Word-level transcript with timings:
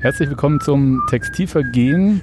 Herzlich 0.00 0.28
willkommen 0.28 0.60
zum 0.60 1.02
Textilvergehen 1.08 2.22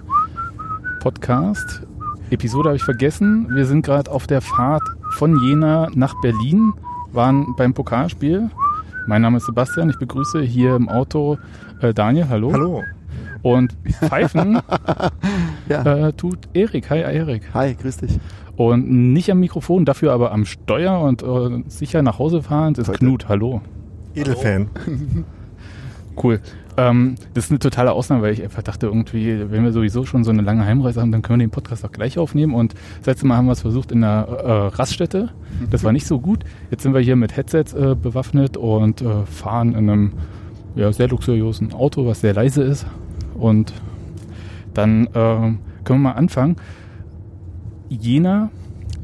Podcast. 0.99 1.83
Episode 2.31 2.69
habe 2.69 2.75
ich 2.77 2.83
vergessen. 2.83 3.47
Wir 3.53 3.65
sind 3.65 3.85
gerade 3.85 4.11
auf 4.11 4.27
der 4.27 4.41
Fahrt 4.41 4.83
von 5.11 5.39
Jena 5.41 5.87
nach 5.93 6.19
Berlin, 6.21 6.73
waren 7.11 7.55
beim 7.55 7.73
Pokalspiel. 7.73 8.49
Mein 9.07 9.21
Name 9.21 9.37
ist 9.37 9.45
Sebastian, 9.45 9.89
ich 9.89 9.97
begrüße 9.99 10.41
hier 10.41 10.75
im 10.75 10.89
Auto 10.89 11.37
äh, 11.81 11.93
Daniel, 11.93 12.27
hallo. 12.29 12.51
Hallo. 12.53 12.83
Und 13.43 13.77
pfeifen 14.01 14.59
Ja. 15.69 16.07
äh, 16.07 16.13
tut 16.13 16.49
Erik. 16.53 16.89
Hi 16.89 16.99
Erik. 16.99 17.53
Hi, 17.53 17.75
grüß 17.75 17.97
dich. 17.97 18.19
Und 18.55 18.89
nicht 19.13 19.31
am 19.31 19.39
Mikrofon, 19.39 19.85
dafür 19.85 20.11
aber 20.13 20.31
am 20.31 20.45
Steuer 20.45 20.99
und 20.99 21.21
äh, 21.23 21.63
sicher 21.69 22.01
nach 22.01 22.17
Hause 22.19 22.41
fahren 22.41 22.73
ist 22.75 22.87
Heute. 22.87 22.97
Knut. 22.99 23.29
Hallo. 23.29 23.61
Edelfan. 24.15 24.69
Cool. 26.21 26.41
Ähm, 26.77 27.15
das 27.33 27.45
ist 27.45 27.51
eine 27.51 27.59
totale 27.59 27.91
Ausnahme, 27.91 28.21
weil 28.21 28.33
ich 28.33 28.43
einfach 28.43 28.61
dachte, 28.61 28.85
irgendwie, 28.85 29.49
wenn 29.49 29.63
wir 29.63 29.71
sowieso 29.71 30.05
schon 30.05 30.23
so 30.23 30.29
eine 30.29 30.43
lange 30.43 30.63
Heimreise 30.63 31.01
haben, 31.01 31.11
dann 31.11 31.23
können 31.23 31.39
wir 31.39 31.47
den 31.47 31.51
Podcast 31.51 31.83
auch 31.83 31.91
gleich 31.91 32.19
aufnehmen. 32.19 32.53
Und 32.53 32.75
das 32.99 33.07
letzte 33.07 33.25
Mal 33.25 33.37
haben 33.37 33.47
wir 33.47 33.53
es 33.53 33.61
versucht 33.61 33.91
in 33.91 34.03
einer 34.03 34.27
äh, 34.27 34.51
Raststätte. 34.75 35.29
Das 35.71 35.83
war 35.83 35.91
nicht 35.91 36.05
so 36.05 36.19
gut. 36.19 36.43
Jetzt 36.69 36.83
sind 36.83 36.93
wir 36.93 37.01
hier 37.01 37.15
mit 37.15 37.35
Headsets 37.35 37.73
äh, 37.73 37.95
bewaffnet 37.99 38.57
und 38.57 39.01
äh, 39.01 39.25
fahren 39.25 39.69
in 39.69 39.89
einem 39.89 40.13
ja, 40.75 40.93
sehr 40.93 41.07
luxuriösen 41.07 41.73
Auto, 41.73 42.05
was 42.05 42.21
sehr 42.21 42.35
leise 42.35 42.61
ist. 42.61 42.85
Und 43.33 43.73
dann 44.75 45.09
ähm, 45.15 45.59
können 45.83 46.01
wir 46.01 46.09
mal 46.09 46.11
anfangen. 46.11 46.57
Jena 47.89 48.51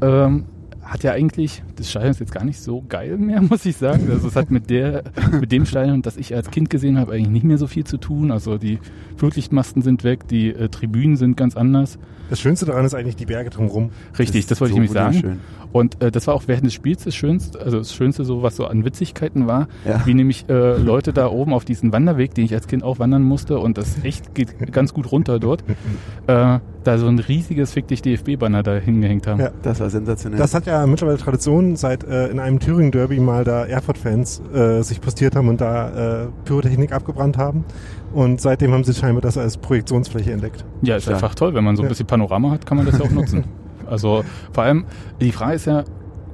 ähm, 0.00 0.44
hat 0.84 1.02
ja 1.02 1.12
eigentlich, 1.12 1.62
das 1.76 1.90
Stadion 1.90 2.10
ist 2.10 2.20
jetzt 2.20 2.32
gar 2.32 2.44
nicht 2.44 2.60
so 2.60 2.84
geil 2.88 3.16
mehr, 3.16 3.40
muss 3.50 3.64
ich 3.66 3.76
sagen. 3.76 4.08
Also 4.10 4.28
es 4.28 4.36
hat 4.36 4.50
mit 4.50 4.70
der, 4.70 5.04
mit 5.40 5.50
dem 5.52 5.66
Stadion, 5.66 6.02
das 6.02 6.16
ich 6.16 6.34
als 6.34 6.50
Kind 6.50 6.70
gesehen 6.70 6.98
habe, 6.98 7.12
eigentlich 7.12 7.30
nicht 7.30 7.44
mehr 7.44 7.58
so 7.58 7.66
viel 7.66 7.84
zu 7.84 7.96
tun. 7.96 8.30
Also 8.30 8.58
die 8.58 8.78
Flutlichtmasten 9.16 9.82
sind 9.82 10.04
weg, 10.04 10.28
die 10.28 10.48
äh, 10.50 10.68
Tribünen 10.68 11.16
sind 11.16 11.36
ganz 11.36 11.56
anders. 11.56 11.98
Das 12.30 12.40
Schönste 12.40 12.66
daran 12.66 12.84
ist 12.84 12.94
eigentlich 12.94 13.16
die 13.16 13.26
Berge 13.26 13.50
drumherum. 13.50 13.90
Richtig, 14.18 14.46
das, 14.46 14.52
ist 14.56 14.60
wollte 14.60 14.74
so 14.74 14.82
ich 14.82 14.90
nämlich 14.90 14.92
sagen. 14.92 15.14
wunderschön. 15.14 15.40
Und 15.74 16.00
äh, 16.04 16.12
das 16.12 16.28
war 16.28 16.34
auch 16.34 16.44
während 16.46 16.66
des 16.66 16.72
Spiels 16.72 17.02
das 17.02 17.16
Schönste, 17.16 17.60
also 17.60 17.78
das 17.78 17.92
Schönste 17.92 18.24
so, 18.24 18.44
was 18.44 18.54
so 18.54 18.64
an 18.66 18.84
Witzigkeiten 18.84 19.48
war, 19.48 19.66
Ja. 19.84 20.06
wie 20.06 20.14
nämlich 20.14 20.48
äh, 20.48 20.76
Leute 20.76 21.12
da 21.12 21.26
oben 21.26 21.52
auf 21.52 21.64
diesen 21.64 21.92
Wanderweg, 21.92 22.32
den 22.32 22.44
ich 22.44 22.54
als 22.54 22.68
Kind 22.68 22.84
auch 22.84 23.00
wandern 23.00 23.22
musste 23.24 23.58
und 23.58 23.76
das 23.76 23.96
echt 24.04 24.36
geht 24.36 24.72
ganz 24.72 24.94
gut 24.94 25.10
runter 25.10 25.40
dort, 25.40 25.64
äh, 26.28 26.60
da 26.84 26.98
so 26.98 27.08
ein 27.08 27.18
riesiges 27.18 27.72
Fick 27.72 27.88
dich 27.88 28.02
DFB-Banner 28.02 28.62
da 28.62 28.76
hingehängt 28.76 29.26
haben. 29.26 29.40
Ja. 29.40 29.50
Das 29.62 29.80
war 29.80 29.90
sensationell. 29.90 30.38
Das 30.38 30.54
hat 30.54 30.66
ja 30.66 30.86
mittlerweile 30.86 31.18
Tradition, 31.18 31.74
seit 31.74 32.04
äh, 32.04 32.28
in 32.28 32.38
einem 32.38 32.60
Thüringen-Derby 32.60 33.18
mal 33.18 33.42
da 33.42 33.64
Erfurt-Fans 33.66 34.42
äh, 34.54 34.82
sich 34.82 35.00
postiert 35.00 35.34
haben 35.34 35.48
und 35.48 35.60
da 35.60 36.22
äh, 36.24 36.26
Pyrotechnik 36.44 36.92
abgebrannt 36.92 37.36
haben. 37.36 37.64
Und 38.12 38.40
seitdem 38.40 38.70
haben 38.72 38.84
sie 38.84 38.94
scheinbar 38.94 39.22
das 39.22 39.36
als 39.36 39.56
Projektionsfläche 39.56 40.30
entdeckt. 40.30 40.64
Ja, 40.82 40.94
ist 40.94 41.02
Stark. 41.02 41.16
einfach 41.16 41.34
toll. 41.34 41.52
Wenn 41.54 41.64
man 41.64 41.74
so 41.74 41.82
ein 41.82 41.88
bisschen 41.88 42.06
Panorama 42.06 42.52
hat, 42.52 42.64
kann 42.64 42.76
man 42.76 42.86
das 42.86 42.96
ja 42.98 43.04
auch 43.04 43.10
nutzen. 43.10 43.42
Also 43.88 44.24
vor 44.52 44.64
allem, 44.64 44.84
die 45.20 45.32
Frage 45.32 45.54
ist 45.54 45.66
ja, 45.66 45.84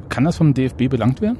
kann 0.08 0.24
das 0.24 0.36
vom 0.36 0.54
DFB 0.54 0.88
belangt 0.88 1.20
werden? 1.20 1.38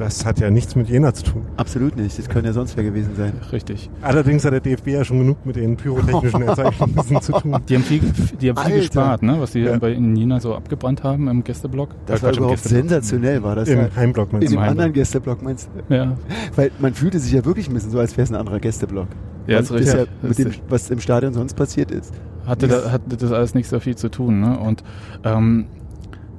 Das 0.00 0.24
hat 0.24 0.40
ja 0.40 0.50
nichts 0.50 0.74
mit 0.76 0.88
Jena 0.88 1.12
zu 1.12 1.24
tun. 1.24 1.42
Absolut 1.58 1.94
nicht. 1.96 2.18
Das 2.18 2.28
können 2.28 2.46
ja 2.46 2.52
sonst 2.54 2.74
wer 2.76 2.84
gewesen 2.84 3.10
sein. 3.16 3.34
Richtig. 3.52 3.90
Allerdings 4.00 4.44
hat 4.46 4.52
der 4.54 4.60
DFB 4.60 4.88
ja 4.88 5.04
schon 5.04 5.18
genug 5.18 5.44
mit 5.44 5.56
den 5.56 5.76
pyrotechnischen 5.76 6.42
Ereignissen 6.48 7.20
zu 7.20 7.32
tun. 7.32 7.56
Die 7.68 7.74
haben 7.74 7.82
viel, 7.82 8.00
die 8.40 8.48
haben 8.48 8.56
viel 8.66 8.76
gespart, 8.78 9.22
ne? 9.22 9.36
was 9.38 9.52
die 9.52 9.60
Ja. 9.60 9.76
bei 9.78 9.92
in 9.92 10.14
China 10.14 10.40
so 10.40 10.54
abgebrannt 10.54 11.04
haben 11.04 11.28
im 11.28 11.44
Gästeblock. 11.44 11.90
Das 12.06 12.20
Äh, 12.20 12.22
war 12.22 12.30
im 12.32 12.38
überhaupt 12.38 12.58
sensationell, 12.60 13.42
war 13.42 13.56
das 13.56 13.68
ja. 13.68 13.82
Im 13.86 13.94
Heimblock 13.94 14.28
In 14.32 14.38
meinst 14.38 14.48
dem 14.48 14.54
du? 14.54 14.60
Heimloch. 14.60 14.70
anderen 14.70 14.92
Gästeblock 14.94 15.42
meinst 15.42 15.68
du? 15.88 15.94
Ja, 15.94 16.16
Weil 16.56 16.70
man 16.78 16.94
fühlte 16.94 17.18
sich 17.18 17.32
ja 17.32 17.44
wirklich 17.44 17.68
ein 17.68 17.74
bisschen 17.74 17.90
so, 17.90 17.98
als 17.98 18.16
wäre 18.16 18.24
es 18.24 18.30
ein 18.30 18.36
anderer 18.36 18.58
Gästeblock. 18.58 19.08
ja 19.46 19.56
Man 19.56 19.64
ist 19.64 19.72
richtig. 19.72 19.94
ja 19.94 20.04
Das 20.22 20.38
mit 20.38 20.38
dem, 20.38 20.60
was 20.70 20.90
im 20.90 21.00
Stadion 21.00 21.34
sonst 21.34 21.54
passiert 21.54 21.90
ist. 21.90 22.14
hatte, 22.46 22.68
da, 22.68 22.90
hatte 22.90 23.16
das 23.18 23.32
alles 23.32 23.54
nicht 23.54 23.68
so 23.68 23.78
viel 23.80 23.96
zu 23.96 24.08
tun. 24.08 24.40
Ne? 24.40 24.58
Und 24.58 24.82
ähm, 25.24 25.66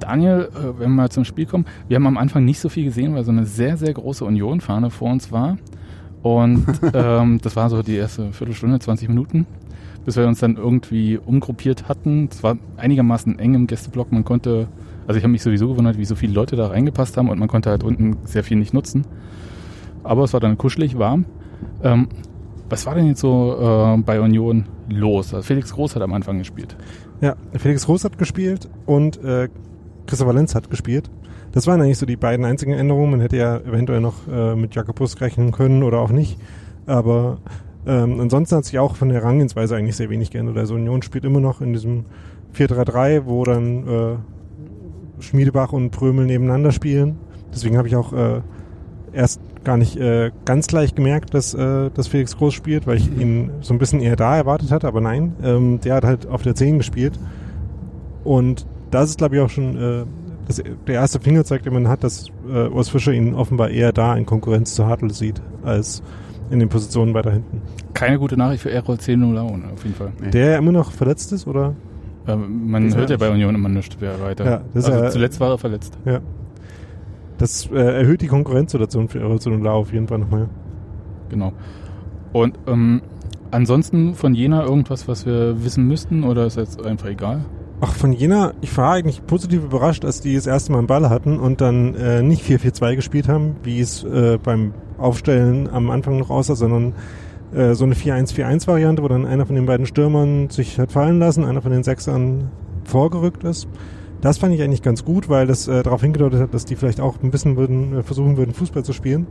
Daniel, 0.02 0.48
äh, 0.54 0.78
wenn 0.78 0.90
wir 0.90 0.96
mal 1.02 1.10
zum 1.10 1.24
Spiel 1.24 1.46
kommen, 1.46 1.66
wir 1.88 1.96
haben 1.96 2.06
am 2.06 2.16
Anfang 2.16 2.44
nicht 2.44 2.60
so 2.60 2.68
viel 2.68 2.84
gesehen, 2.84 3.14
weil 3.14 3.24
so 3.24 3.30
eine 3.30 3.46
sehr, 3.46 3.76
sehr 3.76 3.92
große 3.92 4.24
Union-Fahne 4.24 4.90
vor 4.90 5.10
uns 5.10 5.32
war. 5.32 5.58
Und 6.22 6.66
ähm, 6.94 7.40
das 7.42 7.56
war 7.56 7.70
so 7.70 7.82
die 7.82 7.96
erste 7.96 8.32
Viertelstunde, 8.32 8.78
20 8.78 9.08
Minuten, 9.08 9.46
bis 10.04 10.16
wir 10.16 10.26
uns 10.26 10.40
dann 10.40 10.56
irgendwie 10.56 11.18
umgruppiert 11.18 11.88
hatten. 11.88 12.28
Es 12.30 12.42
war 12.42 12.56
einigermaßen 12.76 13.38
eng 13.38 13.54
im 13.54 13.66
Gästeblock. 13.66 14.12
Man 14.12 14.24
konnte, 14.24 14.68
also 15.06 15.18
ich 15.18 15.24
habe 15.24 15.32
mich 15.32 15.42
sowieso 15.42 15.68
gewundert, 15.68 15.98
wie 15.98 16.04
so 16.04 16.14
viele 16.14 16.32
Leute 16.32 16.56
da 16.56 16.68
reingepasst 16.68 17.16
haben 17.16 17.28
und 17.28 17.38
man 17.38 17.48
konnte 17.48 17.70
halt 17.70 17.84
unten 17.84 18.16
sehr 18.24 18.44
viel 18.44 18.56
nicht 18.56 18.74
nutzen. 18.74 19.04
Aber 20.04 20.24
es 20.24 20.32
war 20.32 20.40
dann 20.40 20.58
kuschelig, 20.58 20.98
warm. 20.98 21.24
Ähm, 21.82 22.08
was 22.68 22.86
war 22.86 22.94
denn 22.94 23.06
jetzt 23.06 23.20
so 23.20 23.94
äh, 23.98 24.00
bei 24.00 24.20
Union 24.20 24.64
los? 24.88 25.34
Also 25.34 25.46
Felix 25.46 25.74
Groß 25.74 25.94
hat 25.94 26.02
am 26.02 26.12
Anfang 26.14 26.38
gespielt. 26.38 26.76
Ja, 27.20 27.36
Felix 27.52 27.84
Groß 27.84 28.04
hat 28.04 28.18
gespielt 28.18 28.68
und 28.86 29.22
äh, 29.22 29.48
Christoph 30.06 30.28
Valenz 30.28 30.54
hat 30.54 30.70
gespielt. 30.70 31.10
Das 31.52 31.66
waren 31.66 31.80
eigentlich 31.80 31.98
so 31.98 32.06
die 32.06 32.16
beiden 32.16 32.44
einzigen 32.44 32.72
Änderungen. 32.72 33.10
Man 33.10 33.20
hätte 33.20 33.36
ja 33.36 33.58
eventuell 33.58 34.00
noch 34.00 34.26
äh, 34.28 34.56
mit 34.56 34.74
Jakobus 34.74 35.20
rechnen 35.20 35.52
können 35.52 35.82
oder 35.82 35.98
auch 35.98 36.10
nicht. 36.10 36.38
Aber 36.86 37.38
ähm, 37.86 38.20
ansonsten 38.20 38.56
hat 38.56 38.64
sich 38.64 38.78
auch 38.78 38.96
von 38.96 39.08
der 39.08 39.20
Herangehensweise 39.20 39.76
eigentlich 39.76 39.96
sehr 39.96 40.10
wenig 40.10 40.30
geändert. 40.30 40.56
Also 40.56 40.74
Union 40.74 41.02
spielt 41.02 41.24
immer 41.24 41.40
noch 41.40 41.60
in 41.60 41.72
diesem 41.72 42.06
4-3-3, 42.56 43.26
wo 43.26 43.44
dann 43.44 43.88
äh, 43.88 45.22
Schmiedebach 45.22 45.72
und 45.72 45.90
Prömel 45.90 46.26
nebeneinander 46.26 46.72
spielen. 46.72 47.18
Deswegen 47.52 47.76
habe 47.76 47.88
ich 47.88 47.96
auch 47.96 48.12
äh, 48.12 48.40
erst 49.12 49.40
gar 49.64 49.76
nicht 49.76 49.96
äh, 49.96 50.30
ganz 50.44 50.66
gleich 50.66 50.94
gemerkt, 50.94 51.34
dass, 51.34 51.54
äh, 51.54 51.90
dass 51.90 52.08
Felix 52.08 52.36
Groß 52.36 52.54
spielt, 52.54 52.86
weil 52.86 52.96
ich 52.96 53.08
ihn 53.08 53.50
so 53.60 53.74
ein 53.74 53.78
bisschen 53.78 54.00
eher 54.00 54.16
da 54.16 54.36
erwartet 54.36 54.70
hatte, 54.70 54.88
aber 54.88 55.00
nein, 55.00 55.34
ähm, 55.42 55.80
der 55.80 55.96
hat 55.96 56.04
halt 56.04 56.26
auf 56.26 56.42
der 56.42 56.54
10 56.54 56.78
gespielt. 56.78 57.18
Und 58.24 58.66
das 58.92 59.10
ist, 59.10 59.18
glaube 59.18 59.36
ich, 59.36 59.40
auch 59.42 59.50
schon 59.50 59.76
äh, 59.76 60.04
das, 60.46 60.62
der 60.86 60.94
erste 60.94 61.18
Fingerzeig, 61.18 61.62
den 61.64 61.72
man 61.72 61.88
hat, 61.88 62.04
dass 62.04 62.28
äh, 62.48 62.68
Urs 62.68 62.88
Fischer 62.88 63.12
ihn 63.12 63.34
offenbar 63.34 63.70
eher 63.70 63.92
da 63.92 64.14
in 64.16 64.26
Konkurrenz 64.26 64.74
zu 64.74 64.86
Hartl 64.86 65.10
sieht, 65.10 65.42
als 65.64 66.02
in 66.50 66.58
den 66.58 66.68
Positionen 66.68 67.14
weiter 67.14 67.32
hinten. 67.32 67.62
Keine 67.94 68.18
gute 68.18 68.36
Nachricht 68.36 68.62
für 68.62 68.70
Errol 68.70 68.98
10 68.98 69.34
Laune, 69.34 69.64
auf 69.72 69.82
jeden 69.82 69.96
Fall. 69.96 70.12
Nee. 70.20 70.30
Der 70.30 70.58
immer 70.58 70.72
noch 70.72 70.92
verletzt 70.92 71.32
ist, 71.32 71.46
oder? 71.46 71.74
Ähm, 72.28 72.70
man 72.70 72.88
er 72.90 72.96
hört 72.96 73.10
ja 73.10 73.16
bei 73.16 73.30
Union 73.30 73.54
immer 73.54 73.68
nichts 73.68 73.96
wer 73.98 74.20
weiter. 74.20 74.44
Ja, 74.44 74.62
das 74.74 74.84
ist 74.84 74.90
also 74.90 75.04
ja- 75.04 75.10
zuletzt 75.10 75.40
war 75.40 75.50
er 75.50 75.58
verletzt. 75.58 75.98
Ja. 76.04 76.20
Das 77.38 77.68
äh, 77.72 77.76
erhöht 78.00 78.20
die 78.20 78.28
Konkurrenzsituation 78.28 79.08
für 79.08 79.26
und 79.26 79.62
Lau 79.62 79.80
auf 79.80 79.92
jeden 79.92 80.06
Fall 80.06 80.18
nochmal. 80.18 80.48
Genau. 81.30 81.52
Und 82.32 82.58
ähm, 82.66 83.02
ansonsten 83.50 84.14
von 84.14 84.34
Jena 84.34 84.62
irgendwas, 84.64 85.08
was 85.08 85.26
wir 85.26 85.64
wissen 85.64 85.88
müssten 85.88 86.24
oder 86.24 86.46
ist 86.46 86.56
jetzt 86.56 86.84
einfach 86.84 87.08
egal? 87.08 87.44
Ach, 87.84 87.96
von 87.96 88.12
Jena, 88.12 88.52
ich 88.60 88.76
war 88.78 88.92
eigentlich 88.92 89.26
positiv 89.26 89.64
überrascht, 89.64 90.04
als 90.04 90.20
die 90.20 90.36
das 90.36 90.46
erste 90.46 90.70
Mal 90.70 90.78
einen 90.78 90.86
Ball 90.86 91.10
hatten 91.10 91.40
und 91.40 91.60
dann 91.60 91.96
äh, 91.96 92.22
nicht 92.22 92.44
4-4-2 92.44 92.94
gespielt 92.94 93.26
haben, 93.26 93.56
wie 93.64 93.80
es 93.80 94.04
äh, 94.04 94.38
beim 94.40 94.72
Aufstellen 94.98 95.68
am 95.68 95.90
Anfang 95.90 96.16
noch 96.16 96.30
aussah, 96.30 96.54
sondern 96.54 96.94
äh, 97.52 97.74
so 97.74 97.84
eine 97.84 97.96
4-1-4-1-Variante, 97.96 99.02
wo 99.02 99.08
dann 99.08 99.26
einer 99.26 99.46
von 99.46 99.56
den 99.56 99.66
beiden 99.66 99.86
Stürmern 99.86 100.48
sich 100.48 100.78
hat 100.78 100.92
fallen 100.92 101.18
lassen, 101.18 101.44
einer 101.44 101.60
von 101.60 101.72
den 101.72 101.82
Sechsern 101.82 102.52
vorgerückt 102.84 103.42
ist. 103.42 103.66
Das 104.20 104.38
fand 104.38 104.54
ich 104.54 104.62
eigentlich 104.62 104.82
ganz 104.82 105.04
gut, 105.04 105.28
weil 105.28 105.48
das 105.48 105.66
äh, 105.66 105.82
darauf 105.82 106.02
hingedeutet 106.02 106.40
hat, 106.40 106.54
dass 106.54 106.64
die 106.64 106.76
vielleicht 106.76 107.00
auch 107.00 107.20
ein 107.20 107.32
bisschen 107.32 107.56
würden, 107.56 107.98
äh, 107.98 108.02
versuchen 108.04 108.36
würden, 108.36 108.54
Fußball 108.54 108.84
zu 108.84 108.92
spielen. 108.92 109.26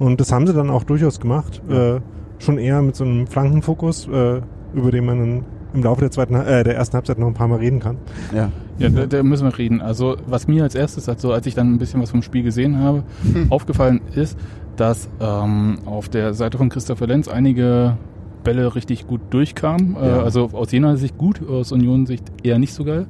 Und 0.00 0.20
das 0.20 0.32
haben 0.32 0.48
sie 0.48 0.52
dann 0.52 0.68
auch 0.68 0.82
durchaus 0.82 1.20
gemacht. 1.20 1.62
Äh, 1.70 2.00
schon 2.40 2.58
eher 2.58 2.82
mit 2.82 2.96
so 2.96 3.04
einem 3.04 3.28
Flankenfokus, 3.28 4.08
äh, 4.08 4.40
über 4.74 4.90
den 4.90 5.06
man 5.06 5.18
dann 5.20 5.44
im 5.74 5.82
Laufe 5.82 6.00
der 6.00 6.10
zweiten, 6.10 6.34
äh, 6.34 6.64
der 6.64 6.76
ersten 6.76 6.94
Halbzeit 6.94 7.18
noch 7.18 7.26
ein 7.26 7.34
paar 7.34 7.48
Mal 7.48 7.58
reden 7.58 7.80
kann. 7.80 7.96
Ja. 8.34 8.50
Ja, 8.78 8.88
da, 8.88 9.06
da 9.06 9.22
müssen 9.22 9.44
wir 9.46 9.56
reden. 9.58 9.80
Also 9.80 10.16
was 10.26 10.48
mir 10.48 10.62
als 10.62 10.74
erstes, 10.74 11.08
also 11.08 11.32
als 11.32 11.46
ich 11.46 11.54
dann 11.54 11.72
ein 11.74 11.78
bisschen 11.78 12.00
was 12.00 12.10
vom 12.10 12.22
Spiel 12.22 12.42
gesehen 12.42 12.78
habe, 12.78 13.02
aufgefallen 13.50 14.00
ist, 14.14 14.36
dass 14.76 15.08
ähm, 15.20 15.78
auf 15.84 16.08
der 16.08 16.34
Seite 16.34 16.58
von 16.58 16.68
Christopher 16.70 17.06
Lenz 17.06 17.28
einige 17.28 17.96
Bälle 18.42 18.74
richtig 18.74 19.06
gut 19.06 19.20
durchkamen. 19.30 19.96
Äh, 19.96 20.08
Ja. 20.08 20.22
also 20.22 20.50
aus 20.52 20.72
jener 20.72 20.96
Sicht 20.96 21.16
gut, 21.18 21.40
aus 21.48 21.70
Union-Sicht 21.72 22.24
eher 22.42 22.58
nicht 22.58 22.74
so 22.74 22.84
geil. 22.84 23.06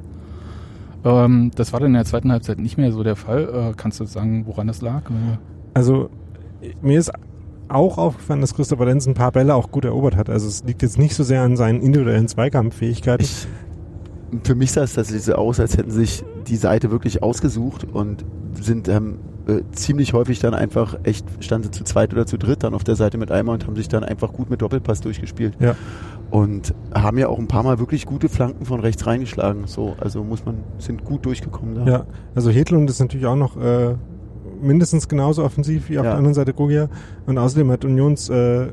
Ähm, 1.04 1.50
das 1.54 1.72
war 1.72 1.80
dann 1.80 1.88
in 1.88 1.94
der 1.94 2.04
zweiten 2.04 2.30
Halbzeit 2.32 2.58
nicht 2.58 2.76
mehr 2.78 2.92
so 2.92 3.02
der 3.02 3.16
Fall. 3.16 3.70
Äh, 3.70 3.74
kannst 3.76 4.00
du 4.00 4.04
sagen, 4.04 4.44
woran 4.46 4.66
das 4.66 4.80
lag? 4.82 5.02
Äh, 5.10 5.38
Also 5.74 6.10
mir 6.82 6.98
ist 6.98 7.10
auch 7.74 7.98
aufgefallen, 7.98 8.40
dass 8.40 8.54
Christopher 8.54 8.86
Lenz 8.86 9.06
ein 9.06 9.14
paar 9.14 9.32
Bälle 9.32 9.54
auch 9.54 9.70
gut 9.70 9.84
erobert 9.84 10.16
hat. 10.16 10.30
Also 10.30 10.46
es 10.48 10.64
liegt 10.64 10.82
jetzt 10.82 10.98
nicht 10.98 11.14
so 11.14 11.24
sehr 11.24 11.42
an 11.42 11.56
seinen 11.56 11.80
individuellen 11.80 12.28
Zweikampffähigkeiten. 12.28 13.24
Ich, 13.24 13.46
für 14.44 14.54
mich 14.54 14.72
sah 14.72 14.82
es 14.82 14.94
das 14.94 15.08
so 15.08 15.34
aus, 15.34 15.60
als 15.60 15.76
hätten 15.76 15.90
sich 15.90 16.24
die 16.46 16.56
Seite 16.56 16.90
wirklich 16.90 17.22
ausgesucht 17.22 17.84
und 17.92 18.24
sind 18.60 18.88
ähm, 18.88 19.18
äh, 19.46 19.62
ziemlich 19.72 20.12
häufig 20.12 20.38
dann 20.38 20.54
einfach 20.54 20.98
echt, 21.02 21.26
standen 21.40 21.64
sie 21.64 21.70
zu 21.70 21.84
zweit 21.84 22.12
oder 22.12 22.26
zu 22.26 22.38
dritt 22.38 22.62
dann 22.62 22.74
auf 22.74 22.84
der 22.84 22.96
Seite 22.96 23.18
mit 23.18 23.30
Eimer 23.30 23.52
und 23.52 23.66
haben 23.66 23.76
sich 23.76 23.88
dann 23.88 24.04
einfach 24.04 24.32
gut 24.32 24.50
mit 24.50 24.62
Doppelpass 24.62 25.00
durchgespielt. 25.00 25.56
Ja. 25.60 25.74
Und 26.30 26.74
haben 26.94 27.18
ja 27.18 27.28
auch 27.28 27.38
ein 27.38 27.46
paar 27.46 27.62
Mal 27.62 27.78
wirklich 27.78 28.06
gute 28.06 28.28
Flanken 28.28 28.64
von 28.64 28.80
rechts 28.80 29.06
reingeschlagen. 29.06 29.66
So, 29.66 29.94
also 30.00 30.24
muss 30.24 30.44
man, 30.44 30.64
sind 30.78 31.04
gut 31.04 31.26
durchgekommen 31.26 31.74
da. 31.74 31.84
Ja, 31.84 32.06
also 32.34 32.50
Hedlund 32.50 32.88
ist 32.88 33.00
natürlich 33.00 33.26
auch 33.26 33.36
noch 33.36 33.56
äh, 33.56 33.94
mindestens 34.64 35.08
genauso 35.08 35.44
offensiv 35.44 35.88
wie 35.88 35.98
auf 35.98 36.04
Ja. 36.04 36.10
der 36.10 36.18
anderen 36.18 36.34
Seite 36.34 36.52
Gogia. 36.52 36.88
Und 37.26 37.38
außerdem 37.38 37.70
hat 37.70 37.84
Unions 37.84 38.28
äh, 38.30 38.66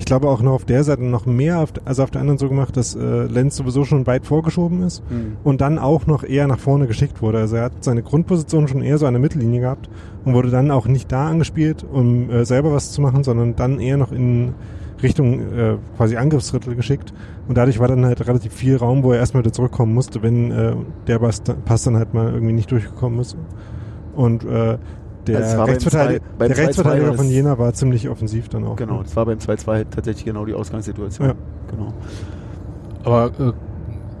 ich 0.00 0.04
glaube 0.04 0.28
auch 0.28 0.40
noch 0.42 0.52
auf 0.52 0.64
der 0.64 0.84
Seite 0.84 1.02
noch 1.04 1.26
mehr, 1.26 1.58
auf, 1.58 1.72
also 1.84 2.04
auf 2.04 2.12
der 2.12 2.20
anderen 2.20 2.38
so 2.38 2.48
gemacht, 2.48 2.76
dass 2.76 2.94
äh, 2.94 3.24
Lenz 3.24 3.56
sowieso 3.56 3.84
schon 3.84 4.06
weit 4.06 4.26
vorgeschoben 4.26 4.84
ist 4.84 5.02
Mhm. 5.10 5.38
und 5.42 5.60
dann 5.60 5.76
auch 5.80 6.06
noch 6.06 6.22
eher 6.22 6.46
nach 6.46 6.60
vorne 6.60 6.86
geschickt 6.86 7.20
wurde. 7.20 7.38
Also 7.38 7.56
er 7.56 7.64
hat 7.64 7.72
seine 7.82 8.04
Grundposition 8.04 8.68
schon 8.68 8.80
eher 8.82 8.96
so 8.98 9.06
an 9.06 9.14
der 9.14 9.20
Mittellinie 9.20 9.60
gehabt 9.62 9.90
und 10.24 10.34
wurde 10.34 10.50
dann 10.50 10.70
auch 10.70 10.86
nicht 10.86 11.10
da 11.10 11.26
angespielt, 11.28 11.84
um 11.90 12.30
äh, 12.30 12.44
selber 12.44 12.72
was 12.72 12.92
zu 12.92 13.00
machen, 13.00 13.24
sondern 13.24 13.56
dann 13.56 13.80
eher 13.80 13.96
noch 13.96 14.12
in 14.12 14.54
Richtung 15.02 15.40
äh, 15.52 15.76
quasi 15.96 16.16
Angriffsdrittel 16.16 16.76
geschickt. 16.76 17.12
Und 17.48 17.58
dadurch 17.58 17.80
war 17.80 17.88
dann 17.88 18.04
halt 18.06 18.24
relativ 18.24 18.52
viel 18.52 18.76
Raum, 18.76 19.02
wo 19.02 19.10
er 19.12 19.18
erstmal 19.18 19.42
wieder 19.42 19.52
zurückkommen 19.52 19.94
musste, 19.94 20.22
wenn 20.22 20.52
äh, 20.52 20.74
der 21.08 21.18
Pass, 21.18 21.42
Pass 21.64 21.82
dann 21.82 21.96
halt 21.96 22.14
mal 22.14 22.32
irgendwie 22.32 22.52
nicht 22.54 22.70
durchgekommen 22.70 23.18
ist. 23.18 23.36
Und 24.14 24.44
äh, 24.44 24.78
der, 25.28 25.36
Also 25.38 25.50
es 25.50 25.56
beim 25.56 25.66
Rechtsverteidiger, 25.68 26.20
zwei- 26.20 26.26
beim 26.38 26.48
der 26.48 26.56
2-2 26.56 26.60
Rechtsverteidiger 26.66 27.06
von 27.14 27.16
das- 27.26 27.30
Jena 27.34 27.58
war 27.58 27.72
ziemlich 27.74 28.08
offensiv 28.08 28.48
dann 28.48 28.64
auch. 28.64 28.76
Genau, 28.76 29.02
das 29.02 29.14
war 29.16 29.26
beim 29.26 29.38
2-2 29.38 29.84
tatsächlich 29.90 30.24
genau 30.24 30.44
die 30.44 30.54
Ausgangssituation. 30.54 31.28
Ja. 31.28 31.34
Genau. 31.70 31.92
Aber 33.04 33.26
äh, 33.38 33.52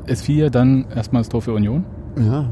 es 0.06 0.22
fiel 0.22 0.38
ja 0.38 0.50
dann 0.50 0.86
erstmal 0.94 1.20
das 1.22 1.28
Tor 1.28 1.42
für 1.42 1.52
Union. 1.52 1.84
Ja. 2.18 2.46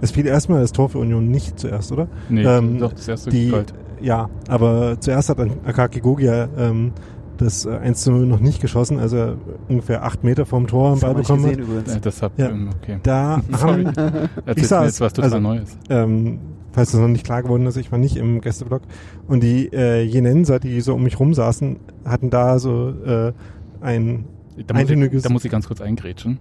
Es 0.00 0.10
fiel 0.10 0.26
erstmal 0.26 0.60
das 0.60 0.72
Tor 0.72 0.88
für 0.88 0.98
Union 0.98 1.28
nicht 1.30 1.58
zuerst, 1.58 1.90
oder? 1.92 2.08
Nee, 2.28 2.44
Ähm, 2.44 2.78
doch, 2.78 2.92
das 2.92 3.08
erste 3.08 3.30
Die, 3.30 3.50
galt. 3.50 3.72
ja, 4.00 4.28
aber 4.48 4.96
zuerst 5.00 5.28
hat 5.30 5.38
Akaki 5.64 6.00
Gogia 6.00 6.48
ähm, 6.58 6.92
das 7.38 7.64
äh, 7.66 7.70
1 7.70 8.02
zu 8.02 8.10
0 8.12 8.26
noch 8.26 8.40
nicht 8.40 8.60
geschossen, 8.60 8.98
als 8.98 9.12
er 9.12 9.34
ungefähr 9.68 10.02
acht 10.04 10.24
Meter 10.24 10.44
vom 10.46 10.66
Tor 10.66 10.88
am 10.88 10.92
Das 10.94 11.00
Ball 11.02 11.10
hab 11.10 11.20
ich 11.20 11.26
bekommen 11.26 11.44
hat. 11.44 11.50
gesehen 11.56 11.64
übrigens. 11.70 11.94
Äh, 11.96 12.00
deshalb, 12.00 12.38
Ja. 12.38 12.48
ähm, 12.48 12.70
okay. 12.82 12.98
Da 13.02 13.40
Sorry. 13.58 13.84
haben, 13.84 14.28
Erzählst 14.46 14.68
saß, 14.70 14.80
mir 14.80 14.86
jetzt 14.86 15.00
was 15.00 15.12
total 15.12 15.32
also- 15.32 15.40
Neues. 15.40 15.78
ähm, 15.90 16.38
falls 16.76 16.92
das 16.92 17.00
noch 17.00 17.08
nicht 17.08 17.24
klar 17.24 17.42
geworden 17.42 17.66
ist, 17.66 17.76
ich 17.76 17.90
war 17.90 17.98
nicht 17.98 18.16
im 18.16 18.40
Gästeblock. 18.40 18.82
Und 19.26 19.42
die 19.42 19.72
äh, 19.72 20.02
Jenenser, 20.02 20.60
die 20.60 20.80
so 20.80 20.94
um 20.94 21.02
mich 21.02 21.18
rum 21.18 21.34
saßen, 21.34 21.76
hatten 22.04 22.30
da 22.30 22.60
so 22.60 22.90
äh, 23.04 23.32
ein 23.80 24.24
Da 24.68 24.74
muss, 24.74 24.88
ich, 24.90 25.22
da 25.22 25.28
muss 25.30 25.44
ich 25.44 25.50
ganz 25.50 25.66
kurz 25.66 25.80
eingrätschen, 25.80 26.38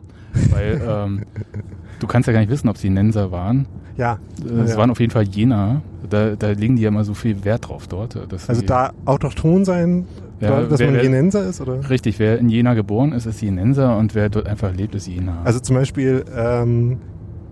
weil 0.52 0.80
ähm, 0.88 1.22
du 2.00 2.06
kannst 2.08 2.28
ja 2.28 2.34
gar 2.34 2.42
nicht 2.42 2.52
wissen, 2.52 2.70
ob 2.70 2.78
sie 2.78 2.90
Nenser 2.92 3.32
waren. 3.32 3.66
ja, 3.98 4.20
Äh, 4.48 4.62
Es 4.62 4.72
ja. 4.72 4.78
waren 4.78 4.92
auf 4.92 5.00
jeden 5.00 5.12
Fall 5.12 5.24
Jena. 5.24 5.82
Da, 6.10 6.36
da 6.36 6.52
legen 6.52 6.76
die 6.76 6.84
ja 6.84 6.90
immer 6.90 7.04
so 7.04 7.16
viel 7.16 7.44
Wert 7.46 7.68
drauf 7.68 7.88
dort. 7.88 8.16
Dass 8.32 8.48
also 8.48 8.62
da 8.62 8.92
autochton 9.06 9.66
sein, 9.66 10.06
Ja, 10.40 10.62
dass 10.62 10.80
wer- 10.80 10.92
man 10.92 11.02
Jenenser 11.02 11.48
ist, 11.48 11.62
oder? 11.62 11.90
Richtig, 11.90 12.20
wer 12.20 12.38
in 12.38 12.50
Jena 12.50 12.74
geboren 12.76 13.12
ist, 13.14 13.26
ist 13.26 13.42
Jenenser 13.42 13.98
und 13.98 14.14
wer 14.14 14.30
dort 14.30 14.46
einfach 14.48 14.72
lebt, 14.76 14.94
ist 14.96 15.08
Jena. 15.08 15.42
Also 15.46 15.60
zum 15.60 15.76
Beispiel 15.78 16.24
ähm, 16.36 16.98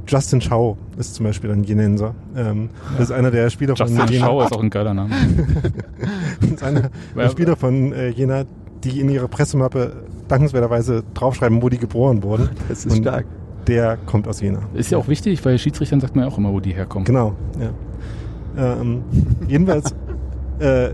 Justin 0.07 0.41
Schau 0.41 0.77
ist 0.97 1.15
zum 1.15 1.25
Beispiel 1.25 1.51
ein 1.51 1.63
Jenenser. 1.63 2.13
Ähm, 2.35 2.69
Das 2.97 3.05
ist 3.09 3.11
einer 3.11 3.31
der 3.31 3.49
Spieler 3.49 3.73
Justin 3.75 3.97
von 3.97 4.07
Jena. 4.09 4.25
Schau 4.25 4.41
ist 4.43 4.51
auch 4.53 4.61
ein 4.63 4.69
geiler 4.69 4.93
Name. 4.93 5.11
Das 6.41 6.49
ist 6.49 6.63
einer 6.63 6.81
der 7.15 7.23
Ja. 7.23 7.29
Spieler 7.29 7.55
von 7.55 7.93
äh, 7.93 8.09
Jena, 8.09 8.43
die 8.83 8.99
in 8.99 9.09
ihrer 9.09 9.27
Pressemappe 9.27 9.93
dankenswerterweise 10.27 11.03
draufschreiben, 11.13 11.61
wo 11.61 11.69
die 11.69 11.77
geboren 11.77 12.21
wurden. 12.23 12.49
Das 12.69 12.85
ist 12.85 12.91
Und 12.95 13.01
stark. 13.03 13.25
Der 13.67 13.97
kommt 14.05 14.27
aus 14.27 14.41
Jena. 14.41 14.59
Ist 14.73 14.91
ja 14.91 14.97
auch 14.97 15.07
wichtig, 15.07 15.43
weil 15.45 15.57
Schiedsrichtern 15.57 16.01
sagt 16.01 16.15
man 16.17 16.25
ja 16.25 16.31
auch 16.31 16.37
immer, 16.37 16.51
wo 16.51 16.59
die 16.59 16.73
herkommen. 16.73 17.05
Genau, 17.05 17.33
ja. 17.59 18.81
Ähm, 18.81 19.03
jedenfalls, 19.47 19.95
äh, 20.59 20.89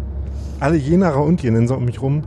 alle 0.59 0.75
Jenaer 0.77 1.23
und 1.23 1.41
Jenenser 1.41 1.77
um 1.77 1.85
mich 1.85 1.99
rum 2.01 2.21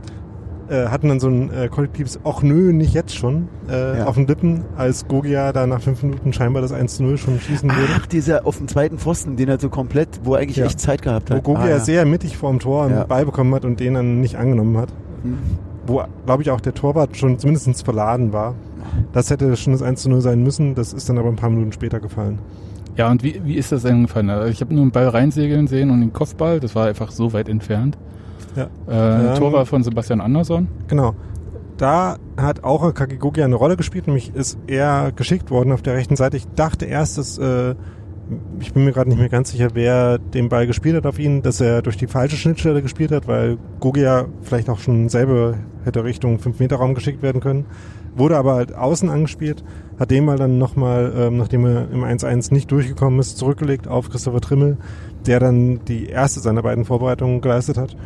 äh, 0.73 0.87
hatten 0.87 1.07
dann 1.09 1.19
so 1.19 1.27
ein 1.27 1.51
äh, 1.53 1.67
kollektives 1.69 2.19
Och 2.25 2.41
nö, 2.43 2.73
nicht 2.73 2.93
jetzt 2.93 3.15
schon 3.15 3.47
äh, 3.69 3.99
Ja. 3.99 4.05
auf 4.07 4.15
den 4.15 4.27
Lippen, 4.27 4.61
als 4.75 5.07
Gogia 5.07 5.53
da 5.53 5.67
nach 5.67 5.81
fünf 5.81 6.01
Minuten 6.03 6.33
scheinbar 6.33 6.61
das 6.61 6.71
1 6.71 6.97
zu 6.97 7.03
0 7.03 7.17
schon 7.17 7.39
schießen 7.39 7.69
würde. 7.69 7.93
Ach, 7.97 8.05
dieser 8.07 8.45
auf 8.45 8.57
dem 8.57 8.67
zweiten 8.67 8.97
Pfosten, 8.97 9.35
den 9.37 9.49
er 9.49 9.59
so 9.59 9.69
komplett, 9.69 10.09
wo 10.23 10.33
er 10.35 10.41
eigentlich 10.41 10.57
Ja. 10.57 10.65
echt 10.65 10.79
Zeit 10.79 11.01
gehabt 11.01 11.29
Wo 11.29 11.35
hat. 11.35 11.43
Gogia 11.43 11.63
Ah, 11.63 11.69
ja. 11.69 11.79
sehr 11.79 12.05
mittig 12.05 12.35
vorm 12.37 12.59
Tor 12.59 12.85
einen. 12.85 13.07
Ball 13.07 13.25
bekommen 13.25 13.53
hat 13.55 13.65
und 13.65 13.79
den 13.79 13.93
dann 13.93 14.19
nicht 14.21 14.35
angenommen 14.37 14.77
hat. 14.77 14.89
Hm. 15.23 15.37
Wo, 15.85 16.01
glaube 16.25 16.43
ich, 16.43 16.49
auch 16.51 16.61
der 16.61 16.73
Torwart 16.73 17.15
schon 17.17 17.37
zumindest 17.39 17.83
verladen 17.83 18.33
war. 18.33 18.55
Das 19.11 19.29
hätte 19.29 19.55
schon 19.57 19.73
das 19.73 19.81
1 19.81 20.01
zu 20.01 20.09
0 20.09 20.21
sein 20.21 20.41
müssen, 20.43 20.75
das 20.75 20.93
ist 20.93 21.09
dann 21.09 21.17
aber 21.17 21.29
ein 21.29 21.35
paar 21.35 21.49
Minuten 21.49 21.71
später 21.71 21.99
gefallen. 21.99 22.39
Ja, 22.95 23.09
und 23.09 23.23
wie, 23.23 23.41
wie 23.43 23.55
ist 23.55 23.71
das 23.71 23.81
denn 23.83 24.03
gefallen? 24.03 24.29
Also 24.29 24.49
ich 24.49 24.61
habe 24.61 24.73
nur 24.73 24.83
einen 24.83 24.91
Ball 24.91 25.07
reinsegeln 25.07 25.67
sehen 25.67 25.89
und 25.89 25.99
den 26.01 26.13
Kopfball, 26.13 26.59
das 26.59 26.75
war 26.75 26.87
einfach 26.87 27.11
so 27.11 27.33
weit 27.33 27.49
entfernt. 27.49 27.97
Ja. 28.55 28.67
Äh, 28.87 29.29
Ähm, 29.33 29.35
Tor 29.35 29.53
war 29.53 29.65
von 29.65 29.83
Sebastian 29.83 30.21
Andersson. 30.21 30.67
Genau. 30.87 31.15
Da 31.77 32.17
hat 32.37 32.63
auch 32.63 32.93
Kakigogi 32.93 33.41
eine 33.41 33.55
Rolle 33.55 33.77
gespielt, 33.77 34.07
nämlich 34.07 34.33
ist 34.35 34.57
er 34.67 35.11
geschickt 35.11 35.49
worden 35.49 35.71
auf 35.71 35.81
der 35.81 35.95
rechten 35.95 36.15
Seite. 36.15 36.37
Ich 36.37 36.47
dachte 36.55 36.85
erst, 36.85 37.17
dass, 37.17 37.37
äh, 37.39 37.75
ich 38.59 38.73
bin 38.73 38.85
mir 38.85 38.91
gerade 38.93 39.09
nicht 39.09 39.19
mehr 39.19 39.29
ganz 39.29 39.51
sicher, 39.51 39.69
wer 39.73 40.17
den 40.19 40.49
Ball 40.49 40.67
gespielt 40.67 40.95
hat 40.95 41.05
auf 41.05 41.19
ihn, 41.19 41.41
dass 41.41 41.59
er 41.61 41.81
durch 41.81 41.97
die 41.97 42.07
falsche 42.07 42.37
Schnittstelle 42.37 42.81
gespielt 42.81 43.11
hat, 43.11 43.27
weil 43.27 43.57
Gogia 43.79 44.25
vielleicht 44.43 44.69
auch 44.69 44.79
schon 44.79 45.09
selber 45.09 45.55
hätte 45.83 46.03
Richtung 46.03 46.37
5-Meter-Raum 46.37 46.93
geschickt 46.93 47.21
werden 47.21 47.41
können. 47.41 47.65
Wurde 48.15 48.37
aber 48.37 48.53
halt 48.53 48.75
außen 48.75 49.09
angespielt, 49.09 49.63
hat 49.99 50.11
den 50.11 50.27
Ball 50.27 50.37
dann 50.37 50.59
nochmal, 50.59 51.11
ähm, 51.17 51.37
nachdem 51.37 51.65
er 51.65 51.89
im 51.91 52.03
1-1 52.03 52.53
nicht 52.53 52.71
durchgekommen 52.71 53.19
ist, 53.19 53.37
zurückgelegt 53.39 53.87
auf 53.87 54.11
Christopher 54.11 54.39
Trimmel, 54.41 54.77
der 55.25 55.39
dann 55.39 55.83
die 55.85 56.05
erste 56.05 56.39
seiner 56.39 56.61
beiden 56.61 56.85
Vorbereitungen 56.85 57.41
geleistet 57.41 57.77
hat. 57.77 57.97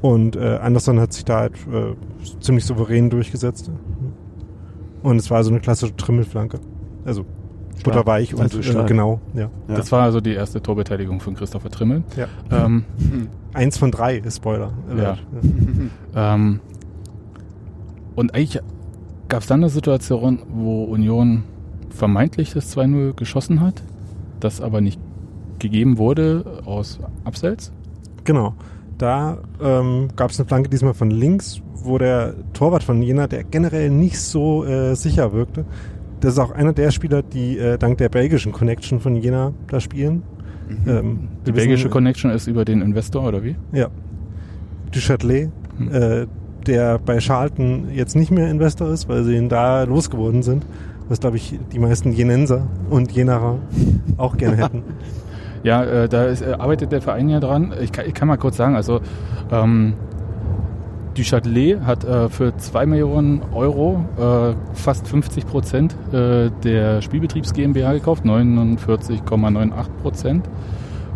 Und 0.00 0.36
äh, 0.36 0.58
Anderson 0.62 0.98
hat 0.98 1.12
sich 1.12 1.24
da 1.24 1.40
halt 1.40 1.54
äh, 1.72 1.94
ziemlich 2.40 2.64
souverän 2.64 3.10
durchgesetzt. 3.10 3.70
Und 5.02 5.16
es 5.16 5.30
war 5.30 5.44
so 5.44 5.50
eine 5.50 5.60
klassische 5.60 5.96
Trimmelflanke. 5.96 6.58
Also 7.04 7.24
butterweich 7.82 8.34
und 8.34 8.42
Also 8.42 8.60
äh, 8.60 8.84
genau, 8.86 9.20
ja. 9.34 9.50
Ja. 9.68 9.74
Das 9.74 9.90
war 9.92 10.02
also 10.02 10.20
die 10.20 10.34
erste 10.34 10.62
Torbeteiligung 10.62 11.20
von 11.20 11.34
Christopher 11.34 11.70
Trimmel. 11.70 12.02
ja. 12.16 12.26
Ähm, 12.50 12.84
Eins 13.52 13.78
von 13.78 13.90
drei 13.90 14.18
ist 14.18 14.36
Spoiler. 14.36 14.72
Ja. 14.96 15.16
ähm, 16.14 16.60
und 18.14 18.34
eigentlich 18.34 18.60
gab 19.28 19.42
es 19.42 19.48
dann 19.48 19.60
eine 19.60 19.70
Situation, 19.70 20.40
wo 20.52 20.84
Union 20.84 21.44
vermeintlich 21.90 22.52
das 22.52 22.76
2-0 22.76 23.14
geschossen 23.14 23.60
hat, 23.60 23.82
das 24.38 24.60
aber 24.60 24.80
nicht 24.80 25.00
gegeben 25.58 25.98
wurde 25.98 26.62
aus 26.64 27.00
Abseits. 27.24 27.72
Genau. 28.24 28.54
Da 29.00 29.38
ähm, 29.62 30.08
gab 30.14 30.30
es 30.30 30.38
eine 30.38 30.46
Flanke 30.46 30.68
diesmal 30.68 30.92
von 30.92 31.10
links, 31.10 31.62
wo 31.74 31.96
der 31.96 32.34
Torwart 32.52 32.82
von 32.82 33.00
Jena, 33.00 33.26
der 33.26 33.44
generell 33.44 33.88
nicht 33.88 34.20
so 34.20 34.64
äh, 34.66 34.94
sicher 34.94 35.32
wirkte, 35.32 35.64
das 36.20 36.34
ist 36.34 36.38
auch 36.38 36.50
einer 36.50 36.74
der 36.74 36.90
Spieler, 36.90 37.22
die 37.22 37.56
äh, 37.56 37.78
dank 37.78 37.96
der 37.96 38.10
belgischen 38.10 38.52
Connection 38.52 39.00
von 39.00 39.16
Jena 39.16 39.52
da 39.68 39.80
spielen. 39.80 40.22
Ähm, 40.86 41.28
Die 41.46 41.52
belgische 41.52 41.84
wissen, 41.84 41.90
Connection 41.90 42.30
ist 42.30 42.46
über 42.46 42.66
den 42.66 42.82
Investor, 42.82 43.26
oder 43.26 43.42
wie? 43.42 43.56
Ja. 43.72 43.88
Du 44.92 44.98
Châtelet, 45.00 45.48
Hm. 45.78 45.94
äh, 45.94 46.26
der 46.66 46.98
bei 46.98 47.20
Charlton 47.20 47.88
jetzt 47.94 48.14
nicht 48.16 48.30
mehr 48.30 48.50
Investor 48.50 48.90
ist, 48.90 49.08
weil 49.08 49.24
sie 49.24 49.34
ihn 49.34 49.48
da 49.48 49.84
losgeworden 49.84 50.42
sind. 50.42 50.66
Was, 51.08 51.20
glaube 51.20 51.38
ich, 51.38 51.58
die 51.72 51.78
meisten 51.78 52.12
Jenenser 52.12 52.66
und 52.90 53.10
Jenaer 53.12 53.56
auch 54.18 54.36
gerne 54.36 54.56
hätten. 54.62 54.82
Ja, 55.62 55.84
äh, 55.84 56.08
da 56.08 56.24
ist, 56.24 56.42
äh, 56.42 56.52
arbeitet 56.58 56.92
der 56.92 57.02
Verein 57.02 57.28
ja 57.28 57.40
dran. 57.40 57.72
Ich 57.80 57.92
kann, 57.92 58.06
ich 58.06 58.14
kann 58.14 58.28
mal 58.28 58.38
kurz 58.38 58.56
sagen, 58.56 58.76
also 58.76 59.00
ähm, 59.50 59.94
Du 61.14 61.22
Châtelet 61.22 61.80
hat 61.84 62.04
äh, 62.04 62.28
für 62.28 62.56
2 62.56 62.86
Millionen 62.86 63.42
Euro 63.52 64.04
äh, 64.16 64.54
fast 64.74 65.08
50 65.08 65.44
Prozent 65.44 65.96
äh, 66.12 66.50
der 66.62 67.02
Spielbetriebs 67.02 67.52
GmbH 67.52 67.94
gekauft, 67.94 68.24
49,98 68.24 69.72
Prozent. 70.02 70.48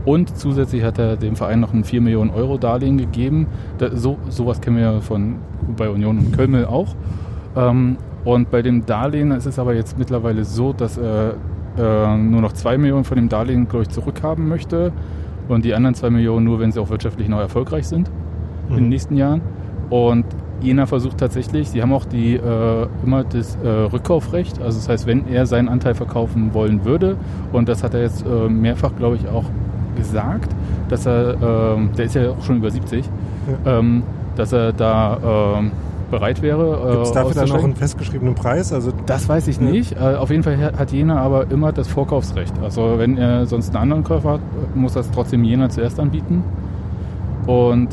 Und 0.05 0.37
zusätzlich 0.37 0.83
hat 0.83 0.99
er 0.99 1.17
dem 1.17 1.37
Verein 1.37 1.61
noch 1.61 1.73
ein 1.73 1.85
4 1.85 2.01
Millionen 2.01 2.31
Euro 2.31 2.59
Darlehen 2.59 2.99
gegeben. 2.99 3.47
Da, 3.79 3.97
so, 3.97 4.19
sowas 4.29 4.61
kennen 4.61 4.77
wir 4.77 5.01
von 5.01 5.37
bei 5.77 5.89
Union 5.89 6.19
und 6.19 6.33
Kölmel 6.33 6.67
auch. 6.67 6.95
Ähm, 7.57 7.97
und 8.25 8.51
bei 8.51 8.63
dem 8.63 8.85
Darlehen 8.85 9.31
ist 9.31 9.47
es 9.47 9.59
aber 9.59 9.75
jetzt 9.75 9.97
mittlerweile 9.97 10.45
so, 10.45 10.73
dass 10.73 10.99
er 10.99 11.35
äh, 11.79 12.17
nur 12.17 12.41
noch 12.41 12.53
2 12.53 12.79
Millionen 12.79 13.05
von 13.05 13.17
dem 13.17 13.29
Darlehen, 13.29 13.69
glaube 13.69 13.83
ich, 13.85 13.89
zurückhaben 13.91 14.49
möchte. 14.49 14.93
Und 15.49 15.65
die 15.65 15.75
anderen 15.75 15.95
2 15.95 16.11
Millionen 16.11 16.45
nur, 16.45 16.59
wenn 16.61 16.73
sie 16.73 16.81
auch 16.81 16.91
wirtschaftlich 16.91 17.29
noch 17.29 17.41
erfolgreich 17.41 17.87
sind 17.87 18.11
in 18.71 18.75
den 18.77 18.85
Mhm. 18.85 18.89
nächsten 18.91 19.17
Jahren. 19.17 19.43
Und 19.91 20.25
Jena 20.63 20.87
versucht 20.87 21.19
tatsächlich, 21.19 21.69
sie 21.69 21.83
haben 21.83 21.93
auch 21.93 22.07
die 22.07 22.37
äh, 22.37 22.87
immer 23.05 23.25
das 23.25 23.59
äh, 23.63 23.69
Rückkaufrecht. 23.69 24.63
Also 24.63 24.79
das 24.79 24.89
heißt, 24.89 25.07
wenn 25.07 25.29
er 25.29 25.45
seinen 25.47 25.69
Anteil 25.69 25.95
verkaufen 25.95 26.55
wollen 26.55 26.85
würde, 26.87 27.17
und 27.53 27.69
das 27.69 27.83
hat 27.83 27.93
er 27.93 28.01
jetzt 28.03 28.25
äh, 28.25 28.49
mehrfach, 28.49 28.97
glaube 28.97 29.17
ich, 29.17 29.29
auch 29.29 29.45
gesagt, 29.97 30.51
dass 30.89 31.07
er, 31.07 31.35
ähm, 31.77 31.91
der 31.99 32.07
ist 32.07 32.15
ja 32.15 32.31
auch 32.31 32.43
schon 32.43 32.57
über 32.59 32.71
70, 32.71 33.09
ähm, 33.67 34.03
dass 34.37 34.53
er 34.53 34.73
da 34.73 35.57
ähm, 35.59 35.73
bereit 36.11 36.43
wäre. 36.43 36.91
Gibt 36.93 37.03
es 37.05 37.11
äh, 37.11 37.15
dafür 37.15 37.15
dann 37.15 37.25
noch 37.25 37.33
auszusteigen. 37.43 37.65
einen 37.65 37.77
festgeschriebenen 37.77 38.35
Preis? 38.35 38.73
Also 38.73 38.93
Das 39.07 39.29
weiß 39.29 39.49
ich 39.49 39.61
nicht. 39.61 39.93
Äh, 39.97 40.17
auf 40.17 40.31
jeden 40.31 40.43
Fall 40.43 40.59
hat 40.77 40.93
Jena 40.93 41.21
aber 41.21 41.51
immer 41.51 41.73
das 41.73 41.89
Vorkaufsrecht. 41.89 42.53
Also 42.63 42.95
wenn 42.99 43.17
er 43.19 43.47
sonst 43.47 43.69
einen 43.71 43.83
anderen 43.83 44.05
Käufer 44.05 44.33
hat, 44.35 44.41
muss 44.75 44.95
das 44.95 45.11
trotzdem 45.11 45.45
Jena 45.45 45.69
zuerst 45.69 45.99
anbieten. 46.01 46.43
Und 47.47 47.89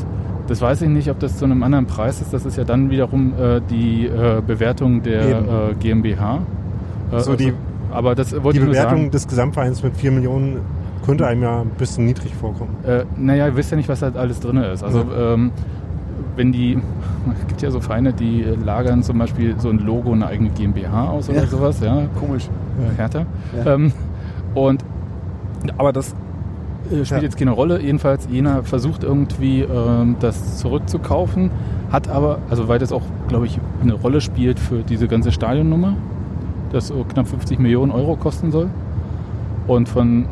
das 0.48 0.60
weiß 0.60 0.82
ich 0.82 0.88
nicht, 0.88 1.10
ob 1.10 1.18
das 1.20 1.36
zu 1.38 1.44
einem 1.44 1.62
anderen 1.62 1.86
Preis 1.86 2.20
ist. 2.20 2.32
Das 2.32 2.44
ist 2.46 2.56
ja 2.56 2.64
dann 2.64 2.90
wiederum 2.90 3.32
äh, 3.38 3.60
die 3.70 4.06
äh, 4.06 4.40
Bewertung 4.46 5.02
der 5.02 5.22
äh, 5.70 5.74
GmbH. 5.78 6.40
Äh, 7.12 7.20
So 7.20 7.34
die- 7.36 7.52
aber 7.90 8.14
das 8.14 8.32
wollte 8.42 8.58
die 8.60 8.64
Bewertung 8.66 9.10
des 9.10 9.28
Gesamtvereins 9.28 9.82
mit 9.82 9.94
4 9.96 10.12
Millionen 10.12 10.60
könnte 11.04 11.26
einem 11.26 11.42
ja 11.42 11.60
ein 11.60 11.70
bisschen 11.76 12.06
niedrig 12.06 12.34
vorkommen. 12.34 12.76
Äh, 12.86 13.04
naja, 13.18 13.46
ihr 13.48 13.56
wisst 13.56 13.70
ja 13.70 13.76
nicht, 13.76 13.88
was 13.88 14.00
da 14.00 14.12
alles 14.14 14.40
drin 14.40 14.56
ist. 14.58 14.82
Also 14.82 15.00
Ja. 15.00 15.34
ähm, 15.34 15.50
wenn 16.36 16.52
die, 16.52 16.78
es 17.40 17.46
gibt 17.48 17.62
ja 17.62 17.70
so 17.70 17.80
Vereine, 17.80 18.12
die 18.12 18.42
lagern 18.64 19.02
zum 19.02 19.18
Beispiel 19.18 19.54
so 19.58 19.68
ein 19.70 19.78
Logo, 19.78 20.12
eine 20.12 20.26
eigene 20.26 20.50
GmbH 20.50 21.08
aus 21.10 21.28
oder 21.28 21.40
Ja. 21.42 21.46
sowas, 21.46 21.80
ja, 21.80 22.02
Komisch. 22.18 22.48
härter. 22.96 23.26
Ja. 23.64 23.74
Ähm, 23.74 23.92
und 24.54 24.84
aber 25.78 25.92
das 25.92 26.14
äh, 26.90 27.04
spielt 27.04 27.10
Ja. 27.10 27.18
jetzt 27.20 27.36
keine 27.36 27.52
Rolle. 27.52 27.80
Jedenfalls, 27.80 28.26
Jena 28.30 28.62
versucht 28.62 29.04
irgendwie 29.04 29.60
ähm, 29.62 30.16
das 30.20 30.58
zurückzukaufen, 30.58 31.50
hat 31.92 32.08
aber, 32.08 32.38
also 32.50 32.66
weil 32.68 32.78
das 32.78 32.92
auch, 32.92 33.02
glaube 33.28 33.46
ich, 33.46 33.58
eine 33.82 33.92
Rolle 33.94 34.20
spielt 34.20 34.58
für 34.58 34.82
diese 34.82 35.06
ganze 35.08 35.30
Stadionnummer, 35.32 35.94
das 36.72 36.88
so 36.88 37.04
knapp 37.04 37.28
50 37.28 37.58
Millionen 37.58 37.92
Euro 37.92 38.16
kosten 38.16 38.50
soll. 38.50 38.68
Und 39.68 39.88
von, 39.88 40.24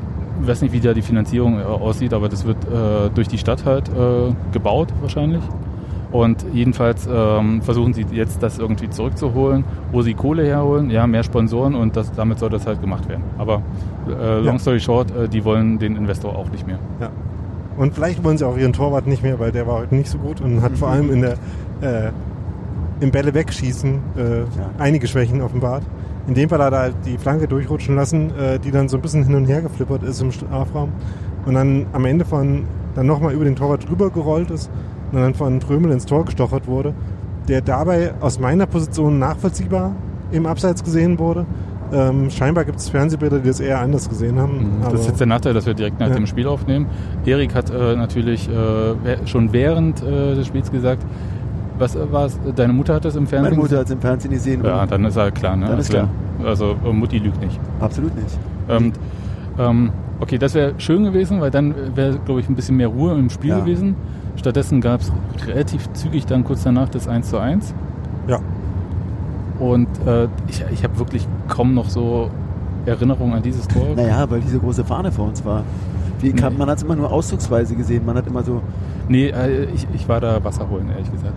ich 0.43 0.49
weiß 0.49 0.63
nicht, 0.63 0.73
wie 0.73 0.81
da 0.81 0.93
die 0.95 1.03
Finanzierung 1.03 1.61
äh, 1.61 1.63
aussieht, 1.63 2.13
aber 2.15 2.29
das 2.29 2.45
wird 2.45 2.57
äh, 2.65 3.11
durch 3.15 3.29
die 3.29 3.39
Stadt 3.39 3.65
halt 3.65 3.89
äh, 3.91 4.33
gebaut 4.53 4.89
wahrscheinlich. 5.03 5.43
Und 6.13 6.45
jedenfalls 6.53 7.09
ähm, 7.13 7.63
versuchen 7.63 7.95
sie 7.95 8.05
jetzt 8.11 8.43
das 8.43 8.59
irgendwie 8.59 8.91
zurückzuholen, 8.91 9.65
wo 9.93 10.03
sie 10.03 10.15
Kohle 10.15 10.45
herholen, 10.45 10.91
ja, 10.91 11.07
mehr 11.07 11.23
Sponsoren 11.23 11.75
und 11.77 11.97
das, 11.97 12.11
damit 12.13 12.41
soll 12.41 12.51
das 12.51 12.67
halt 12.67 12.81
gemacht 12.81 13.09
werden. 13.09 13.23
Aber 13.39 13.63
äh, 14.09 14.39
long 14.41 14.55
Ja. 14.55 14.59
story 14.59 14.81
short, 14.81 15.15
äh, 15.17 15.29
die 15.29 15.45
wollen 15.45 15.79
den 15.79 15.95
Investor 15.97 16.37
auch 16.37 16.51
nicht 16.51 16.67
mehr. 16.67 16.79
Ja. 17.01 17.11
Und 17.77 17.95
vielleicht 17.95 18.25
wollen 18.25 18.37
sie 18.39 18.45
auch 18.47 18.57
ihren 18.57 18.73
Torwart 18.73 19.07
nicht 19.07 19.23
mehr, 19.23 19.39
weil 19.39 19.53
der 19.53 19.67
war 19.69 19.79
heute 19.79 19.95
nicht 19.95 20.11
so 20.11 20.19
gut 20.19 20.41
und 20.41 20.61
hat 20.63 20.77
vor 20.77 20.89
allem 20.89 21.11
in 21.13 21.21
der 21.23 21.33
äh, 21.81 22.11
im 22.99 23.11
Bälle 23.13 23.33
wegschießen 23.33 23.95
äh, 24.17 24.81
einige 24.83 25.07
Schwächen 25.07 25.41
offenbart. 25.41 25.85
In 26.27 26.35
dem 26.35 26.49
Fall 26.49 26.59
hat 26.63 26.73
er 26.73 26.79
halt 26.81 26.95
die 27.07 27.17
Flanke 27.19 27.47
durchrutschen 27.49 27.95
lassen, 27.97 28.31
äh, 28.37 28.59
die 28.59 28.73
dann 28.73 28.89
so 28.89 28.97
ein 28.99 29.01
bisschen 29.01 29.25
hin 29.25 29.35
und 29.37 29.47
her 29.47 29.63
geflippert 29.63 30.03
ist 30.03 30.21
im 30.21 30.33
Strafraum 30.33 30.91
und 31.47 31.55
dann 31.55 31.87
am 31.93 32.05
Ende 32.05 32.25
von 32.25 32.65
dann 32.97 33.07
nochmal 33.07 33.33
über 33.33 33.45
den 33.45 33.55
Torwart 33.57 33.89
drüber 33.89 34.11
gerollt 34.11 34.51
ist 34.51 34.69
und 35.13 35.21
dann 35.21 35.35
von 35.35 35.61
Trömel 35.61 35.91
ins 35.93 36.07
Tor 36.07 36.25
gestochert 36.25 36.67
wurde, 36.67 36.95
der 37.49 37.61
dabei 37.61 38.13
aus 38.21 38.39
meiner 38.39 38.67
Position 38.67 39.19
nachvollziehbar 39.19 39.93
im 40.33 40.47
Abseits 40.47 40.85
gesehen 40.85 41.19
wurde. 41.19 41.47
Ähm, 41.93 42.31
scheinbar 42.31 42.65
gibt 42.65 42.79
es 42.79 42.89
Fernsehbilder, 42.89 43.41
die 43.41 43.49
das 43.49 43.59
eher 43.59 43.81
anders 43.81 44.09
gesehen 44.09 44.39
haben. 44.39 44.77
Mhm. 44.79 44.83
Das 44.85 45.01
ist 45.01 45.07
jetzt 45.09 45.19
der 45.19 45.27
Nachteil, 45.27 45.55
dass 45.55 45.67
wir 45.67 45.75
direkt 45.75 45.99
nach 45.99 46.09
Ja. 46.09 46.15
dem 46.15 46.27
Spiel 46.27 46.47
aufnehmen. 46.47 46.87
Erik 47.27 47.53
hat 47.55 47.71
äh, 47.71 47.97
natürlich 47.97 48.49
äh, 48.49 49.27
schon 49.27 49.53
während 49.53 50.01
äh, 50.03 50.37
des 50.37 50.47
Spiels 50.47 50.71
gesagt, 50.71 51.03
was 51.81 51.97
äh, 51.97 52.13
war 52.13 52.27
es? 52.27 52.39
Deine 52.55 52.73
Mutter 52.73 52.95
hat 52.95 53.05
das 53.05 53.17
im 53.17 53.27
Fernsehen 53.27 53.51
Meine 53.51 53.57
Mutter 53.57 53.69
gesehen? 53.69 53.79
hat 53.81 53.87
es 53.87 53.93
im 53.93 54.01
Fernsehen 54.01 54.31
gesehen. 54.31 54.65
Ja, 54.65 54.83
und 54.83 54.93
dann 54.93 55.05
ist 55.05 55.17
halt 55.17 55.35
klar. 55.35 55.57
Ne? 55.57 55.67
Dann 55.67 55.79
ist 55.81 55.93
also, 55.93 56.07
klar. 56.39 56.47
Also 56.49 56.77
äh, 56.85 56.93
Mutti 56.93 57.19
lügt 57.19 57.41
nicht. 57.41 57.59
Absolut 57.81 58.15
nicht. 58.15 58.39
Ähm, 58.69 58.93
ähm, 59.61 59.91
okay, 60.21 60.39
das 60.39 60.55
wäre 60.55 60.75
schön 60.79 61.05
gewesen, 61.05 61.41
weil 61.41 61.51
dann 61.51 61.75
wäre, 61.95 62.19
glaube 62.25 62.41
ich, 62.41 62.49
ein 62.49 62.55
bisschen 62.57 62.77
mehr 62.77 62.89
Ruhe 62.89 63.13
im 63.15 63.31
Spiel 63.31 63.51
Ja. 63.51 63.61
gewesen. 63.61 63.95
Stattdessen 64.37 64.81
gab 64.81 65.01
es 65.01 65.13
relativ 65.47 65.93
zügig 65.93 66.25
dann 66.27 66.45
kurz 66.45 66.63
danach 66.63 66.89
das 66.89 67.07
1 67.09 67.29
zu 67.31 67.39
1. 67.39 67.75
Ja. 68.27 68.39
Und 69.59 69.89
äh, 70.07 70.29
ich, 70.49 70.65
ich 70.73 70.85
habe 70.85 70.99
wirklich 70.99 71.27
kaum 71.49 71.75
noch 71.75 71.91
so 71.91 72.31
Erinnerungen 72.87 73.35
an 73.35 73.43
dieses 73.43 73.69
Tor. 73.69 73.89
Naja, 73.95 74.31
weil 74.31 74.41
diese 74.41 74.59
große 74.59 74.85
Fahne 74.85 75.13
vor 75.13 75.27
uns 75.29 75.45
war. 75.45 75.65
Wie 76.21 76.33
Nee. 76.33 76.43
Man 76.57 76.69
hat 76.71 76.79
es 76.79 76.85
immer 76.85 76.97
nur 76.97 77.13
auszugsweise 77.13 77.75
gesehen. 77.75 78.05
Man 78.07 78.17
hat 78.17 78.27
immer 78.27 78.43
so, 78.43 78.63
Nee, 79.09 79.29
äh, 79.29 79.65
ich, 79.75 79.87
ich 79.93 80.09
war 80.09 80.21
da 80.21 80.43
Wasser 80.45 80.71
holen, 80.71 80.89
ehrlich 80.91 81.11
gesagt. 81.11 81.35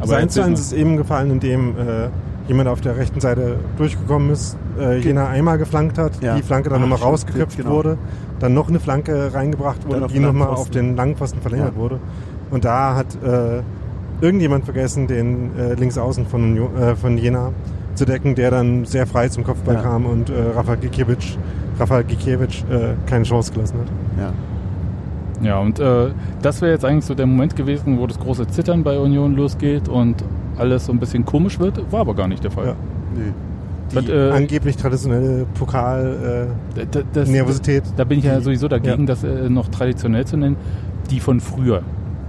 Das 0.00 0.10
1 0.12 0.34
zu 0.34 0.40
erzähl 0.40 0.52
1 0.52 0.60
ist 0.60 0.72
eben 0.72 0.96
gefallen, 0.96 1.30
indem 1.30 1.70
äh, 1.70 2.08
jemand 2.48 2.68
auf 2.68 2.80
der 2.80 2.96
rechten 2.96 3.20
Seite 3.20 3.56
durchgekommen 3.76 4.30
ist, 4.30 4.56
äh, 4.80 4.98
jener 4.98 5.28
einmal 5.28 5.58
geflankt 5.58 5.98
hat, 5.98 6.22
Ja. 6.22 6.34
die 6.34 6.42
Flanke 6.42 6.68
dann 6.70 6.78
Ah, 6.78 6.86
nochmal 6.86 6.98
rausgeköpft 6.98 7.56
genau. 7.58 7.70
wurde, 7.70 7.98
dann 8.40 8.54
noch 8.54 8.68
eine 8.68 8.80
Flanke 8.80 9.32
reingebracht 9.34 9.78
Dann 9.88 10.00
wurde, 10.02 10.12
die 10.12 10.18
nochmal 10.18 10.48
auf 10.48 10.70
den 10.70 10.96
Langpfosten 10.96 11.40
verlängert 11.40 11.72
Ja. 11.76 11.80
wurde. 11.80 12.00
Und 12.50 12.64
da 12.64 12.94
hat 12.96 13.06
äh, 13.22 13.60
irgendjemand 14.20 14.64
vergessen, 14.64 15.06
den 15.06 15.50
äh, 15.58 15.74
Linksaußen 15.74 16.26
von, 16.26 16.42
Union- 16.42 16.76
äh, 16.76 16.96
von 16.96 17.16
Jena 17.18 17.52
zu 17.94 18.04
decken, 18.06 18.34
der 18.34 18.50
dann 18.50 18.84
sehr 18.86 19.06
frei 19.06 19.28
zum 19.28 19.44
Kopfball 19.44 19.74
Ja. 19.74 19.82
kam 19.82 20.06
und 20.06 20.30
äh, 20.30 20.34
Rafael 20.56 20.78
Gikiewicz, 20.78 21.36
Rafael 21.78 22.04
Gikiewicz 22.04 22.64
äh, 22.70 22.94
keine 23.06 23.24
Chance 23.24 23.52
gelassen 23.52 23.78
hat. 23.80 23.88
ja. 24.18 24.32
Ja, 25.40 25.60
und 25.60 25.78
äh, 25.78 26.08
das 26.42 26.60
wäre 26.62 26.72
jetzt 26.72 26.84
eigentlich 26.84 27.04
so 27.04 27.14
der 27.14 27.26
Moment 27.26 27.54
gewesen, 27.54 27.96
wo 28.00 28.08
das 28.08 28.18
große 28.18 28.48
Zittern 28.48 28.82
bei 28.82 28.98
Union 28.98 29.36
losgeht 29.36 29.88
und 29.88 30.16
alles 30.58 30.86
so 30.86 30.92
ein 30.92 30.98
bisschen 30.98 31.24
komisch 31.24 31.58
wird. 31.58 31.80
War 31.92 32.00
aber 32.00 32.14
gar 32.14 32.28
nicht 32.28 32.42
der 32.44 32.50
Fall. 32.50 32.66
Ja. 32.66 32.74
Nö. 33.14 33.22
Die 33.90 33.94
Das, 33.94 34.08
äh, 34.08 34.30
angeblich 34.32 34.76
traditionelle 34.76 35.46
Pokal 35.58 36.48
D- 36.76 36.84
d- 36.84 37.20
äh. 37.76 37.82
Da 37.96 38.04
bin 38.04 38.18
ich 38.18 38.24
ja 38.26 38.38
sowieso 38.40 38.68
dagegen, 38.68 39.00
Ja. 39.02 39.06
das 39.06 39.24
äh, 39.24 39.48
noch 39.48 39.68
traditionell 39.68 40.26
zu 40.26 40.36
nennen. 40.36 40.56
Die 41.10 41.20
von 41.20 41.40
früher. 41.40 41.82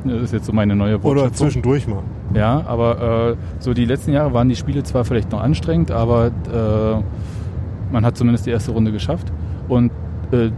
Das 0.05 0.21
ist 0.21 0.31
jetzt 0.33 0.45
so 0.45 0.53
meine 0.53 0.74
neue 0.77 0.95
Oder 0.95 1.03
Wortschöpfung. 1.03 1.33
zwischendurch 1.48 1.86
mal. 1.88 2.03
Ja, 2.33 2.63
aber 2.65 3.31
äh, 3.31 3.36
so 3.59 3.74
die 3.74 3.83
letzten 3.83 4.13
Jahre 4.13 4.33
waren 4.33 4.48
die 4.48 4.55
Spiele 4.55 4.83
zwar 4.83 5.03
vielleicht 5.03 5.31
noch 5.33 5.41
anstrengend, 5.41 5.91
aber 5.91 6.27
äh, 6.27 7.91
man 7.91 8.05
hat 8.05 8.15
zumindest 8.15 8.45
die 8.45 8.51
erste 8.51 8.71
Runde 8.71 8.93
geschafft. 8.93 9.29
Und 9.67 9.91
äh, 10.31 10.51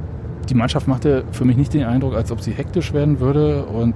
die 0.49 0.53
Mannschaft 0.53 0.87
machte 0.87 1.23
für 1.31 1.45
mich 1.45 1.57
nicht 1.57 1.73
den 1.73 1.85
Eindruck, 1.85 2.13
als 2.13 2.31
ob 2.31 2.41
sie 2.41 2.51
hektisch 2.51 2.93
werden 2.93 3.19
würde. 3.19 3.63
Und 3.65 3.95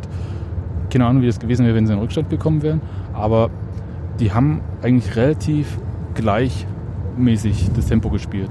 keine 0.90 1.06
Ahnung, 1.06 1.22
wie 1.22 1.28
das 1.28 1.40
gewesen 1.40 1.66
wäre, 1.68 1.76
wenn 1.76 1.86
sie 1.86 1.94
in 1.94 2.00
Rückstand 2.00 2.32
gekommen 2.32 2.64
wären. 2.64 2.82
Aber 3.14 3.52
die 4.20 4.32
haben 4.32 4.62
eigentlich 4.82 5.16
relativ 5.16 5.78
gleichmäßig 6.14 7.72
das 7.76 7.88
Tempo 7.88 8.10
gespielt. 8.10 8.50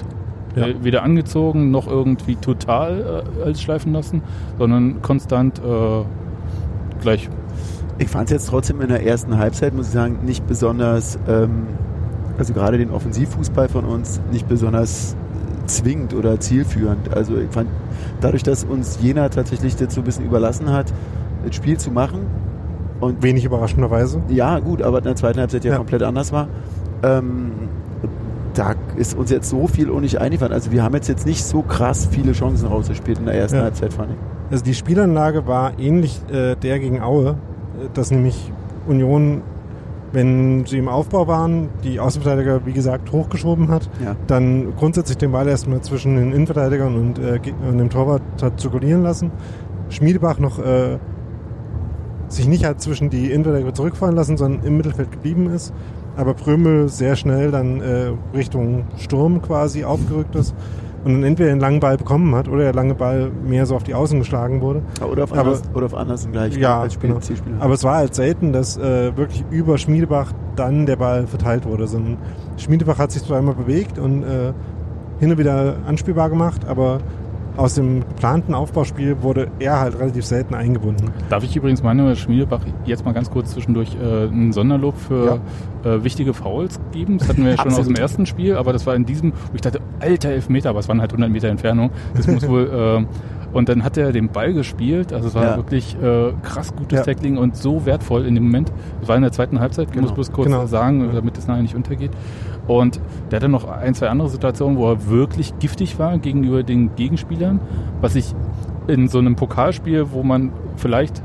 Ja. 0.57 0.67
Äh, 0.67 0.85
Weder 0.85 1.03
angezogen 1.03 1.71
noch 1.71 1.87
irgendwie 1.87 2.37
total 2.37 3.25
äh, 3.39 3.43
alles 3.43 3.63
schleifen 3.63 3.93
lassen, 3.93 4.23
sondern 4.59 5.03
konstant 5.03 5.59
äh, 5.59 6.05
gleich. 7.01 7.29
Ich 7.99 8.09
fand 8.09 8.27
es 8.27 8.33
jetzt 8.33 8.49
trotzdem 8.49 8.81
in 8.81 8.89
der 8.89 9.07
ersten 9.07 9.39
Halbzeit, 9.39 9.75
muss 9.75 9.87
ich 9.87 9.93
sagen, 9.93 10.21
nicht 10.25 10.47
besonders, 10.47 11.19
ähm, 11.29 11.67
also 12.39 12.53
gerade 12.53 12.79
den 12.79 12.91
Offensivfußball 12.91 13.69
von 13.69 13.85
uns, 13.85 14.21
nicht 14.33 14.49
besonders 14.49 15.17
zwingend 15.67 16.13
oder 16.13 16.41
zielführend. 16.41 17.15
Also 17.15 17.39
ich 17.39 17.51
fand, 17.51 17.69
dadurch, 18.21 18.43
dass 18.43 18.65
uns 18.65 18.99
Jena 19.01 19.29
tatsächlich 19.29 19.77
das 19.77 19.95
so 19.95 20.01
ein 20.01 20.05
bisschen 20.05 20.25
überlassen 20.25 20.71
hat, 20.71 20.93
das 21.45 21.55
Spiel 21.55 21.79
zu 21.79 21.91
machen 21.91 22.27
und 23.01 23.23
Wenig 23.23 23.45
überraschenderweise. 23.45 24.23
ja, 24.29 24.59
gut, 24.61 24.83
aber 24.83 24.99
in 24.99 25.05
der 25.05 25.17
zweiten 25.17 25.41
Halbzeit 25.41 25.65
ja, 25.65 25.73
Ja. 25.73 25.77
komplett 25.79 26.03
anders 26.03 26.33
war. 26.33 26.49
Ähm, 27.03 27.53
da 28.55 28.75
ist 28.97 29.17
uns 29.19 29.31
jetzt 29.31 29.49
so 29.51 29.67
viel 29.67 29.91
auch 29.91 30.01
nicht 30.01 30.21
eingefallen. 30.21 30.53
Also 30.53 30.71
wir 30.71 30.83
haben 30.83 30.95
jetzt, 30.95 31.09
jetzt 31.09 31.27
nicht 31.27 31.45
so 31.45 31.63
krass 31.63 32.07
viele 32.11 32.33
Chancen 32.33 32.69
rausgespielt 32.69 33.19
in 33.19 33.25
der 33.27 33.35
ersten 33.35 33.57
Ja. 33.57 33.65
Halbzeit, 33.65 33.93
fand 33.93 34.11
ich. 34.13 34.17
Also 34.53 34.65
die 34.65 34.75
Spielanlage 34.75 35.47
war 35.47 35.73
ähnlich 35.79 36.21
äh, 36.31 36.55
der 36.55 36.79
gegen 36.79 37.03
Aue, 37.03 37.31
äh, 37.31 37.35
dass 37.95 38.11
nämlich 38.13 38.53
Union, 38.87 39.43
wenn 40.13 40.65
sie 40.67 40.79
im 40.79 40.89
Aufbau 40.89 41.27
waren, 41.27 41.69
die 41.83 41.99
Außenverteidiger, 41.99 42.65
wie 42.65 42.73
gesagt, 42.73 43.11
hochgeschoben 43.11 43.69
hat, 43.69 43.91
Ja. 44.05 44.15
dann 44.29 44.77
grundsätzlich 44.77 45.19
den 45.19 45.33
Ball 45.33 45.49
erstmal 45.49 45.81
zwischen 45.81 46.15
den 46.15 46.31
Innenverteidigern 46.31 46.95
und, 46.95 47.19
äh, 47.19 47.41
und 47.69 47.79
dem 47.79 47.91
Torwart 47.91 48.23
hat 48.41 48.61
zirkulieren 48.61 49.03
lassen. 49.03 49.33
Schmiedebach 49.89 50.39
noch 50.39 50.61
äh, 50.61 50.99
sich 52.35 52.49
nicht 52.49 52.65
hat 52.65 52.81
zwischen 52.81 53.11
die 53.11 53.31
Innenverteidiger 53.31 53.75
zurückfallen 53.75 54.17
lassen, 54.17 54.37
sondern 54.37 54.65
im 54.67 54.77
Mittelfeld 54.77 55.11
geblieben 55.13 55.51
ist. 55.51 55.73
Aber 56.17 56.35
Prömel 56.35 56.89
sehr 56.89 57.17
schnell 57.17 57.51
dann 57.51 57.81
äh, 57.81 58.13
Richtung 58.35 58.85
Sturm 58.99 59.43
quasi 59.43 59.85
aufgerückt 59.85 60.35
ist 60.37 60.55
und 61.05 61.13
dann 61.15 61.25
entweder 61.25 61.51
den 61.51 61.61
langen 61.61 61.81
Ball 61.81 61.97
bekommen 61.97 62.35
hat 62.35 62.49
oder 62.49 62.63
der 62.63 62.73
lange 62.73 62.95
Ball 62.95 63.31
mehr 63.47 63.67
so 63.67 63.75
auf 63.77 63.83
die 63.83 63.95
Außen 63.95 64.19
geschlagen 64.21 64.61
wurde. 64.61 64.81
Oder 65.11 65.25
auf 65.25 65.33
Aber- 65.33 65.41
anders, 65.43 65.63
oder 65.75 65.87
auf 65.87 65.95
Andersen 65.95 66.33
gleich 66.33 66.57
Ja, 66.57 66.81
als 66.83 66.95
Spiel, 66.95 67.09
genau. 67.11 67.21
Zielspieler. 67.21 67.57
Aber 67.61 67.75
es 67.75 67.83
war 67.85 67.97
halt 67.97 68.15
selten, 68.15 68.53
dass 68.53 68.77
äh, 68.77 69.17
wirklich 69.17 69.45
über 69.51 69.77
Schmiedebach 69.77 70.33
dann 70.57 70.87
der 70.87 70.97
Ball 70.97 71.27
verteilt 71.27 71.67
wurde. 71.67 71.87
Sondern 71.89 72.17
Schmiedebach 72.57 72.99
hat 72.99 73.11
sich 73.13 73.25
zwar 73.25 73.39
einmal 73.39 73.55
bewegt 73.55 73.99
und 73.99 74.23
äh, 74.23 74.53
hin 75.19 75.31
und 75.31 75.39
wieder 75.39 75.77
anspielbar 75.87 76.31
gemacht, 76.31 76.63
aber 76.67 76.99
aus 77.57 77.75
dem 77.75 78.01
geplanten 78.01 78.55
Aufbauspiel 78.55 79.23
wurde 79.23 79.49
er 79.61 79.79
halt 79.81 79.99
relativ 79.99 80.25
selten 80.25 80.55
eingebunden. 80.55 81.11
Darf 81.29 81.45
ich 81.45 81.55
übrigens 81.55 81.83
Manuel 81.83 82.17
Schmiedebach 82.17 82.61
jetzt 82.85 83.05
mal 83.05 83.13
ganz 83.13 83.31
kurz 83.31 83.51
zwischendurch 83.53 83.97
äh, 84.03 84.25
einen 84.29 84.53
Sonderlob 84.53 84.97
für 84.99 85.41
äh, 85.85 86.03
wichtige 86.03 86.35
Fouls 86.35 86.81
geben? 86.93 87.19
Das 87.19 87.29
hatten 87.29 87.45
wir 87.45 87.53
ja 87.53 87.57
schon 87.63 87.73
aus 87.73 87.87
dem 87.87 87.95
ersten 87.97 88.27
Spiel, 88.27 88.57
aber 88.57 88.73
das 88.73 88.87
war 88.87 88.95
in 88.97 89.05
diesem, 89.05 89.33
wo 89.33 89.55
ich 89.55 89.61
dachte, 89.61 89.81
alter 90.01 90.31
Elfmeter, 90.31 90.71
aber 90.71 90.81
es 90.81 90.89
waren 90.89 91.01
halt 91.01 91.13
100 91.13 91.31
Meter 91.31 91.49
Entfernung. 91.49 91.91
Das 92.15 92.27
muss 92.27 92.49
wohl... 92.49 92.65
Äh, 92.75 93.05
und 93.53 93.69
dann 93.69 93.85
hat 93.85 93.97
er 93.97 94.11
den 94.11 94.31
Ball 94.31 94.53
gespielt, 94.53 95.13
also 95.13 95.29
es 95.29 95.35
war 95.37 95.45
Ja. 95.45 95.57
wirklich 95.57 95.97
äh, 96.03 96.33
krass 96.43 96.75
gutes 96.75 96.99
Ja. 96.99 97.05
Tackling 97.05 97.37
und 97.39 97.55
so 97.57 97.87
wertvoll 97.87 98.27
in 98.27 98.35
dem 98.35 98.43
Moment. 98.43 98.73
Es 99.01 99.07
war 99.07 99.15
in 99.15 99.23
der 99.23 99.31
zweiten 99.31 99.61
Halbzeit, 99.61 99.87
ich 99.87 99.93
Genau. 99.93 100.07
muss 100.07 100.13
bloß 100.15 100.33
kurz 100.33 100.49
Genau. 100.49 100.67
sagen, 100.67 101.09
damit 101.15 101.39
es 101.39 101.47
nachher 101.47 101.63
nicht 101.63 101.77
untergeht. 101.77 102.11
Und 102.67 103.01
der 103.31 103.37
hatte 103.41 103.49
noch 103.49 103.69
ein, 103.69 103.95
zwei 103.95 104.09
andere 104.09 104.29
Situationen, 104.31 104.79
wo 104.79 104.91
er 104.91 105.09
wirklich 105.09 105.59
giftig 105.59 105.99
war 105.99 106.17
gegenüber 106.19 106.63
den 106.63 106.95
Gegenspielern, 106.97 107.61
was 108.01 108.15
ich 108.15 108.35
in 108.87 109.09
so 109.09 109.19
einem 109.19 109.37
Pokalspiel, 109.37 110.07
wo 110.13 110.23
man 110.23 110.51
vielleicht 110.77 111.23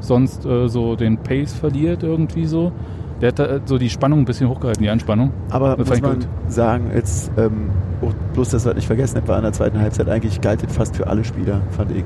sonst 0.00 0.44
äh, 0.46 0.68
so 0.68 0.96
den 0.96 1.18
Pace 1.18 1.52
verliert 1.52 2.02
irgendwie 2.02 2.46
so, 2.46 2.72
der 3.20 3.28
hat 3.28 3.38
da 3.38 3.60
so 3.66 3.76
die 3.78 3.90
Spannung 3.90 4.20
ein 4.20 4.24
bisschen 4.24 4.48
hochgehalten, 4.48 4.82
die 4.82 4.88
Anspannung. 4.90 5.30
Aber 5.50 5.76
Das 5.76 5.88
muss 5.88 6.00
man 6.00 6.14
gut. 6.14 6.26
sagen, 6.48 6.90
jetzt 6.94 7.30
ähm, 7.36 7.68
auch 8.02 8.12
bloß, 8.32 8.48
dass 8.50 8.64
wir 8.64 8.74
nicht 8.74 8.86
vergessen 8.86 9.18
etwa 9.18 9.36
in 9.36 9.42
der 9.42 9.52
zweiten 9.52 9.78
Halbzeit 9.78 10.08
eigentlich 10.08 10.40
galt 10.40 10.62
das 10.62 10.72
fast 10.74 10.96
für 10.96 11.06
alle 11.06 11.22
Spieler, 11.22 11.60
fand 11.70 11.92
ich. 11.92 12.04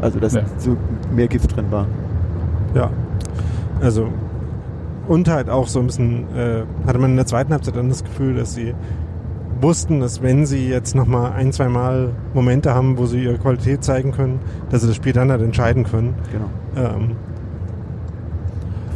Also 0.00 0.18
dass 0.18 0.34
Ja. 0.34 0.42
so 0.58 0.76
mehr 1.14 1.28
Gift 1.28 1.54
drin 1.54 1.66
war. 1.70 1.86
Ja. 2.74 2.90
Also 3.80 4.08
und 5.08 5.28
halt 5.28 5.50
auch 5.50 5.68
so 5.68 5.80
ein 5.80 5.86
bisschen, 5.86 6.26
äh, 6.36 6.64
hatte 6.86 6.98
man 6.98 7.10
in 7.10 7.16
der 7.16 7.26
zweiten 7.26 7.52
Halbzeit 7.52 7.76
dann 7.76 7.88
das 7.88 8.04
Gefühl, 8.04 8.34
dass 8.34 8.54
sie 8.54 8.74
wussten, 9.60 10.00
dass 10.00 10.22
wenn 10.22 10.46
sie 10.46 10.68
jetzt 10.68 10.94
nochmal 10.94 11.32
ein, 11.32 11.52
zwei 11.52 11.68
Mal 11.68 12.10
Momente 12.34 12.74
haben, 12.74 12.98
wo 12.98 13.06
sie 13.06 13.24
ihre 13.24 13.38
Qualität 13.38 13.84
zeigen 13.84 14.12
können, 14.12 14.40
dass 14.70 14.82
sie 14.82 14.88
das 14.88 14.96
Spiel 14.96 15.12
dann 15.12 15.30
halt 15.30 15.42
entscheiden 15.42 15.84
können. 15.84 16.14
Genau. 16.32 16.46
Ähm, 16.76 17.16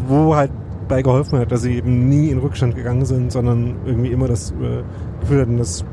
wo 0.07 0.35
halt 0.35 0.51
bei 0.89 1.03
geholfen 1.03 1.39
hat, 1.39 1.53
dass 1.53 1.63
sie 1.63 1.77
eben 1.77 2.09
nie 2.09 2.31
in 2.31 2.39
Rückstand 2.39 2.75
gegangen 2.75 3.05
sind, 3.05 3.31
sondern 3.31 3.77
irgendwie 3.85 4.11
immer 4.11 4.27
das 4.27 4.53
äh, 4.53 4.83
Gefühl 5.21 5.43
hatten, 5.43 5.59
dass 5.59 5.85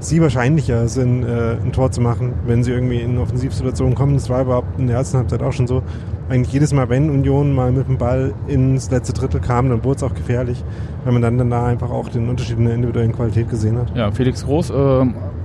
sie 0.00 0.20
wahrscheinlicher 0.20 0.88
sind, 0.88 1.24
äh, 1.24 1.56
ein 1.62 1.72
Tor 1.72 1.90
zu 1.90 2.00
machen, 2.00 2.32
wenn 2.46 2.62
sie 2.62 2.72
irgendwie 2.72 3.00
in 3.00 3.18
Offensivsituationen 3.18 3.94
kommen. 3.94 4.14
Das 4.14 4.30
war 4.30 4.42
überhaupt 4.42 4.78
in 4.78 4.86
der 4.86 4.96
ersten 4.96 5.18
Halbzeit 5.18 5.42
auch 5.42 5.52
schon 5.52 5.66
so. 5.66 5.82
Eigentlich 6.28 6.52
jedes 6.52 6.74
Mal, 6.74 6.90
wenn 6.90 7.08
Union 7.08 7.54
mal 7.54 7.72
mit 7.72 7.88
dem 7.88 7.96
Ball 7.96 8.34
ins 8.48 8.90
letzte 8.90 9.14
Drittel 9.14 9.40
kam, 9.40 9.70
dann 9.70 9.82
wurde 9.82 9.96
es 9.96 10.02
auch 10.02 10.14
gefährlich, 10.14 10.62
weil 11.04 11.12
man 11.12 11.22
dann, 11.22 11.38
dann 11.38 11.48
da 11.48 11.66
einfach 11.66 11.90
auch 11.90 12.10
den 12.10 12.28
Unterschied 12.28 12.58
in 12.58 12.66
der 12.66 12.74
individuellen 12.74 13.12
Qualität 13.12 13.48
gesehen 13.48 13.78
hat. 13.78 13.96
Ja, 13.96 14.10
Felix 14.10 14.44
Groß 14.44 14.70
äh, 14.70 14.74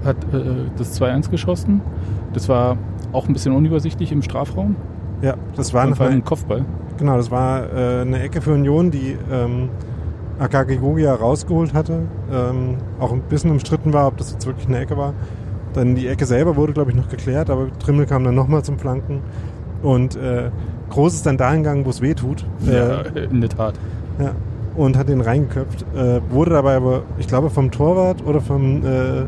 hat 0.04 0.18
äh, 0.34 0.40
das 0.78 1.00
2-1 1.00 1.30
geschossen. 1.30 1.82
Das 2.34 2.50
war 2.50 2.78
auch 3.14 3.28
ein 3.28 3.34
bisschen 3.34 3.54
unübersichtlich 3.54 4.12
im 4.12 4.22
Strafraum. 4.22 4.76
Ja, 5.22 5.36
das 5.56 5.74
war 5.74 5.84
eine, 5.84 5.98
ein 6.00 6.26
Kopfball. 6.26 6.66
genau, 6.98 7.16
das 7.16 7.32
war 7.32 7.72
äh, 7.72 8.02
eine 8.02 8.22
Ecke 8.22 8.42
für 8.42 8.52
Union, 8.54 8.92
die 8.92 9.18
ähm, 9.32 9.70
Akagi 10.38 10.76
Gogia 10.76 11.14
rausgeholt 11.14 11.74
hatte. 11.74 12.02
Ähm, 12.30 12.76
auch 13.00 13.14
ein 13.14 13.22
bisschen 13.22 13.52
umstritten 13.52 13.94
war, 13.94 14.08
ob 14.08 14.18
das 14.18 14.34
jetzt 14.34 14.46
wirklich 14.46 14.68
eine 14.68 14.80
Ecke 14.80 14.98
war. 14.98 15.14
Dann 15.74 15.96
die 15.96 16.08
Ecke 16.08 16.26
selber 16.26 16.58
wurde, 16.58 16.74
glaube 16.74 16.92
ich, 16.92 16.98
noch 16.98 17.08
geklärt, 17.08 17.50
aber 17.50 17.68
Trimmel 17.80 18.06
kam 18.06 18.26
dann 18.26 18.36
nochmal 18.36 18.64
zum 18.64 18.78
Flanken. 18.78 19.22
Und 19.82 20.16
äh, 20.16 20.50
Groß 20.94 21.16
ist 21.16 21.26
dann 21.26 21.38
dahin 21.38 21.64
gegangen, 21.64 21.86
wo 21.86 21.90
es 21.90 22.02
weh 22.02 22.14
tut. 22.14 22.46
Ja, 22.66 23.02
in 23.02 23.42
der 23.42 23.50
Tat. 23.50 23.74
Ja, 24.20 24.34
und 24.76 24.96
hat 24.96 25.10
den 25.10 25.22
reingeköpft. 25.22 25.86
Äh, 25.96 26.22
wurde 26.30 26.52
dabei 26.52 26.76
aber, 26.76 27.02
ich 27.18 27.28
glaube, 27.28 27.50
vom 27.50 27.72
Torwart 27.72 28.24
oder 28.26 28.42
vom 28.42 28.86
äh, 28.86 29.26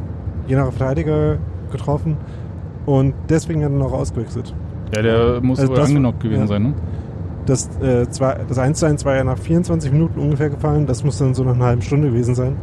Jenaer 0.47 0.71
Verteidiger 0.71 1.37
getroffen. 1.71 2.17
Und 2.85 3.15
deswegen 3.29 3.63
hat 3.63 3.71
er 3.71 3.77
noch 3.77 3.93
ausgewechselt. 3.93 4.53
Ja, 4.95 5.01
der 5.01 5.41
muss 5.41 5.59
Also 5.59 5.73
wohl 5.73 5.81
angenockt 5.81 6.19
gewesen 6.21 6.41
ja. 6.41 6.47
sein, 6.47 6.63
ne? 6.63 6.73
Das, 7.47 7.69
äh, 7.81 8.07
zwei, 8.09 8.39
das 8.47 8.59
1 8.59 8.79
zu 8.79 8.85
1 8.85 9.03
war 9.05 9.15
ja 9.15 9.23
nach 9.23 9.39
24 9.39 9.91
Minuten 9.91 10.19
ungefähr 10.19 10.51
gefallen. 10.51 10.85
Das 10.85 11.03
muss 11.03 11.17
dann 11.17 11.33
so 11.33 11.43
nach 11.43 11.55
einer 11.55 11.65
halben 11.65 11.81
Stunde 11.81 12.09
gewesen 12.09 12.35
sein. 12.35 12.57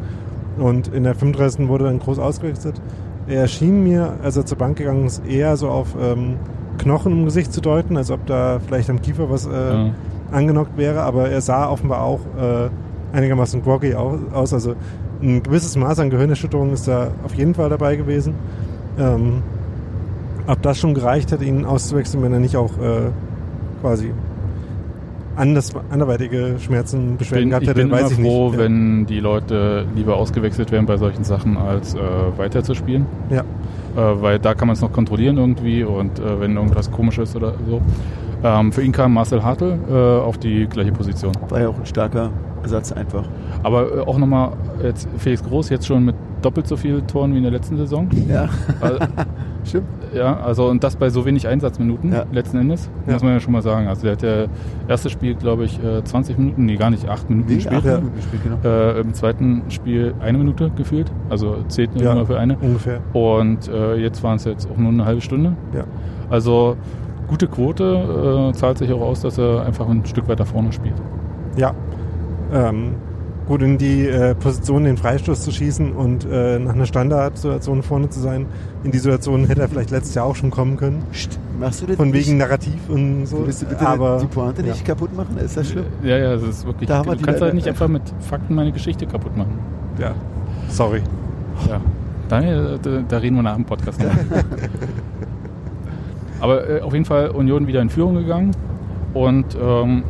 Und 0.58 0.88
in 0.88 1.02
der 1.02 1.16
35. 1.16 1.66
wurde 1.66 1.84
dann 1.84 1.98
groß 1.98 2.20
ausgewechselt. 2.20 2.80
Er 3.26 3.48
schien 3.48 3.82
mir, 3.82 4.14
als 4.22 4.36
er 4.36 4.46
zur 4.46 4.58
Bank 4.58 4.78
gegangen 4.78 5.06
ist, 5.06 5.26
eher 5.26 5.56
so 5.56 5.68
auf 5.68 5.96
ähm, 6.00 6.36
Knochen 6.82 7.12
im 7.12 7.24
Gesicht 7.24 7.52
zu 7.52 7.60
deuten, 7.60 7.96
als 7.96 8.10
ob 8.10 8.26
da 8.26 8.58
vielleicht 8.66 8.90
am 8.90 9.00
Kiefer 9.00 9.30
was 9.30 9.46
äh, 9.46 9.50
Ja. 9.50 9.90
angenockt 10.32 10.76
wäre, 10.76 11.02
aber 11.02 11.28
er 11.30 11.40
sah 11.40 11.68
offenbar 11.68 12.02
auch 12.02 12.20
äh, 12.38 12.68
einigermaßen 13.16 13.62
groggy 13.62 13.94
au- 13.94 14.18
aus. 14.32 14.52
Also 14.52 14.74
ein 15.22 15.42
gewisses 15.42 15.76
Maß 15.76 15.98
an 16.00 16.10
Gehirnerschütterung 16.10 16.72
ist 16.72 16.88
da 16.88 17.08
auf 17.24 17.34
jeden 17.34 17.54
Fall 17.54 17.68
dabei 17.68 17.96
gewesen. 17.96 18.34
Ähm, 18.98 19.42
ob 20.46 20.60
das 20.62 20.78
schon 20.78 20.94
gereicht 20.94 21.30
hat, 21.32 21.40
ihn 21.42 21.64
auszuwechseln, 21.64 22.22
wenn 22.22 22.32
er 22.32 22.40
nicht 22.40 22.56
auch 22.56 22.72
äh, 22.78 23.10
quasi 23.80 24.10
anders, 25.36 25.70
anderweitige 25.90 26.56
Schmerzen, 26.58 27.12
Ich 27.12 27.18
Beschwerden 27.18 27.42
bin, 27.44 27.50
gehabt 27.50 27.62
ich 27.62 27.68
hätte, 27.70 27.80
bin 27.82 27.90
weiß 27.90 28.10
immer 28.12 28.20
ich 28.20 28.26
froh, 28.26 28.48
nicht. 28.50 28.58
wenn 28.58 29.06
die 29.06 29.20
Leute 29.20 29.86
lieber 29.94 30.16
ausgewechselt 30.16 30.72
werden 30.72 30.86
bei 30.86 30.96
solchen 30.96 31.24
Sachen, 31.24 31.56
als 31.56 31.94
äh, 31.94 31.98
weiterzuspielen. 32.36 33.06
Ja. 33.30 33.42
Äh, 33.96 34.22
weil 34.22 34.38
da 34.38 34.54
kann 34.54 34.68
man 34.68 34.74
es 34.74 34.80
noch 34.80 34.92
kontrollieren 34.92 35.36
irgendwie 35.36 35.84
und 35.84 36.18
äh, 36.18 36.40
wenn 36.40 36.56
irgendwas 36.56 36.90
komisch 36.90 37.18
ist 37.18 37.36
oder 37.36 37.54
so. 37.68 37.80
Ähm, 38.44 38.72
für 38.72 38.82
ihn 38.82 38.92
kam 38.92 39.14
Marcel 39.14 39.42
Hartl 39.42 39.78
äh, 39.88 39.94
auf 39.94 40.38
die 40.38 40.66
gleiche 40.66 40.92
Position. 40.92 41.32
War 41.48 41.60
ja 41.60 41.68
auch 41.68 41.78
ein 41.78 41.86
starker 41.86 42.30
Ersatz 42.62 42.92
einfach. 42.92 43.24
Aber 43.62 43.98
äh, 43.98 44.00
auch 44.00 44.18
nochmal 44.18 44.52
jetzt 44.82 45.08
Felix 45.18 45.42
Groß 45.42 45.68
jetzt 45.68 45.86
schon 45.86 46.06
mit 46.06 46.16
doppelt 46.44 46.66
so 46.66 46.76
vielen 46.76 47.06
Toren 47.06 47.32
wie 47.32 47.38
in 47.38 47.42
der 47.44 47.52
letzten 47.52 47.76
Saison. 47.76 48.08
Ja, 48.28 48.48
Also, 48.80 48.98
stimmt. 49.64 49.86
ja, 50.14 50.36
also 50.40 50.66
und 50.68 50.82
das 50.84 50.96
bei 50.96 51.08
so 51.10 51.24
wenig 51.24 51.46
Einsatzminuten 51.48 52.12
Ja. 52.12 52.24
letzten 52.32 52.58
Endes, 52.58 52.90
Ja. 53.06 53.14
muss 53.14 53.22
man 53.22 53.32
ja 53.32 53.40
schon 53.40 53.52
mal 53.52 53.62
sagen. 53.62 53.88
Also 53.88 54.02
der 54.02 54.12
hat 54.12 54.22
ja 54.22 54.44
erstes 54.88 55.12
Spiel, 55.12 55.34
glaube 55.34 55.64
ich, 55.64 55.82
äh, 55.82 56.02
20 56.04 56.38
Minuten, 56.38 56.66
nee, 56.66 56.76
gar 56.76 56.90
nicht, 56.90 57.08
8 57.08 57.30
Minuten 57.30 57.48
Nee, 57.48 57.54
gespielt. 57.56 57.76
acht 57.78 57.86
ja. 57.86 57.96
Minuten 57.98 58.16
gespielt, 58.16 58.42
genau. 58.42 58.56
Äh, 58.64 59.00
Im 59.00 59.14
zweiten 59.14 59.62
Spiel 59.68 60.14
eine 60.20 60.38
Minute 60.38 60.70
gefühlt, 60.76 61.10
also 61.30 61.56
zählt 61.68 61.94
nur 61.94 62.02
Ja. 62.04 62.24
für 62.24 62.38
eine. 62.38 62.56
Ungefähr. 62.58 63.00
Und 63.12 63.68
äh, 63.68 63.96
jetzt 63.96 64.22
waren 64.22 64.36
es 64.36 64.44
jetzt 64.44 64.68
auch 64.70 64.76
nur 64.76 64.90
eine 64.90 65.04
halbe 65.04 65.20
Stunde. 65.20 65.52
Ja. 65.74 65.84
Also 66.30 66.76
gute 67.28 67.46
Quote, 67.46 68.50
äh, 68.50 68.52
zahlt 68.54 68.78
sich 68.78 68.92
auch 68.92 69.00
aus, 69.00 69.20
dass 69.22 69.38
er 69.38 69.64
einfach 69.64 69.88
ein 69.88 70.04
Stück 70.04 70.28
weiter 70.28 70.44
vorne 70.44 70.72
spielt. 70.72 70.94
Ja. 71.56 71.72
Ähm, 72.52 72.92
gut, 73.46 73.62
in 73.62 73.78
die 73.78 74.06
äh, 74.06 74.34
Position 74.34 74.84
den 74.84 74.96
Freistoß 74.96 75.42
zu 75.42 75.50
schießen 75.50 75.92
und 75.92 76.26
äh, 76.30 76.58
nach 76.58 76.74
einer 76.74 76.86
Standardsituation 76.86 77.82
vorne 77.82 78.10
zu 78.10 78.20
sein, 78.20 78.46
in 78.84 78.90
die 78.90 78.98
Situation 78.98 79.46
hätte 79.46 79.62
er 79.62 79.68
vielleicht 79.68 79.90
letztes 79.90 80.14
Jahr 80.14 80.26
auch 80.26 80.36
schon 80.36 80.50
kommen 80.50 80.76
können. 80.76 81.02
Psst, 81.12 81.38
machst 81.58 81.82
du 81.82 81.86
das 81.86 81.96
Von 81.96 82.10
nicht? 82.10 82.26
wegen 82.26 82.38
Narrativ 82.38 82.88
und 82.88 83.26
so. 83.26 83.38
Du 83.38 83.46
willst 83.46 83.62
du 83.62 83.66
bitte 83.66 83.86
aber, 83.86 84.18
die 84.20 84.26
Pointe 84.26 84.62
nicht 84.62 84.84
kaputt 84.84 85.16
machen? 85.16 85.36
Ist 85.38 85.56
das 85.56 85.70
schlimm? 85.70 85.86
Ja, 86.02 86.18
ja, 86.18 86.34
das 86.34 86.42
ist 86.42 86.66
wirklich. 86.66 86.88
Da 86.88 87.02
du 87.02 87.16
kannst 87.16 87.40
halt 87.40 87.54
nicht 87.54 87.68
einfach 87.68 87.88
mit 87.88 88.02
Fakten 88.20 88.54
meine 88.54 88.72
Geschichte 88.72 89.06
kaputt 89.06 89.36
machen. 89.36 89.58
Ja. 89.98 90.14
Sorry. 90.68 91.02
Ja. 91.68 91.80
Daniel, 92.28 92.78
da, 92.80 93.02
da 93.06 93.18
reden 93.18 93.36
wir 93.36 93.42
nach 93.42 93.56
dem 93.56 93.64
Podcast. 93.64 94.00
Aber 96.40 96.68
äh, 96.68 96.80
auf 96.80 96.92
jeden 96.92 97.04
Fall 97.04 97.30
Union 97.30 97.66
wieder 97.66 97.80
in 97.80 97.90
Führung 97.90 98.14
gegangen 98.14 98.52
und 99.14 99.56
ähm, 99.60 100.04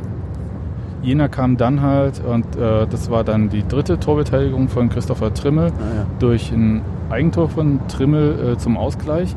Jena 1.02 1.28
kam 1.28 1.56
dann 1.56 1.82
halt 1.82 2.22
und 2.24 2.44
äh, 2.56 2.86
das 2.88 3.10
war 3.10 3.24
dann 3.24 3.48
die 3.48 3.66
dritte 3.66 3.98
Torbeteiligung 3.98 4.68
von 4.68 4.88
Christopher 4.88 5.34
Trimmel 5.34 5.66
Naja. 5.70 6.06
durch 6.20 6.52
ein 6.52 6.82
Eigentor 7.10 7.48
von 7.48 7.80
Trimmel 7.88 8.52
äh, 8.54 8.58
zum 8.58 8.76
Ausgleich. 8.76 9.34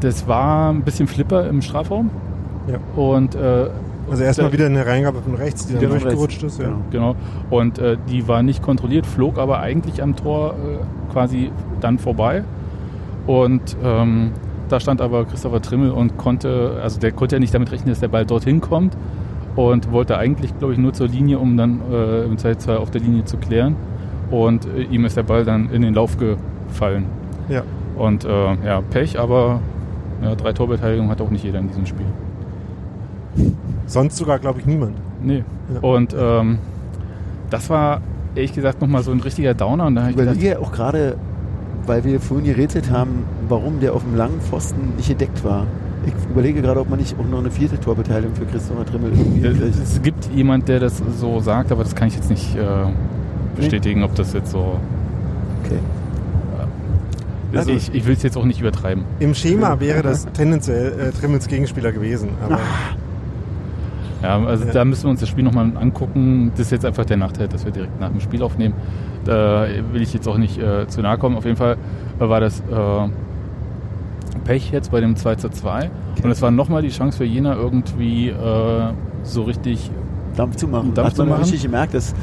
Das 0.00 0.26
war 0.28 0.70
ein 0.72 0.82
bisschen 0.82 1.06
Flipper 1.06 1.48
im 1.48 1.62
Strafraum 1.62 2.10
Ja. 2.66 2.78
und 3.00 3.34
äh, 3.36 3.68
Also 4.10 4.24
erstmal 4.24 4.50
der- 4.50 4.58
wieder 4.58 4.66
eine 4.66 4.84
Reingabe 4.84 5.22
von 5.22 5.34
rechts, 5.34 5.66
die 5.68 5.74
dann 5.74 5.88
durchgerutscht 5.90 6.42
ist. 6.42 6.60
Ja. 6.60 6.66
Genau. 6.90 7.12
Genau. 7.12 7.16
Und 7.50 7.78
äh, 7.78 7.96
die 8.10 8.26
war 8.26 8.42
nicht 8.42 8.60
kontrolliert, 8.62 9.06
flog 9.06 9.38
aber 9.38 9.60
eigentlich 9.60 10.02
am 10.02 10.16
Tor 10.16 10.54
äh, 10.54 11.12
quasi 11.12 11.52
dann 11.80 11.98
vorbei. 11.98 12.42
Und 13.26 13.76
ähm, 13.82 14.32
da 14.68 14.80
stand 14.80 15.00
aber 15.00 15.24
Christopher 15.24 15.62
Trimmel 15.62 15.90
und 15.92 16.18
konnte, 16.18 16.78
also 16.82 16.98
der 16.98 17.12
konnte 17.12 17.36
ja 17.36 17.40
nicht 17.40 17.54
damit 17.54 17.70
rechnen, 17.70 17.90
dass 17.90 18.00
der 18.00 18.08
Ball 18.08 18.26
dorthin 18.26 18.60
kommt 18.60 18.96
und 19.56 19.92
wollte 19.92 20.18
eigentlich, 20.18 20.56
glaube 20.58 20.72
ich, 20.72 20.78
nur 20.78 20.92
zur 20.92 21.08
Linie, 21.08 21.38
um 21.38 21.56
dann 21.56 21.80
äh, 21.90 22.24
im 22.24 22.38
Zweifelsfall 22.38 22.78
auf 22.78 22.90
der 22.90 23.00
Linie 23.00 23.24
zu 23.24 23.36
klären. 23.36 23.76
Und 24.30 24.66
äh, 24.66 24.82
ihm 24.82 25.04
ist 25.04 25.16
der 25.16 25.22
Ball 25.22 25.44
dann 25.44 25.70
in 25.70 25.82
den 25.82 25.94
Lauf 25.94 26.16
gefallen. 26.18 27.06
Ja. 27.48 27.62
Und 27.96 28.24
äh, 28.24 28.54
ja, 28.64 28.80
Pech, 28.90 29.18
aber 29.18 29.60
ja, 30.22 30.34
drei 30.34 30.52
Torbeteiligungen 30.52 31.10
hat 31.10 31.20
auch 31.20 31.30
nicht 31.30 31.44
jeder 31.44 31.60
in 31.60 31.68
diesem 31.68 31.86
Spiel. 31.86 32.06
Sonst 33.86 34.16
sogar, 34.16 34.38
glaube 34.38 34.60
ich, 34.60 34.66
niemand. 34.66 34.96
Nee. 35.22 35.44
Ja. 35.72 35.80
Und 35.80 36.14
ähm, 36.18 36.58
das 37.50 37.70
war 37.70 38.00
ehrlich 38.34 38.52
gesagt 38.52 38.80
nochmal 38.80 39.02
so 39.02 39.12
ein 39.12 39.20
richtiger 39.20 39.54
Downer. 39.54 39.86
Und 39.86 39.94
da 39.94 40.04
Ich 40.04 40.10
ich 40.10 40.16
gedacht, 40.16 40.36
überlege 40.36 40.60
auch 40.60 40.72
gerade, 40.72 41.16
weil 41.86 42.04
wir 42.04 42.20
vorhin 42.20 42.46
gerätselt 42.46 42.90
haben, 42.90 43.24
warum 43.48 43.80
der 43.80 43.94
auf 43.94 44.02
dem 44.02 44.16
langen 44.16 44.40
Pfosten 44.40 44.94
nicht 44.96 45.10
entdeckt 45.10 45.44
war. 45.44 45.66
Ich 46.06 46.12
überlege 46.30 46.60
gerade, 46.62 46.80
ob 46.80 46.90
man 46.90 46.98
nicht 46.98 47.16
auch 47.18 47.24
noch 47.30 47.38
eine 47.38 47.50
vierte 47.50 47.78
Torbeteiligung 47.80 48.34
für 48.34 48.44
Christopher 48.46 48.84
Trimmel 48.84 49.12
irgendwie 49.12 49.46
es, 49.46 49.78
es 49.78 50.02
gibt 50.02 50.28
jemand, 50.34 50.68
der 50.68 50.80
das 50.80 51.02
so 51.18 51.40
sagt, 51.40 51.72
aber 51.72 51.82
das 51.84 51.94
kann 51.94 52.08
ich 52.08 52.14
jetzt 52.16 52.30
nicht 52.30 52.56
äh, 52.56 52.60
bestätigen, 53.56 54.02
ob 54.02 54.14
das 54.14 54.32
jetzt 54.32 54.50
so. 54.50 54.78
Okay. 55.64 55.78
Also 57.52 57.70
Also- 57.70 57.72
ich 57.72 57.94
ich 57.94 58.04
will 58.06 58.14
es 58.14 58.22
jetzt 58.22 58.36
auch 58.36 58.44
nicht 58.44 58.60
übertreiben. 58.60 59.04
Im 59.20 59.34
Schema 59.34 59.78
wäre 59.80 60.02
das 60.02 60.26
tendenziell 60.32 60.92
äh, 60.98 61.10
Trimmels 61.12 61.46
Gegenspieler 61.48 61.92
gewesen. 61.92 62.30
Aber 62.44 62.58
Ja, 64.22 64.42
also 64.44 64.64
Ja. 64.64 64.72
da 64.72 64.84
müssen 64.84 65.04
wir 65.04 65.10
uns 65.10 65.20
das 65.20 65.28
Spiel 65.28 65.44
nochmal 65.44 65.70
angucken. 65.76 66.50
Das 66.56 66.66
ist 66.66 66.72
jetzt 66.72 66.84
einfach 66.86 67.04
der 67.04 67.18
Nachteil, 67.18 67.46
dass 67.46 67.64
wir 67.64 67.72
direkt 67.72 68.00
nach 68.00 68.08
dem 68.10 68.20
Spiel 68.20 68.42
aufnehmen. 68.42 68.74
Da 69.24 69.66
will 69.92 70.02
ich 70.02 70.12
jetzt 70.14 70.26
auch 70.26 70.38
nicht 70.38 70.58
äh, 70.58 70.86
zu 70.88 71.00
nahe 71.02 71.16
kommen. 71.18 71.36
Auf 71.36 71.44
jeden 71.44 71.56
Fall 71.56 71.76
äh, 72.18 72.28
war 72.28 72.40
das 72.40 72.60
äh, 72.60 72.64
Pech 74.42 74.70
jetzt 74.72 74.90
bei 74.90 75.00
dem 75.00 75.16
2 75.16 75.36
zu 75.36 75.48
2. 75.48 75.90
Und 76.22 76.30
es 76.30 76.42
war 76.42 76.50
nochmal 76.50 76.82
die 76.82 76.88
Chance 76.90 77.18
für 77.18 77.24
Jena 77.24 77.54
irgendwie 77.54 78.28
äh, 78.30 78.92
so 79.22 79.42
richtig 79.42 79.90
Dampf 80.36 80.56
zu 80.56 80.66
machen. 80.68 80.92
Dampf 80.94 81.08
Hat 81.10 81.16
zu 81.16 81.22
man 81.22 81.30
machen. 81.30 81.42
richtig 81.42 81.62
gemerkt. 81.62 81.94
Das 81.94 82.14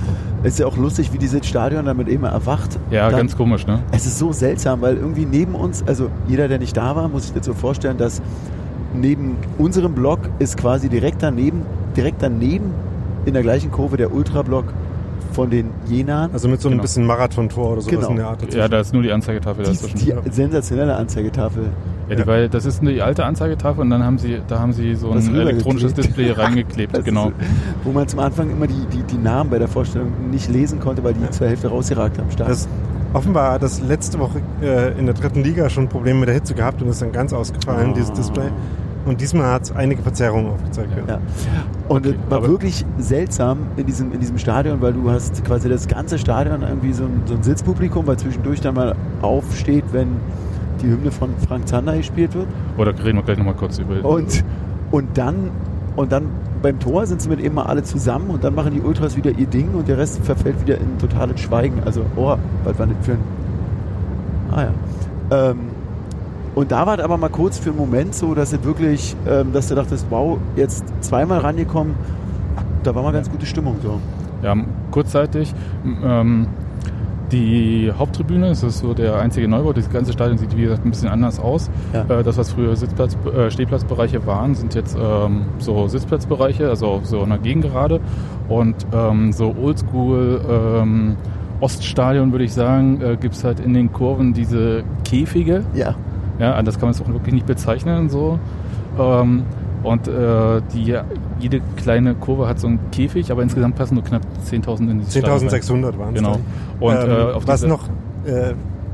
ist 0.43 0.59
ja 0.59 0.65
auch 0.65 0.75
lustig, 0.77 1.13
wie 1.13 1.17
dieses 1.17 1.45
Stadion 1.47 1.85
damit 1.85 2.07
eben 2.09 2.23
erwacht. 2.25 2.77
Ja, 2.89 3.07
Dann- 3.09 3.19
ganz 3.19 3.37
komisch, 3.37 3.65
ne? 3.65 3.79
Es 3.91 4.05
ist 4.05 4.19
so 4.19 4.31
seltsam, 4.33 4.81
weil 4.81 4.97
irgendwie 4.97 5.25
neben 5.25 5.55
uns, 5.55 5.83
also 5.87 6.09
jeder, 6.27 6.47
der 6.47 6.59
nicht 6.59 6.75
da 6.75 6.95
war, 6.95 7.07
muss 7.07 7.27
sich 7.29 7.43
so 7.43 7.53
vorstellen, 7.53 7.97
dass 7.97 8.21
neben 8.93 9.37
unserem 9.57 9.93
Block 9.93 10.19
ist 10.39 10.57
quasi 10.57 10.89
direkt 10.89 11.23
daneben, 11.23 11.61
direkt 11.95 12.21
daneben 12.21 12.71
in 13.25 13.33
der 13.33 13.43
gleichen 13.43 13.71
Kurve 13.71 13.97
der 13.97 14.13
Ultrablock 14.13 14.65
von 15.31 15.49
den 15.49 15.69
Jenern. 15.87 16.29
Also 16.33 16.47
mit 16.47 16.61
so 16.61 16.67
ein 16.69 16.73
Genau. 16.73 16.81
bisschen 16.83 17.05
Marathon-Tor 17.05 17.71
oder 17.73 17.81
sowas 17.81 17.95
Genau. 17.95 18.09
in 18.09 18.15
der 18.17 18.27
Art. 18.27 18.53
Ja, 18.53 18.67
da 18.67 18.79
ist 18.79 18.93
nur 18.93 19.01
die 19.03 19.11
Anzeigetafel 19.11 19.63
die, 19.63 19.71
dazwischen. 19.71 19.97
die 20.25 20.31
sensationelle 20.31 20.95
Anzeigetafel. 20.95 21.63
ja, 22.09 22.15
die, 22.15 22.27
weil 22.27 22.49
das 22.49 22.65
ist 22.65 22.81
die 22.81 23.01
alte 23.01 23.25
Anzeigetafel 23.25 23.81
und 23.81 23.89
dann 23.89 24.03
haben 24.03 24.17
sie, 24.17 24.39
da 24.47 24.59
haben 24.59 24.73
sie 24.73 24.95
so 24.95 25.11
ein 25.11 25.35
elektronisches. 25.35 25.93
Display 25.93 26.31
reingeklebt, 26.35 27.03
genau. 27.05 27.27
Ist, 27.29 27.35
wo 27.83 27.91
man 27.91 28.07
zum 28.07 28.19
Anfang 28.19 28.49
immer 28.51 28.67
die, 28.67 28.85
die, 28.91 29.03
die 29.03 29.17
Namen 29.17 29.49
bei 29.49 29.59
der 29.59 29.67
Vorstellung 29.67 30.11
nicht 30.31 30.49
lesen 30.49 30.79
konnte, 30.79 31.03
weil 31.03 31.13
die 31.13 31.29
zur 31.31 31.47
Hälfte 31.47 31.67
rausgeragt 31.69 32.17
haben. 32.17 32.29
Stark. 32.31 32.49
Das, 32.49 32.67
offenbar 33.13 33.53
hat 33.53 33.63
das 33.63 33.81
letzte 33.81 34.19
Woche 34.19 34.41
äh, 34.61 34.97
in 34.97 35.05
der 35.05 35.15
dritten 35.15 35.43
Liga 35.43 35.69
schon 35.69 35.87
Probleme 35.89 36.19
mit 36.21 36.27
der 36.29 36.35
Hitze 36.35 36.53
gehabt 36.53 36.81
und 36.81 36.87
ist 36.89 37.01
dann 37.01 37.11
ganz 37.11 37.33
ausgefallen, 37.33 37.91
Oh. 37.91 37.93
dieses 37.93 38.11
Display. 38.13 38.49
Und 39.05 39.19
diesmal 39.19 39.53
hat 39.53 39.63
es 39.63 39.71
einige 39.71 40.01
Verzerrungen 40.01 40.51
aufgezeigt. 40.51 40.91
Ja. 41.07 41.19
Und 41.87 42.05
Okay, 42.05 42.15
es 42.23 42.31
war 42.31 42.47
wirklich 42.47 42.85
seltsam 42.97 43.59
in 43.77 43.85
diesem, 43.85 44.11
in 44.11 44.19
diesem 44.19 44.37
Stadion, 44.37 44.81
weil 44.81 44.93
du 44.93 45.09
hast 45.09 45.43
quasi 45.43 45.69
das 45.69 45.87
ganze 45.87 46.19
Stadion 46.19 46.61
irgendwie 46.61 46.93
so 46.93 47.03
ein, 47.03 47.23
so 47.25 47.33
ein 47.33 47.43
Sitzpublikum, 47.43 48.05
weil 48.07 48.17
zwischendurch 48.17 48.61
dann 48.61 48.75
mal 48.75 48.95
aufsteht, 49.21 49.85
wenn 49.91 50.17
die 50.81 50.87
Hymne 50.87 51.11
von 51.11 51.29
Frank 51.47 51.67
Zander 51.67 51.97
gespielt 51.97 52.33
wird. 52.33 52.47
Oder 52.77 52.91
reden 53.03 53.17
wir 53.17 53.23
gleich 53.23 53.37
nochmal 53.37 53.55
kurz 53.55 53.79
über. 53.79 54.03
Und, 54.03 54.43
und 54.91 55.17
dann 55.17 55.51
und 55.95 56.11
dann 56.11 56.29
beim 56.61 56.79
Tor 56.79 57.05
sind 57.05 57.21
sie 57.21 57.29
mit 57.29 57.39
eben 57.39 57.55
mal 57.55 57.65
alle 57.65 57.83
zusammen 57.83 58.29
und 58.29 58.43
dann 58.43 58.55
machen 58.55 58.73
die 58.73 58.81
Ultras 58.81 59.17
wieder 59.17 59.31
ihr 59.31 59.47
Ding 59.47 59.69
und 59.73 59.87
der 59.87 59.97
Rest 59.97 60.23
verfällt 60.23 60.61
wieder 60.61 60.77
in 60.77 60.97
totales 60.99 61.39
Schweigen. 61.39 61.81
Also, 61.85 62.01
oh, 62.15 62.35
was 62.63 62.79
war 62.79 62.87
das 62.87 62.95
für 63.01 63.13
ein. 63.13 63.19
Ah 64.51 64.61
ja. 64.63 65.49
Ähm, 65.49 65.57
und 66.55 66.71
da 66.71 66.85
war 66.85 66.97
es 66.97 67.03
aber 67.03 67.17
mal 67.17 67.29
kurz 67.29 67.57
für 67.57 67.69
einen 67.69 67.79
Moment 67.79 68.13
so, 68.15 68.33
dass 68.35 68.53
es 68.53 68.63
wirklich, 68.63 69.15
ähm, 69.27 69.53
dass 69.53 69.69
du 69.69 69.75
dachtest, 69.75 70.05
wow, 70.09 70.37
jetzt 70.55 70.83
zweimal 71.01 71.39
rangekommen, 71.39 71.95
da 72.83 72.93
war 72.95 73.03
mal 73.03 73.13
ganz 73.13 73.29
gute 73.29 73.45
Stimmung 73.45 73.77
so. 73.81 73.99
Ja, 74.43 74.55
kurzzeitig. 74.89 75.53
Ähm, 76.03 76.47
die 77.31 77.91
Haupttribüne, 77.97 78.49
das 78.49 78.63
ist 78.63 78.79
so 78.79 78.93
der 78.93 79.19
einzige 79.19 79.47
Neubau. 79.47 79.71
Das 79.71 79.89
ganze 79.89 80.11
Stadion 80.11 80.37
sieht, 80.37 80.55
wie 80.57 80.63
gesagt, 80.63 80.85
ein 80.85 80.91
bisschen 80.91 81.07
anders 81.07 81.39
aus. 81.39 81.69
Ja. 81.93 82.19
Äh, 82.19 82.23
das, 82.23 82.37
was 82.37 82.51
früher 82.51 82.75
Sitzplatz, 82.75 83.15
äh, 83.25 83.49
Stehplatzbereiche 83.49 84.25
waren, 84.25 84.55
sind 84.55 84.75
jetzt 84.75 84.97
ähm, 85.01 85.45
so 85.59 85.87
Sitzplatzbereiche, 85.87 86.67
also 86.67 87.01
so 87.03 87.21
einer 87.21 87.37
Gegengerade. 87.37 88.01
Und 88.49 88.75
ähm, 88.93 89.31
so 89.31 89.55
oldschool 89.61 90.41
ähm, 90.49 91.15
Oststadion, 91.61 92.31
würde 92.31 92.43
ich 92.43 92.53
sagen, 92.53 93.01
äh, 93.01 93.15
gibt 93.15 93.35
es 93.35 93.43
halt 93.43 93.59
in 93.59 93.73
den 93.73 93.93
Kurven 93.93 94.33
diese 94.33 94.83
Käfige. 95.05 95.63
Ja. 95.73 95.95
Ja, 96.41 96.53
anders 96.55 96.75
kann 96.75 96.87
man 96.87 96.91
es 96.91 97.01
auch 97.01 97.07
wirklich 97.07 97.33
nicht 97.35 97.45
bezeichnen. 97.45 98.09
So. 98.09 98.39
Ähm, 98.99 99.43
und 99.83 100.07
äh, 100.07 100.61
die, 100.73 100.97
jede 101.39 101.61
kleine 101.77 102.15
Kurve 102.15 102.47
hat 102.47 102.59
so 102.59 102.67
einen 102.67 102.79
Käfig, 102.91 103.31
aber 103.31 103.43
insgesamt 103.43 103.75
passen 103.75 103.95
nur 103.95 104.03
knapp 104.03 104.21
10.000 104.49 104.79
in 104.81 104.89
rein. 104.99 105.01
10.600 105.07 105.97
waren 105.97 106.15
es. 106.15 106.21
Genau. 106.21 106.37
Und 106.79 106.95
ähm, 106.95 107.09
äh, 107.09 107.31
auf 107.33 107.47
was 107.47 107.63
noch 107.63 107.87
äh, 108.25 108.53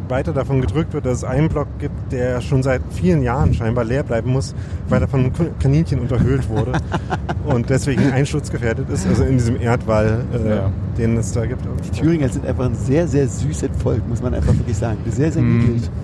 weiter 0.10 0.32
davon 0.32 0.62
gedrückt 0.62 0.94
wird, 0.94 1.06
dass 1.06 1.18
es 1.18 1.24
einen 1.26 1.50
Block 1.50 1.68
gibt, 1.80 2.14
der 2.14 2.40
schon 2.40 2.64
seit 2.64 2.82
vielen 2.92 3.22
Jahren 3.24 3.54
scheinbar 3.54 3.84
leer 3.84 4.04
bleiben 4.04 4.32
muss, 4.32 4.56
weil 4.88 5.02
er 5.02 5.08
von 5.10 5.32
Kaninchen 5.60 6.00
unterhöhlt 6.00 6.48
wurde 6.50 6.72
und 7.46 7.70
deswegen 7.70 8.12
einsturzgefährdet 8.14 8.90
ist, 8.90 9.06
also 9.08 9.24
in 9.24 9.34
diesem 9.38 9.60
Erdwall, 9.60 10.22
äh, 10.34 10.50
Ja. 10.50 10.72
den 10.98 11.18
es 11.18 11.34
da 11.34 11.46
gibt. 11.46 11.62
Die 11.86 11.92
Thüringer 12.00 12.30
sind 12.30 12.46
einfach 12.46 12.66
ein 12.66 12.76
sehr, 12.76 13.06
sehr 13.10 13.28
süßes 13.28 13.70
Volk, 13.84 14.08
muss 14.08 14.22
man 14.22 14.34
einfach 14.34 14.54
wirklich 14.54 14.78
sagen. 14.78 14.98
Sehr, 15.10 15.32
sehr 15.32 15.42
Mm. 15.42 15.58
niedlich. 15.60 15.90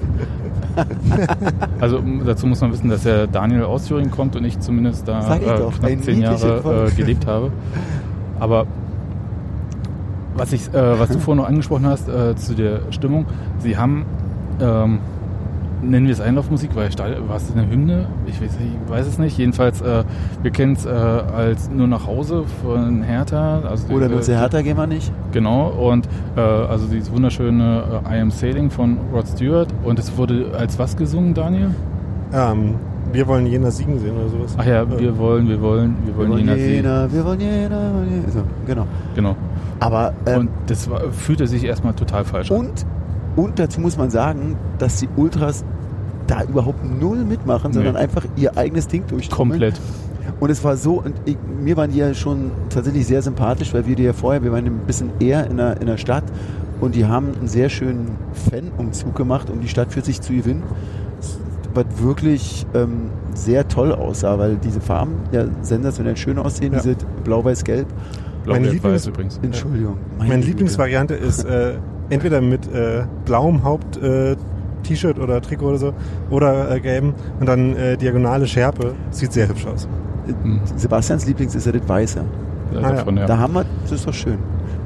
Also 1.79 2.01
dazu 2.25 2.47
muss 2.47 2.61
man 2.61 2.71
wissen, 2.71 2.89
dass 2.89 3.03
der 3.03 3.27
Daniel 3.27 3.63
aus 3.63 3.85
Thüringen 3.85 4.11
kommt 4.11 4.35
und 4.35 4.45
ich 4.45 4.59
zumindest 4.59 5.07
da 5.07 5.21
Sag 5.21 5.41
ich 5.41 5.47
äh, 5.47 5.57
doch, 5.57 5.79
knapp 5.79 6.03
zehn 6.03 6.21
Jahre 6.21 6.87
äh, 6.87 6.95
gelebt 6.95 7.27
habe. 7.27 7.51
Aber 8.39 8.65
was, 10.35 10.53
ich, 10.53 10.73
äh, 10.73 10.99
was 10.99 11.09
du 11.09 11.19
vorhin 11.19 11.41
noch 11.43 11.49
angesprochen 11.49 11.85
hast 11.85 12.07
äh, 12.09 12.35
zu 12.35 12.55
der 12.55 12.91
Stimmung, 12.91 13.25
sie 13.59 13.77
haben, 13.77 14.05
ähm, 14.61 14.99
nennen 15.89 16.05
wir 16.05 16.13
es 16.13 16.21
Einlaufmusik, 16.21 16.75
weil 16.75 16.89
war 17.27 17.37
es 17.37 17.51
eine 17.51 17.69
Hymne? 17.69 18.07
Ich 18.25 18.41
weiß, 18.41 18.51
ich 18.59 18.91
weiß 18.91 19.07
es 19.07 19.17
nicht. 19.19 19.37
Jedenfalls, 19.37 19.81
äh, 19.81 20.03
wir 20.41 20.51
kennen 20.51 20.73
es 20.73 20.85
äh, 20.85 20.89
als 20.89 21.69
nur 21.69 21.87
nach 21.87 22.07
Hause 22.07 22.43
von 22.63 23.01
Hertha. 23.03 23.61
Also 23.61 23.93
Oder 23.93 24.09
nur 24.09 24.21
sehr 24.21 24.39
Hertha 24.39 24.61
gehen 24.61 24.77
wir 24.77 24.87
nicht. 24.87 25.11
Genau, 25.31 25.69
und 25.69 26.07
äh, 26.35 26.39
also 26.39 26.87
dieses 26.87 27.11
wunderschöne 27.11 28.01
äh, 28.09 28.17
I 28.17 28.21
Am 28.21 28.31
Sailing 28.31 28.69
von 28.69 28.97
Rod 29.13 29.27
Stewart. 29.27 29.67
Und 29.83 29.99
es 29.99 30.15
wurde 30.17 30.51
als 30.57 30.79
was 30.79 30.95
gesungen, 30.97 31.33
Daniel? 31.33 31.71
Ähm, 32.33 32.75
wir 33.11 33.27
wollen 33.27 33.45
Jena 33.45 33.69
siegen 33.69 33.99
sehen 33.99 34.15
oder 34.15 34.29
sowas. 34.29 34.55
Ach 34.57 34.65
ja, 34.65 34.99
wir 34.99 35.17
wollen, 35.17 35.47
wir 35.47 35.61
wollen, 35.61 35.95
wir 36.03 36.07
Wir 36.07 36.17
wollen 36.17 36.29
wollen 36.31 36.39
Jena 36.39 36.55
sehen. 36.55 36.75
Jena, 36.75 37.11
wir 37.11 37.25
wollen 37.25 37.39
Jena, 37.39 37.69
wir 37.69 37.93
wollen 37.93 38.11
Jena. 38.11 38.31
So, 38.31 38.43
genau. 38.65 38.87
Genau. 39.15 39.35
Aber 39.79 40.13
ähm, 40.25 40.39
Und 40.39 40.49
das 40.67 40.89
war, 40.89 41.01
fühlte 41.11 41.45
sich 41.45 41.63
erstmal 41.63 41.93
total 41.93 42.25
falsch 42.25 42.51
an. 42.51 42.57
Und, 42.57 42.85
und 43.35 43.59
dazu 43.59 43.81
muss 43.81 43.97
man 43.97 44.09
sagen, 44.09 44.55
dass 44.79 44.97
die 44.97 45.09
Ultras 45.15 45.63
da 46.27 46.43
überhaupt 46.43 46.83
null 46.99 47.23
mitmachen, 47.25 47.69
Nee. 47.71 47.75
sondern 47.75 47.95
einfach 47.95 48.25
ihr 48.35 48.57
eigenes 48.57 48.87
Ding 48.87 49.03
durchtrommeln. 49.07 49.59
Komplett. 49.59 49.81
Und 50.39 50.49
es 50.49 50.63
war 50.63 50.75
so, 50.77 51.01
und 51.01 51.13
ich, 51.25 51.37
mir 51.63 51.77
waren 51.77 51.91
die 51.91 51.97
ja 51.99 52.13
schon 52.13 52.51
tatsächlich 52.69 53.05
sehr 53.07 53.21
sympathisch, 53.21 53.73
weil 53.73 53.85
wir 53.87 53.95
die 53.95 54.03
ja 54.03 54.13
vorher, 54.13 54.43
wir 54.43 54.51
waren 54.51 54.65
ein 54.65 54.79
bisschen 54.87 55.09
eher 55.19 55.49
in 55.49 55.57
der, 55.57 55.79
in 55.79 55.87
der 55.87 55.97
Stadt 55.97 56.23
und 56.81 56.95
die 56.95 57.05
haben 57.05 57.27
einen 57.39 57.47
sehr 57.47 57.69
schönen 57.69 58.11
Fan-Umzug 58.49 59.15
gemacht, 59.15 59.49
um 59.49 59.61
die 59.61 59.67
Stadt 59.67 59.91
für 59.93 60.01
sich 60.01 60.21
zu 60.21 60.33
gewinnen. 60.33 60.63
Was 61.73 61.85
wirklich 61.97 62.65
ähm, 62.75 63.09
sehr 63.33 63.67
toll 63.67 63.93
aussah, 63.93 64.37
weil 64.37 64.57
diese 64.57 64.79
Farben 64.79 65.13
ja 65.31 65.45
sensationell 65.61 66.15
schön 66.17 66.37
aussehen, 66.37 66.73
Ja. 66.73 66.79
diese 66.81 66.95
blau-weiß-gelb. 67.23 67.87
Blau, 68.43 68.53
Mein 68.53 68.63
gelb, 68.63 68.75
Lieblings- 68.75 68.91
weiß 68.93 69.07
übrigens. 69.07 69.39
Entschuldigung. 69.41 69.97
Meine 70.19 70.35
Güte. 70.35 70.47
Lieblingsvariante 70.47 71.13
ist 71.15 71.45
äh, 71.45 71.75
entweder 72.09 72.41
mit 72.41 72.71
äh, 72.71 73.05
blauem 73.25 73.63
Haupt 73.63 73.97
äh, 73.97 74.35
T-Shirt 74.83 75.17
oder 75.19 75.41
Trikot 75.41 75.67
oder 75.69 75.77
so 75.77 75.93
oder 76.29 76.69
äh, 76.71 76.79
gelben 76.79 77.13
und 77.39 77.47
dann 77.47 77.75
äh, 77.75 77.97
diagonale 77.97 78.45
Schärpe. 78.47 78.93
Sieht 79.11 79.33
sehr 79.33 79.47
hübsch 79.49 79.65
aus. 79.65 79.87
Hm. 80.43 80.61
Sebastians 80.75 81.25
Lieblings 81.25 81.55
ist 81.55 81.65
ja 81.65 81.71
das 81.71 81.87
Weiße. 81.87 82.23
Also 82.75 82.85
Ah, 82.87 82.93
ja. 82.95 83.03
von 83.03 83.15
der, 83.15 83.25
Da 83.25 83.37
haben 83.37 83.53
wir, 83.53 83.65
das 83.83 83.91
ist 83.91 84.07
doch 84.07 84.13
schön. 84.13 84.37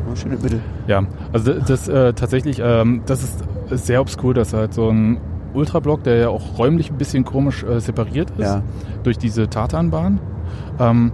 Mal 0.07 0.15
schön 0.15 0.31
im 0.31 0.41
Mittel. 0.41 0.59
Ja, 0.87 1.03
also 1.33 1.53
das, 1.53 1.65
das 1.67 1.87
äh, 1.87 2.13
tatsächlich, 2.13 2.59
ähm, 2.63 3.01
das 3.05 3.23
ist, 3.23 3.43
ist 3.69 3.85
sehr 3.85 4.01
obskur, 4.01 4.33
dass 4.33 4.53
halt 4.53 4.73
so 4.73 4.89
ein 4.89 5.17
Ultrablock, 5.53 6.03
der 6.03 6.15
ja 6.17 6.29
auch 6.29 6.57
räumlich 6.57 6.91
ein 6.91 6.97
bisschen 6.97 7.23
komisch 7.25 7.63
äh, 7.63 7.79
separiert 7.79 8.31
ist, 8.37 8.39
Ja. 8.45 8.61
durch 9.03 9.17
diese 9.17 9.49
Tatanbahn, 9.49 10.19
ähm, 10.79 11.11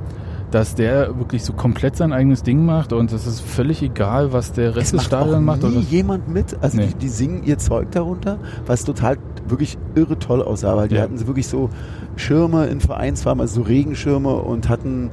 dass 0.53 0.75
der 0.75 1.17
wirklich 1.17 1.43
so 1.43 1.53
komplett 1.53 1.95
sein 1.95 2.13
eigenes 2.13 2.43
Ding 2.43 2.65
macht 2.65 2.93
und 2.93 3.11
es 3.11 3.25
ist 3.25 3.41
völlig 3.41 3.81
egal, 3.81 4.33
was 4.33 4.51
der 4.51 4.75
Rest 4.75 4.93
des 4.93 4.97
macht 5.01 5.13
auch 5.13 5.21
Stadions 5.21 5.45
macht. 5.45 5.63
nie 5.63 5.69
Oder, 5.69 5.79
jemand 5.79 6.27
mit. 6.27 6.55
Also 6.61 6.77
Nee. 6.77 6.87
die, 6.87 6.93
die 6.95 7.09
singen 7.09 7.43
ihr 7.43 7.57
Zeug 7.57 7.91
darunter, 7.91 8.37
was 8.65 8.83
total 8.83 9.17
wirklich 9.47 9.77
irre 9.95 10.17
toll 10.19 10.41
aussah, 10.41 10.75
weil 10.77 10.87
die 10.87 10.95
Ja. 10.95 11.01
hatten 11.01 11.17
so 11.17 11.27
wirklich 11.27 11.47
so 11.47 11.69
Schirme 12.15 12.67
in 12.67 12.79
Vereinsfarben, 12.79 13.41
also 13.41 13.61
so 13.61 13.67
Regenschirme 13.67 14.33
und 14.35 14.69
hatten 14.69 15.09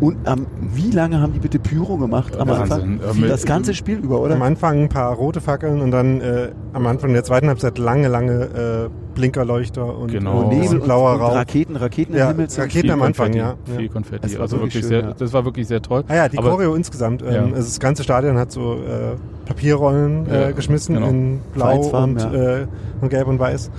und 0.00 0.16
ähm, 0.26 0.46
wie 0.74 0.90
lange 0.90 1.20
haben 1.20 1.32
die 1.32 1.38
bitte 1.40 1.58
Pyro 1.58 1.96
gemacht 1.96 2.36
am 2.36 2.48
Wahnsinn. 2.48 3.00
Anfang? 3.06 3.28
Das 3.28 3.44
ganze 3.44 3.74
Spiel 3.74 3.98
über, 3.98 4.20
oder? 4.20 4.34
Am 4.34 4.42
Anfang 4.42 4.80
ein 4.82 4.88
paar 4.88 5.12
rote 5.14 5.40
Fackeln 5.40 5.80
und 5.80 5.90
dann 5.90 6.20
äh, 6.20 6.48
am 6.72 6.86
Anfang 6.86 7.12
der 7.12 7.22
zweiten 7.24 7.48
Halbzeit 7.48 7.78
lange, 7.78 8.08
lange 8.08 8.32
äh, 8.44 8.88
Blinkerleuchter 9.14 9.96
und, 9.98 10.10
Genau. 10.10 10.40
und, 10.44 10.48
Nebel 10.58 10.78
und, 10.78 10.84
blauer 10.84 11.12
Rauch. 11.20 11.34
Raketen, 11.34 11.76
Raketen 11.76 12.16
Ja, 12.16 12.30
im 12.30 12.36
Himmel. 12.38 12.48
Raketen 12.56 12.90
am 12.90 13.02
Anfang, 13.02 13.32
Konfetti, 13.32 13.38
ja. 13.70 13.76
Viel. 13.76 13.88
Konfetti. 13.90 14.22
Das 14.22 14.34
war 14.36 14.40
also 14.42 14.56
wirklich 14.56 14.72
schön, 14.72 14.82
sehr, 14.88 15.00
ja. 15.00 15.12
das 15.12 15.32
war 15.34 15.44
wirklich 15.44 15.68
sehr 15.68 15.82
toll. 15.82 16.02
Ah 16.08 16.14
ja, 16.14 16.28
die 16.30 16.38
Aber- 16.38 16.50
Choreo 16.50 16.74
insgesamt. 16.74 17.22
Ähm, 17.22 17.28
Ja. 17.32 17.40
also 17.42 17.56
das 17.56 17.78
ganze 17.78 18.02
Stadion 18.04 18.38
hat 18.38 18.50
so 18.50 18.72
äh, 18.74 19.16
Papierrollen 19.46 20.26
Ja, 20.26 20.48
äh, 20.48 20.52
geschmissen 20.54 20.94
genau. 20.94 21.08
in 21.08 21.40
Blau 21.54 21.78
und, 22.02 22.20
ja. 22.22 22.32
äh, 22.60 22.66
und 23.02 23.10
Gelb 23.10 23.28
und 23.28 23.38
Weiß. 23.38 23.70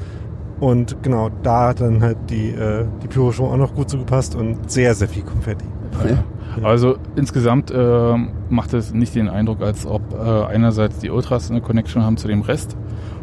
Und 0.63 1.03
genau, 1.03 1.29
da 1.43 1.67
hat 1.67 1.81
dann 1.81 2.01
halt 2.01 2.15
die, 2.29 2.51
äh, 2.51 2.85
die 3.03 3.07
Pyro-Show 3.09 3.47
auch 3.47 3.57
noch 3.57 3.75
gut 3.75 3.89
zugepasst 3.89 4.33
und 4.33 4.71
sehr, 4.71 4.95
sehr 4.95 5.09
viel 5.09 5.23
Konfetti. 5.23 5.65
Ja. 6.07 6.23
Also 6.65 6.95
insgesamt 7.17 7.69
äh, 7.69 8.15
macht 8.47 8.73
es 8.73 8.93
nicht 8.93 9.13
den 9.13 9.27
Eindruck, 9.27 9.61
als 9.61 9.85
ob 9.85 10.01
äh, 10.13 10.45
einerseits 10.45 10.99
die 10.99 11.09
Ultras 11.09 11.51
eine 11.51 11.59
Connection 11.59 12.01
haben 12.03 12.15
zu 12.15 12.29
dem 12.29 12.43
Rest 12.43 12.77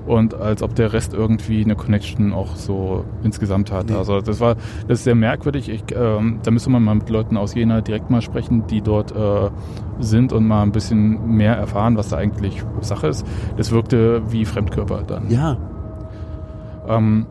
und 0.07 0.35
als 0.35 0.63
ob 0.63 0.75
der 0.75 0.93
Rest 0.93 1.15
irgendwie 1.15 1.65
eine 1.65 1.77
Connection 1.77 2.35
auch 2.35 2.57
so 2.57 3.07
insgesamt 3.23 3.73
hat. 3.73 3.89
Nee. 3.89 3.95
Also 3.95 4.21
das 4.21 4.39
war 4.41 4.57
das 4.87 4.99
ist 4.99 5.05
sehr 5.05 5.15
merkwürdig. 5.15 5.71
Ich, 5.71 5.85
ähm, 5.97 6.41
da 6.43 6.51
müsste 6.51 6.69
man 6.69 6.85
mal 6.85 6.97
mit 6.97 7.09
Leuten 7.09 7.39
aus 7.39 7.55
Jena 7.55 7.81
direkt 7.81 8.11
mal 8.11 8.21
sprechen, 8.21 8.67
die 8.67 8.83
dort 8.83 9.17
äh, 9.17 9.49
sind 9.99 10.35
und 10.35 10.47
mal 10.47 10.63
ein 10.63 10.73
bisschen 10.73 11.27
mehr 11.37 11.57
erfahren, 11.57 11.97
was 11.97 12.11
da 12.11 12.19
eigentlich 12.19 12.63
Sache 12.83 13.07
ist. 13.07 13.27
Das 13.57 13.71
wirkte 13.71 14.31
wie 14.31 14.45
Fremdkörper 14.45 15.05
dann. 15.07 15.31
Ja, 15.31 15.57
Ähm, 16.97 17.27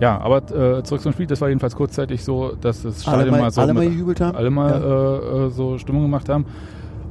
ja, 0.00 0.18
aber 0.18 0.38
äh, 0.78 0.82
zurück 0.82 1.02
zum 1.02 1.12
Spiel. 1.12 1.26
Das 1.26 1.40
war 1.40 1.48
jedenfalls 1.48 1.76
kurzzeitig 1.76 2.24
so, 2.24 2.52
dass 2.60 2.82
das 2.82 3.06
alle 3.06 3.16
Stadion 3.22 3.30
mal, 3.32 3.40
mal 3.42 3.50
so 3.50 3.60
alle 3.60 3.74
mal 3.74 3.84
mit- 3.84 3.92
gejubelt 3.92 4.20
haben. 4.20 4.36
alle 4.36 4.50
mal 4.50 4.72
äh, 4.72 5.46
äh, 5.46 5.50
so 5.50 5.76
Stimmung 5.78 6.02
gemacht 6.02 6.28
haben. 6.28 6.46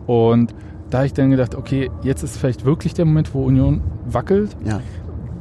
Und 0.07 0.53
da 0.89 0.99
habe 0.99 1.05
ich 1.07 1.13
dann 1.13 1.29
gedacht, 1.29 1.53
okay, 1.55 1.91
jetzt 2.01 2.23
ist 2.23 2.37
vielleicht 2.37 2.65
wirklich 2.65 2.95
der 2.95 3.05
Moment, 3.05 3.33
wo 3.35 3.43
Union 3.45 3.81
wackelt. 4.07 4.55
Ja. 4.65 4.81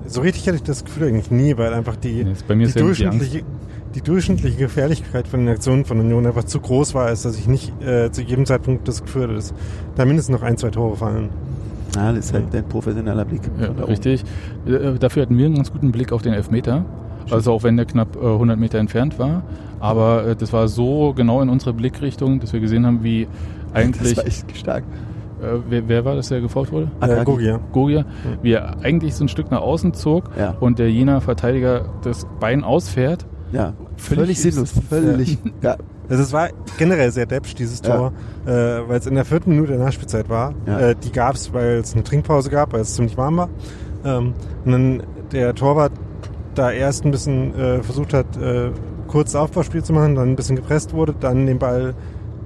So 0.07 0.21
richtig 0.21 0.47
hatte 0.47 0.57
ich 0.57 0.63
das 0.63 0.85
Gefühl 0.85 1.09
eigentlich 1.09 1.31
nie, 1.31 1.57
weil 1.57 1.73
einfach 1.73 1.97
die, 1.97 2.25
Nee, 2.25 2.33
ja 2.65 2.67
die 2.67 2.73
durchschnittliche, 2.79 3.43
die 3.95 4.03
durchschnittliche 4.03 4.57
Gefährlichkeit 4.59 5.27
von 5.27 5.41
den 5.41 5.49
Aktionen 5.49 5.87
von 5.87 5.99
Union 6.01 6.27
einfach 6.27 6.45
zu 6.45 6.61
groß 6.61 6.95
war, 6.95 7.07
als 7.07 7.23
dass 7.23 7.39
ich 7.39 7.47
nicht 7.49 7.73
äh, 7.83 8.11
zu 8.11 8.21
jedem 8.23 8.45
Zeitpunkt 8.45 8.87
das 8.89 9.03
Gefühl 9.03 9.23
hatte, 9.23 9.35
dass 9.35 9.55
da 9.97 10.05
mindestens 10.05 10.35
noch 10.39 10.43
ein, 10.43 10.59
zwei 10.59 10.69
Tore 10.71 10.97
fallen. 10.97 11.31
Ja, 11.97 12.13
das 12.13 12.27
ist 12.27 12.35
halt 12.35 12.55
ein 12.55 12.65
professioneller 12.69 13.25
Blick. 13.25 13.43
Ja, 13.61 13.85
richtig. 13.85 14.25
Äh, 14.67 14.99
Dafür 14.99 15.23
hatten 15.23 15.37
wir 15.39 15.47
einen 15.47 15.55
ganz 15.57 15.73
guten 15.73 15.91
Blick 15.93 16.13
auf 16.13 16.23
den 16.23 16.33
Elfmeter. 16.33 16.85
Also 17.31 17.53
auch 17.53 17.63
wenn 17.63 17.77
der 17.77 17.87
knapp 17.87 18.17
äh, 18.17 18.27
100 18.27 18.59
Meter 18.59 18.79
entfernt 18.79 19.19
war. 19.19 19.43
Aber 19.81 20.27
äh, 20.27 20.37
das 20.37 20.53
war 20.53 20.69
so 20.69 21.13
genau 21.15 21.41
in 21.43 21.49
unsere 21.49 21.73
Blickrichtung, 21.73 22.41
dass 22.41 22.53
wir 22.53 22.61
gesehen 22.61 22.87
haben, 22.87 23.03
wie 23.05 23.29
eigentlich... 23.75 24.15
Das 24.15 24.19
war 24.19 24.27
echt 24.27 24.57
stark. 24.57 24.85
Äh, 25.43 25.59
wer, 25.69 25.89
wer 25.89 26.05
war 26.05 26.15
das, 26.17 26.29
der 26.29 26.41
gefault 26.41 26.73
wurde? 26.73 26.91
Äh. 27.01 27.25
Gogia. 27.25 27.61
Gogia, 27.73 28.05
wie 28.43 28.53
er 28.53 28.77
eigentlich 28.83 29.15
so 29.15 29.25
ein 29.25 29.29
Stück 29.29 29.51
nach 29.51 29.61
außen 29.61 29.95
zog 29.95 30.31
Ja. 30.39 30.57
und 30.59 30.79
der 30.79 30.91
Jena 30.91 31.21
Verteidiger 31.21 31.85
das 32.03 32.27
Bein 32.41 32.65
ausfährt. 32.65 33.27
Ja, 33.53 33.73
Völlig 33.97 34.39
völlig, 34.39 34.43
sinnlos. 34.43 34.73
Völlig. 34.89 35.39
Ja. 35.63 35.77
Also 36.09 36.23
es 36.23 36.33
war 36.33 36.49
generell 36.79 37.11
sehr 37.13 37.27
deppsch, 37.27 37.55
dieses 37.55 37.81
Ja. 37.85 37.97
Tor, 37.97 38.13
äh, 38.47 38.51
weil 38.89 38.99
es 38.99 39.07
in 39.07 39.15
der 39.15 39.25
vierten 39.25 39.51
Minute 39.51 39.73
der 39.73 39.85
Nachspielzeit 39.85 40.29
war. 40.29 40.55
Ja. 40.67 40.79
Äh, 40.81 40.95
die 40.97 41.13
gab 41.13 41.35
es, 41.35 41.53
weil 41.53 41.77
es 41.79 41.95
eine 41.95 42.03
Trinkpause 42.05 42.51
gab, 42.51 42.73
weil 42.73 42.81
es 42.81 42.95
ziemlich 42.95 43.17
warm 43.17 43.37
war. 43.37 43.49
Ähm, 44.05 44.33
und 44.65 44.73
dann 44.73 45.03
der 45.33 45.55
Torwart 45.55 45.93
da 46.55 46.71
erst 46.71 47.05
ein 47.05 47.11
bisschen 47.11 47.55
äh, 47.59 47.83
versucht 47.83 48.15
hat, 48.15 48.37
äh, 48.37 48.71
kurz 49.07 49.35
Aufbauspiel 49.35 49.83
zu 49.83 49.93
machen, 49.93 50.15
dann 50.15 50.31
ein 50.31 50.37
bisschen 50.37 50.57
gepresst 50.57 50.93
wurde, 50.93 51.15
dann 51.19 51.47
den 51.47 51.59
Ball 51.59 51.95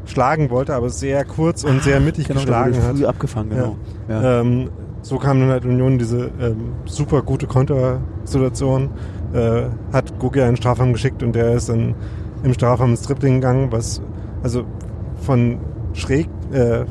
schlagen 0.05 0.51
wollte, 0.51 0.75
aber 0.75 0.91
sehr 0.91 1.25
kurz 1.25 1.63
und 1.65 1.83
sehr 1.83 2.01
mittig 2.01 2.27
genau, 2.27 2.41
der 2.41 2.47
geschlagen 2.47 2.75
wurde 2.75 2.87
hat. 2.87 2.97
früh 2.97 3.07
abgefangen, 3.07 3.51
genau. 3.51 3.77
Ja. 4.09 4.41
Ähm, 4.41 4.71
so 5.03 5.19
kam 5.19 5.41
dann 5.41 5.51
halt 5.51 5.65
Union 5.65 5.99
diese 5.99 6.31
ähm, 6.41 6.73
super 6.85 7.23
gute 7.23 7.47
Kontersituation, 7.47 8.91
äh, 9.33 9.63
hat 9.93 10.19
Gogia 10.19 10.45
in 10.45 10.53
den 10.53 10.57
Strafraum 10.57 10.93
geschickt 10.93 11.23
und 11.23 11.35
der 11.35 11.55
ist 11.55 11.69
dann 11.69 11.95
im 12.43 12.53
Strafraum 12.55 12.91
ins 12.91 13.03
Tripling 13.03 13.35
gegangen, 13.37 13.69
was 13.71 14.01
also 14.43 14.65
von 15.21 15.59
schräg 15.95 16.29
äh, 16.53 16.85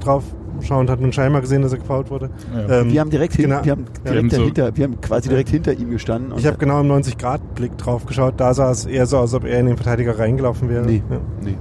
drauf 0.00 0.24
schauend 0.62 0.90
hat 0.90 1.00
man 1.00 1.10
scheinbar 1.10 1.40
gesehen, 1.40 1.62
dass 1.62 1.72
er 1.72 1.78
gefault 1.78 2.10
wurde. 2.10 2.28
Ja. 2.54 2.80
Ähm, 2.80 2.92
wir 2.92 3.00
haben 3.00 3.08
direkt, 3.08 3.34
hin, 3.34 3.46
genau. 3.48 3.64
wir 3.64 3.72
haben 3.72 3.86
Ja. 4.04 4.12
direkt 4.12 4.12
Wir 4.12 4.18
haben 4.18 4.30
so- 4.30 4.36
dahinter, 4.36 4.76
wir 4.76 4.84
haben 4.84 5.00
quasi 5.00 5.28
direkt 5.30 5.48
hinter 5.48 5.72
ihm 5.72 5.88
gestanden. 5.90 6.32
und- 6.32 6.38
ich 6.38 6.46
habe 6.46 6.58
genau 6.58 6.80
im 6.80 6.88
90-Grad-Blick 6.88 7.78
drauf 7.78 8.04
geschaut, 8.04 8.34
da 8.36 8.52
sah 8.52 8.70
es 8.70 8.84
eher 8.84 9.06
so 9.06 9.16
aus, 9.16 9.32
als 9.32 9.42
ob 9.42 9.48
er 9.48 9.58
in 9.58 9.66
den 9.66 9.76
Verteidiger 9.76 10.18
reingelaufen 10.18 10.68
wäre. 10.68 10.84
Nee. 10.84 11.02
Ja. 11.10 11.16
nee. 11.42 11.54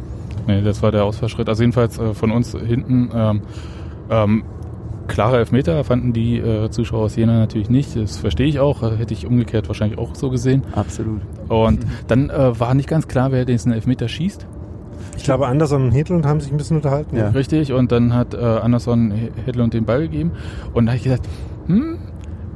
Nee, 0.47 0.61
das 0.63 0.81
war 0.83 0.91
der 0.91 1.05
Ausfallschritt. 1.05 1.47
Also 1.47 1.63
jedenfalls 1.63 1.97
äh, 1.97 2.13
von 2.13 2.31
uns 2.31 2.51
hinten 2.51 3.09
ähm, 3.13 3.41
ähm, 4.09 4.43
klare 5.09 5.37
Elfmeter 5.37 5.83
fanden 5.83 6.13
die 6.13 6.37
äh, 6.37 6.69
Zuschauer 6.69 7.05
aus 7.05 7.15
Jena 7.17 7.37
natürlich 7.37 7.69
nicht. 7.69 7.95
Das 7.95 8.17
verstehe 8.17 8.47
ich 8.47 8.59
auch. 8.59 8.83
Äh, 8.83 8.95
Hätte 8.95 9.13
ich 9.13 9.25
umgekehrt 9.25 9.67
wahrscheinlich 9.67 9.99
auch 9.99 10.15
so 10.15 10.29
gesehen. 10.29 10.63
Absolut. 10.73 11.21
Und 11.49 11.85
dann 12.07 12.29
äh, 12.29 12.57
war 12.59 12.73
nicht 12.73 12.87
ganz 12.87 13.07
klar, 13.07 13.31
wer 13.31 13.43
diesen 13.43 13.73
Elfmeter 13.73 14.07
schießt. 14.07 14.47
Ich 15.17 15.23
glaube, 15.25 15.47
Anderson 15.47 15.85
und 15.85 15.91
Hedlund 15.91 16.25
haben 16.25 16.39
sich 16.39 16.51
ein 16.51 16.57
bisschen 16.57 16.77
unterhalten. 16.77 17.17
Ja. 17.17 17.29
Richtig. 17.29 17.73
Und 17.73 17.91
dann 17.91 18.13
hat 18.13 18.33
äh, 18.33 18.37
Anderson 18.37 19.11
Hedlund 19.45 19.73
den 19.73 19.83
Ball 19.83 20.03
gegeben. 20.03 20.31
Und 20.73 20.85
da 20.85 20.91
habe 20.91 20.97
ich 20.97 21.03
gesagt, 21.03 21.27
hm, 21.67 21.97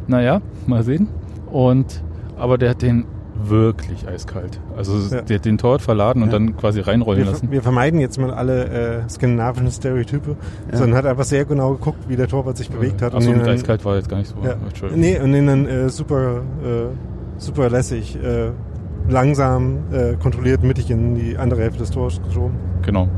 naja, 0.07 0.41
mal 0.65 0.83
sehen. 0.83 1.09
Und 1.51 2.01
aber 2.37 2.57
der 2.57 2.71
hat 2.71 2.81
den 2.81 3.05
wirklich 3.49 4.07
eiskalt. 4.07 4.59
Also 4.77 4.93
Ja. 5.15 5.21
der 5.21 5.35
hat 5.37 5.45
den 5.45 5.57
Torwart 5.57 5.81
verladen 5.81 6.21
und 6.23 6.29
Ja. 6.31 6.39
dann 6.39 6.55
quasi 6.57 6.79
reinrollen 6.79 7.23
Wir, 7.23 7.31
lassen. 7.31 7.51
wir 7.51 7.61
vermeiden 7.61 7.99
jetzt 7.99 8.19
mal 8.19 8.31
alle 8.31 8.65
äh, 9.05 9.09
skandinavischen 9.09 9.71
Stereotype, 9.71 10.35
Ja. 10.71 10.77
sondern 10.77 10.97
hat 10.97 11.05
einfach 11.05 11.23
sehr 11.25 11.45
genau 11.45 11.71
geguckt, 11.73 11.99
wie 12.07 12.15
der 12.15 12.27
Torwart 12.27 12.57
sich 12.57 12.69
bewegt 12.69 13.01
hat. 13.01 13.13
Achso, 13.15 13.29
mit 13.31 13.41
dann- 13.41 13.49
eiskalt 13.49 13.83
war 13.85 13.95
jetzt 13.95 14.09
gar 14.09 14.17
nicht 14.17 14.29
so. 14.29 14.35
Ja. 14.45 14.55
Entschuldigung. 14.67 14.99
Nee, 15.01 15.19
und 15.19 15.31
den 15.31 15.47
dann 15.47 15.65
äh, 15.67 15.89
super, 15.89 16.37
äh, 16.63 16.87
super 17.37 17.69
lässig, 17.69 18.17
äh, 18.23 18.51
langsam, 19.09 19.79
äh, 19.91 20.15
kontrolliert 20.15 20.63
mittig 20.63 20.89
in 20.89 21.15
die 21.15 21.37
andere 21.37 21.61
Hälfte 21.61 21.79
des 21.79 21.91
Tors 21.91 22.21
geschoben. 22.23 22.55
Genau. 22.83 23.09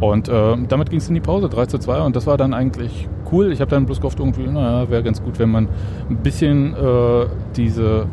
Und 0.00 0.28
äh, 0.28 0.56
damit 0.68 0.90
ging 0.90 0.98
es 0.98 1.08
in 1.08 1.14
die 1.14 1.20
Pause, 1.20 1.48
3 1.48 1.66
zu 1.66 1.78
2 1.78 2.00
und 2.02 2.14
das 2.14 2.26
war 2.26 2.36
dann 2.36 2.52
eigentlich 2.52 3.08
cool. 3.32 3.50
Ich 3.50 3.60
habe 3.62 3.70
dann 3.70 3.86
bloß 3.86 3.98
gehofft, 4.00 4.20
irgendwie, 4.20 4.46
naja, 4.46 4.88
wäre 4.90 5.02
ganz 5.02 5.22
gut, 5.22 5.38
wenn 5.38 5.50
man 5.50 5.68
ein 6.10 6.18
bisschen 6.18 6.74
äh, 6.74 7.26
diese 7.56 8.04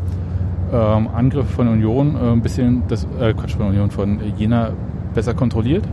ähm, 0.74 1.08
Angriffe 1.14 1.54
von 1.54 1.68
Union, 1.68 2.16
äh, 2.16 2.32
ein 2.32 2.42
bisschen 2.42 2.84
das, 2.88 3.06
äh, 3.20 3.34
Quatsch, 3.34 3.56
von 3.56 3.68
Union, 3.68 3.92
von 3.92 4.20
Jena 4.38 4.72
besser 5.14 5.34
kontrolliert. 5.34 5.84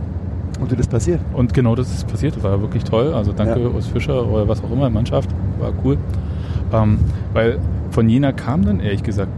Und 0.59 0.77
das 0.77 0.87
passiert. 0.87 1.19
Und 1.33 1.53
genau 1.53 1.75
das 1.75 1.91
ist 1.91 2.07
passiert, 2.07 2.41
war 2.43 2.59
wirklich 2.61 2.83
toll. 2.83 3.13
Also 3.13 3.31
danke 3.31 3.59
Ja. 3.61 3.69
Urs 3.69 3.87
Fischer 3.87 4.27
oder 4.27 4.47
was 4.47 4.63
auch 4.63 4.71
immer, 4.71 4.89
Mannschaft, 4.89 5.29
war 5.59 5.71
cool. 5.83 5.97
Ähm, 6.73 6.97
weil 7.33 7.59
von 7.91 8.09
Jena 8.09 8.31
kam 8.31 8.65
dann 8.65 8.79
ehrlich 8.79 9.03
gesagt 9.03 9.29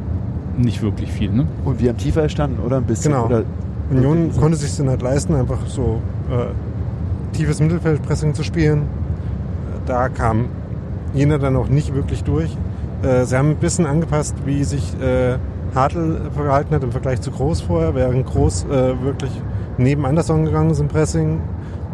nicht 0.58 0.82
wirklich 0.82 1.12
viel. 1.12 1.32
Ne? 1.32 1.46
Und 1.66 1.80
wir 1.82 1.90
haben 1.90 1.98
tiefer 1.98 2.28
standen, 2.30 2.60
oder? 2.66 2.78
Ein 2.78 2.84
bisschen. 2.84 3.12
Genau. 3.12 3.26
Oder 3.26 3.44
Union 3.92 4.32
konnte 4.40 4.58
sich 4.58 4.76
dann 4.78 4.90
halt 4.90 5.02
leisten, 5.02 5.36
einfach 5.36 5.66
so 5.68 6.00
äh, 6.32 7.36
tiefes 7.36 7.60
Mittelfeldpressing 7.60 8.34
zu 8.34 8.44
spielen. 8.44 8.80
Äh, 8.80 8.84
Da 9.88 10.10
kam 10.10 10.46
Jena 11.14 11.38
dann 11.38 11.56
auch 11.56 11.70
nicht 11.70 11.94
wirklich 11.94 12.24
durch. 12.24 12.56
Äh, 13.04 13.26
sie 13.26 13.38
haben 13.38 13.52
ein 13.52 13.58
bisschen 13.58 13.86
angepasst, 13.86 14.36
wie 14.46 14.64
sich 14.64 14.96
äh, 15.02 15.38
Hartl 15.76 16.22
verhalten 16.36 16.74
hat 16.74 16.84
im 16.84 16.92
Vergleich 16.92 17.22
zu 17.22 17.32
Groß 17.32 17.62
vorher, 17.62 17.96
während 17.96 18.26
Groß 18.26 18.66
äh, 18.66 19.02
wirklich 19.04 19.32
neben 19.78 20.06
Anderson 20.06 20.46
gegangen 20.46 20.72
ist 20.72 20.80
im 20.80 20.88
Pressing. 20.88 21.42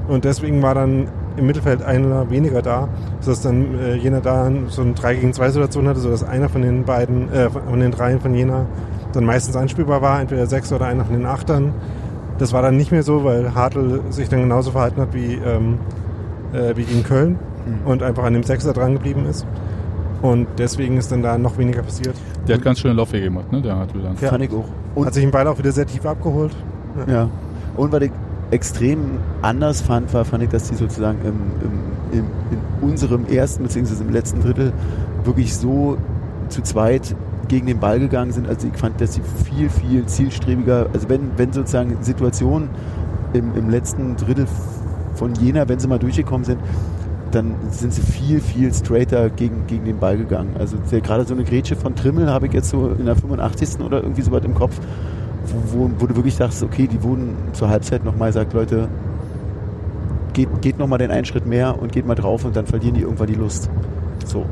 Und 0.07 0.25
deswegen 0.25 0.61
war 0.61 0.75
dann 0.75 1.07
im 1.37 1.45
Mittelfeld 1.45 1.81
einer 1.81 2.29
weniger 2.29 2.61
da, 2.61 2.89
sodass 3.21 3.41
dann 3.41 3.79
äh, 3.79 3.95
Jena 3.95 4.19
da 4.19 4.51
so 4.67 4.81
eine 4.81 4.93
3 4.93 5.15
gegen 5.15 5.33
2 5.33 5.49
Situation 5.51 5.87
hatte, 5.87 5.99
sodass 5.99 6.23
einer 6.23 6.49
von 6.49 6.61
den 6.61 6.83
beiden, 6.83 7.31
äh, 7.31 7.49
von 7.49 7.79
den 7.79 7.91
dreien 7.91 8.19
von 8.19 8.33
Jena 8.33 8.65
dann 9.13 9.25
meistens 9.25 9.55
anspielbar 9.55 10.01
war, 10.01 10.19
entweder 10.19 10.45
sechs 10.45 10.71
oder 10.73 10.85
einer 10.85 11.05
von 11.05 11.15
den 11.15 11.25
Achtern. 11.25 11.73
Das 12.37 12.53
war 12.53 12.61
dann 12.61 12.77
nicht 12.77 12.91
mehr 12.91 13.03
so, 13.03 13.23
weil 13.23 13.55
Hartl 13.55 14.01
sich 14.09 14.29
dann 14.29 14.41
genauso 14.41 14.71
verhalten 14.71 15.01
hat 15.01 15.13
wie, 15.13 15.35
ähm, 15.35 15.79
äh, 16.53 16.75
wie 16.75 16.83
gegen 16.83 17.03
Köln 17.03 17.39
Mhm. 17.69 17.87
und 17.87 18.03
einfach 18.03 18.23
an 18.23 18.33
dem 18.33 18.43
Sechser 18.43 18.73
dran 18.73 18.93
geblieben 18.93 19.25
ist. 19.29 19.45
Und 20.21 20.47
deswegen 20.57 20.97
ist 20.97 21.11
dann 21.11 21.21
da 21.23 21.37
noch 21.37 21.57
weniger 21.57 21.81
passiert. 21.81 22.15
Der 22.47 22.55
hat 22.55 22.63
ganz 22.63 22.79
schöne 22.79 22.93
Laufwege 22.93 23.25
gemacht, 23.25 23.51
ne? 23.51 23.61
Der 23.61 23.77
hat 23.77 23.89
dann. 23.93 24.15
Ja. 24.19 24.29
Fand 24.29 24.43
ich 24.43 24.51
auch. 24.51 24.65
Und, 24.95 25.05
Hat 25.05 25.13
sich 25.13 25.23
den 25.23 25.31
Ball 25.31 25.47
auch 25.47 25.57
wieder 25.57 25.71
sehr 25.71 25.85
tief 25.85 26.05
abgeholt. 26.05 26.55
ja. 27.07 27.29
Und 27.77 27.91
was 27.91 28.01
ich 28.01 28.11
extrem 28.51 29.19
anders 29.41 29.81
fand, 29.81 30.13
war, 30.13 30.25
fand 30.25 30.43
ich, 30.43 30.49
dass 30.49 30.69
die 30.69 30.75
sozusagen 30.75 31.19
im, 31.23 31.35
im, 31.61 32.19
im, 32.19 32.25
in 32.51 32.89
unserem 32.89 33.25
ersten 33.27 33.63
bzw. 33.63 34.03
im 34.03 34.09
letzten 34.09 34.41
Drittel 34.41 34.73
wirklich 35.23 35.55
so 35.55 35.97
zu 36.49 36.61
zweit 36.63 37.15
gegen 37.47 37.67
den 37.67 37.79
Ball 37.79 37.99
gegangen 37.99 38.31
sind. 38.31 38.47
Also 38.47 38.67
ich 38.67 38.77
fand, 38.77 38.99
dass 38.99 39.13
sie 39.13 39.21
viel, 39.45 39.69
viel 39.69 40.05
zielstrebiger, 40.05 40.87
also 40.93 41.09
wenn, 41.09 41.31
wenn 41.37 41.53
sozusagen 41.53 41.97
Situationen 42.01 42.69
im, 43.33 43.55
im 43.55 43.69
letzten 43.69 44.15
Drittel 44.15 44.47
von 45.15 45.35
Jena, 45.35 45.67
wenn 45.69 45.79
sie 45.79 45.87
mal 45.87 45.99
durchgekommen 45.99 46.43
sind, 46.45 46.59
dann 47.31 47.55
sind 47.69 47.93
sie 47.93 48.01
viel, 48.01 48.41
viel 48.41 48.73
straighter 48.73 49.29
gegen, 49.29 49.67
gegen 49.67 49.85
den 49.85 49.99
Ball 49.99 50.17
gegangen. 50.17 50.55
Also 50.57 50.77
gerade 50.89 51.25
so 51.25 51.33
eine 51.33 51.43
Grätsche 51.43 51.75
von 51.75 51.95
Trimmel 51.95 52.29
habe 52.29 52.47
ich 52.47 52.53
jetzt 52.53 52.69
so 52.69 52.89
in 52.89 53.05
der 53.05 53.15
85. 53.15 53.79
oder 53.81 54.01
irgendwie 54.01 54.21
so 54.21 54.31
weit 54.31 54.45
im 54.45 54.55
Kopf, 54.55 54.79
wo, 55.45 55.79
wo, 55.79 55.91
wo 55.99 56.07
du 56.07 56.15
wirklich 56.15 56.37
dachtest, 56.37 56.63
okay, 56.63 56.87
die 56.87 57.03
wurden 57.03 57.35
zur 57.53 57.69
Halbzeit 57.69 58.03
nochmal 58.03 58.29
gesagt, 58.29 58.53
Leute, 58.53 58.87
geht, 60.33 60.61
geht 60.61 60.79
nochmal 60.79 60.99
den 60.99 61.11
einen 61.11 61.25
Schritt 61.25 61.45
mehr 61.45 61.79
und 61.79 61.91
geht 61.91 62.07
mal 62.07 62.15
drauf 62.15 62.45
und 62.45 62.55
dann 62.55 62.65
verlieren 62.65 62.95
die 62.95 63.01
irgendwann 63.01 63.27
die 63.27 63.35
Lust. 63.35 63.69
So. 64.25 64.45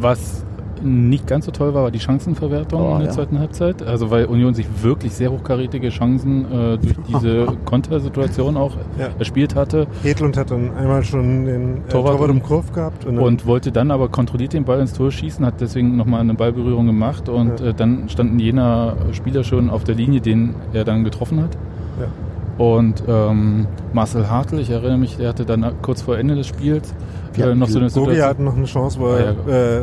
Was 0.00 0.45
nicht 0.82 1.26
ganz 1.26 1.46
so 1.46 1.50
toll 1.52 1.74
war, 1.74 1.84
war 1.84 1.90
die 1.90 2.00
Chancenverwertung 2.00 2.80
Oh, 2.80 2.92
in 2.94 2.98
der 3.00 3.06
ja. 3.08 3.12
zweiten 3.12 3.38
Halbzeit. 3.38 3.82
Also 3.82 4.10
weil 4.10 4.26
Union 4.26 4.54
sich 4.54 4.66
wirklich 4.82 5.12
sehr 5.14 5.30
hochkarätige 5.32 5.88
Chancen 5.90 6.44
äh, 6.44 6.78
durch 6.78 6.94
diese 7.08 7.46
Kontersituation 7.64 8.56
auch 8.56 8.72
Ja. 8.98 9.08
erspielt 9.18 9.54
hatte 9.54 9.86
Hedlund 10.02 10.36
hat 10.36 10.50
dann 10.50 10.74
einmal 10.76 11.02
schon 11.04 11.44
den 11.46 11.76
äh, 11.78 11.80
Torwart 11.88 12.12
Torwart, 12.16 12.30
im- 12.30 12.42
Kurve 12.42 12.72
gehabt. 12.72 13.04
Und, 13.04 13.18
und 13.18 13.46
wollte 13.46 13.72
dann 13.72 13.90
aber 13.90 14.08
kontrolliert 14.08 14.52
den 14.52 14.64
Ball 14.64 14.80
ins 14.80 14.92
Tor 14.92 15.10
schießen, 15.10 15.44
hat 15.44 15.60
deswegen 15.60 15.96
nochmal 15.96 16.20
eine 16.20 16.34
Ballberührung 16.34 16.86
gemacht 16.86 17.28
und 17.28 17.60
Ja. 17.60 17.66
äh, 17.68 17.74
dann 17.74 18.08
standen 18.08 18.38
jener 18.38 18.94
Spieler 19.12 19.44
schon 19.44 19.70
auf 19.70 19.84
der 19.84 19.94
Linie, 19.94 20.20
den 20.20 20.54
er 20.72 20.84
dann 20.84 21.04
getroffen 21.04 21.42
hat. 21.42 21.56
Ja. 22.00 22.06
Und 22.64 23.02
ähm, 23.06 23.66
Marcel 23.92 24.30
Hartl, 24.30 24.58
ich 24.58 24.70
erinnere 24.70 24.96
mich, 24.96 25.16
der 25.18 25.28
hatte 25.28 25.44
dann 25.44 25.64
kurz 25.82 26.00
vor 26.02 26.16
Ende 26.16 26.34
des 26.36 26.46
Spiels 26.46 26.94
äh, 27.38 27.54
noch 27.54 27.68
so 27.68 27.78
eine 27.78 27.88
Gogi 27.90 28.06
Situation. 28.14 28.22
hat 28.28 28.40
noch 28.40 28.56
eine 28.56 28.64
Chance, 28.64 28.98
wo 28.98 29.08
Ah, 29.08 29.18
er 29.18 29.78
äh, 29.80 29.82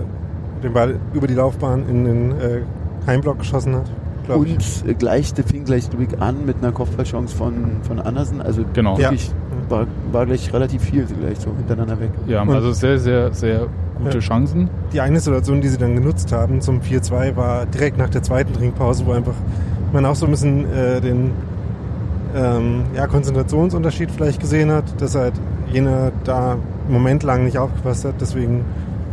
den 0.63 0.73
Ball 0.73 0.95
über 1.13 1.28
die 1.28 1.34
Laufbahn 1.36 1.88
in 1.88 2.06
den 2.06 2.32
äh, 2.32 2.62
Heimblock 3.08 3.39
geschossen 3.39 3.76
hat. 3.76 3.91
glaub 4.26 4.45
ich. 4.45 4.54
Und 4.84 4.89
äh, 4.89 4.93
gleich, 4.93 5.34
der 5.34 5.43
fing 5.43 5.63
gleich 5.65 5.91
Ludwig 5.91 6.19
an 6.21 6.45
mit 6.45 6.58
einer 6.62 6.71
Kopfballchance 6.71 7.36
von, 7.36 7.54
von 7.84 7.99
Andersen. 7.99 8.41
Also 8.41 8.63
Genau. 8.73 8.97
wirklich 8.97 9.32
war, 9.69 9.86
war 10.12 10.26
gleich 10.26 10.52
relativ 10.54 10.82
viel 10.84 11.06
gleich 11.06 11.39
so 11.39 11.52
hintereinander 11.56 11.99
weg. 11.99 12.10
Ja, 12.28 12.41
Und- 12.41 12.52
also 12.52 12.71
sehr, 12.71 12.97
sehr, 12.99 13.34
sehr 13.34 13.67
gute 13.97 14.15
Ja. 14.17 14.19
Chancen. 14.19 14.69
Die 14.93 15.02
eine 15.02 15.19
Situation, 15.19 15.62
die 15.62 15.67
sie 15.67 15.78
dann 15.78 15.95
genutzt 15.95 16.32
haben 16.32 16.62
zum 16.62 16.82
4-2, 16.82 17.36
war 17.36 17.65
direkt 17.65 17.97
nach 17.97 18.10
der 18.10 18.23
zweiten 18.23 18.54
Trinkpause, 18.54 19.06
wo 19.06 19.12
einfach 19.12 19.36
man 19.91 20.06
auch 20.06 20.15
so 20.15 20.26
ein 20.26 20.32
bisschen 20.32 20.65
äh, 20.73 20.99
den 21.02 21.32
ähm, 22.36 22.84
ja, 22.95 23.06
Konzentrationsunterschied 23.08 24.10
vielleicht 24.12 24.39
gesehen 24.39 24.71
hat, 24.71 24.86
dass 24.99 25.15
halt 25.15 25.34
jener 25.71 26.12
da 26.23 26.54
einen 26.54 26.62
Moment 26.93 27.23
lang 27.23 27.45
nicht 27.45 27.58
aufgepasst 27.58 28.06
hat, 28.06 28.15
deswegen 28.19 28.62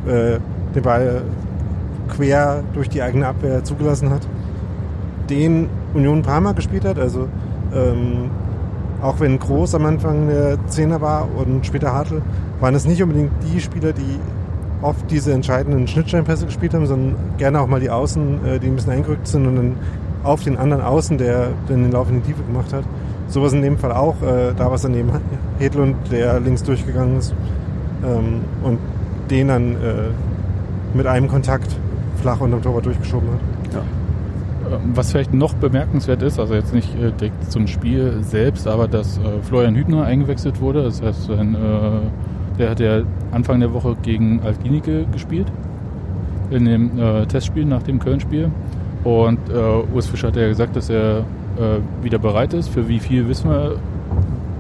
äh, 0.07 0.39
den 0.75 0.83
Ball 0.83 1.23
quer 2.09 2.63
durch 2.75 2.89
die 2.89 3.03
eigene 3.03 3.27
Abwehr 3.27 3.65
zugelassen 3.65 4.11
hat. 4.11 4.27
den 5.29 5.69
Union 5.95 6.19
ein 6.19 6.23
paar 6.23 6.41
Mal 6.41 6.55
gespielt 6.55 6.85
hat. 6.85 6.99
Also 6.99 7.29
ähm, 7.75 8.31
auch 9.01 9.21
wenn 9.21 9.39
Groß 9.39 9.75
am 9.77 9.87
Anfang 9.87 10.29
der 10.29 10.59
Zehner 10.67 11.01
war 11.01 11.29
und 11.37 11.65
später 11.65 11.93
Hartl, 11.93 12.23
waren 12.61 12.75
es 12.75 12.85
nicht 12.85 13.03
unbedingt 13.03 13.31
die 13.43 13.61
Spieler, 13.61 13.93
die 13.93 14.19
oft 14.83 15.11
diese 15.11 15.33
entscheidenden 15.33 15.87
Schnittstellenpässe 15.87 16.47
gespielt 16.47 16.75
haben, 16.75 16.87
sondern 16.87 17.17
gerne 17.39 17.61
auch 17.61 17.67
mal 17.67 17.81
die 17.81 17.91
Außen, 17.91 18.45
äh, 18.45 18.59
die 18.59 18.67
ein 18.67 18.77
bisschen 18.77 18.93
eingerückt 18.93 19.27
sind 19.27 19.47
und 19.47 19.57
dann 19.57 19.77
auf 20.23 20.43
den 20.43 20.59
anderen 20.59 20.83
Außen, 20.83 21.17
der 21.17 21.49
den 21.69 21.91
Lauf 21.93 22.09
in 22.11 22.17
die 22.17 22.29
Tiefe 22.29 22.43
gemacht 22.43 22.73
hat. 22.73 22.85
Sowas 23.29 23.53
in 23.53 23.63
dem 23.63 23.79
Fall 23.79 23.93
auch. 23.93 24.21
Äh, 24.23 24.53
da 24.57 24.67
war 24.67 24.75
es 24.75 24.83
daneben 24.83 25.11
Hedlund, 25.59 25.97
der 26.11 26.41
links 26.41 26.63
durchgegangen 26.63 27.19
ist 27.19 27.35
ähm, 28.05 28.43
und 28.63 28.79
den 29.31 29.49
dann 29.49 29.73
äh, 29.73 29.77
mit 30.95 31.07
einem 31.07 31.29
Kontakt 31.29 31.77
flach 32.21 32.41
unterm 32.41 32.63
Torwart 32.63 32.87
durchgeschoben 32.87 33.29
hat. 33.31 33.75
Ja. 33.75 34.77
Ähm, 34.77 34.93
Was 34.95 35.13
vielleicht 35.13 35.33
noch 35.33 35.55
bemerkenswert 35.55 36.23
ist, 36.23 36.39
also 36.39 36.55
jetzt 36.55 36.75
nicht 36.75 36.95
äh, 36.97 37.13
direkt 37.13 37.51
zum 37.51 37.67
Spiel 37.67 38.23
selbst, 38.23 38.67
aber 38.67 38.89
dass 38.89 39.19
äh, 39.19 39.43
Florian 39.43 39.75
Hübner 39.75 40.05
eingewechselt 40.05 40.61
wurde. 40.61 40.83
Das 40.83 41.03
heißt, 41.03 41.31
ein, 41.31 41.55
äh, 41.55 41.59
der 42.59 42.71
hat 42.71 42.81
ja 42.81 43.03
Anfang 43.33 43.61
der 43.61 43.73
Woche 43.73 43.97
gegen 44.03 44.43
Altinike 44.43 45.07
gespielt 45.13 45.47
in 46.51 46.65
dem 46.65 46.91
Testspiel 47.29 47.65
nach 47.65 47.85
dem 47.85 48.01
Köln-Spiel. 48.01 48.51
Und 49.05 49.39
Urs 49.95 50.09
Fischer 50.09 50.27
hat 50.27 50.37
ja 50.37 50.49
gesagt, 50.49 50.75
dass 50.75 50.91
er 50.91 51.23
wieder 52.03 52.19
bereit 52.19 52.55
ist. 52.55 52.71
Für 52.71 52.89
wie 52.89 52.99
viel 52.99 53.29
wissen 53.29 53.49
wir 53.49 53.77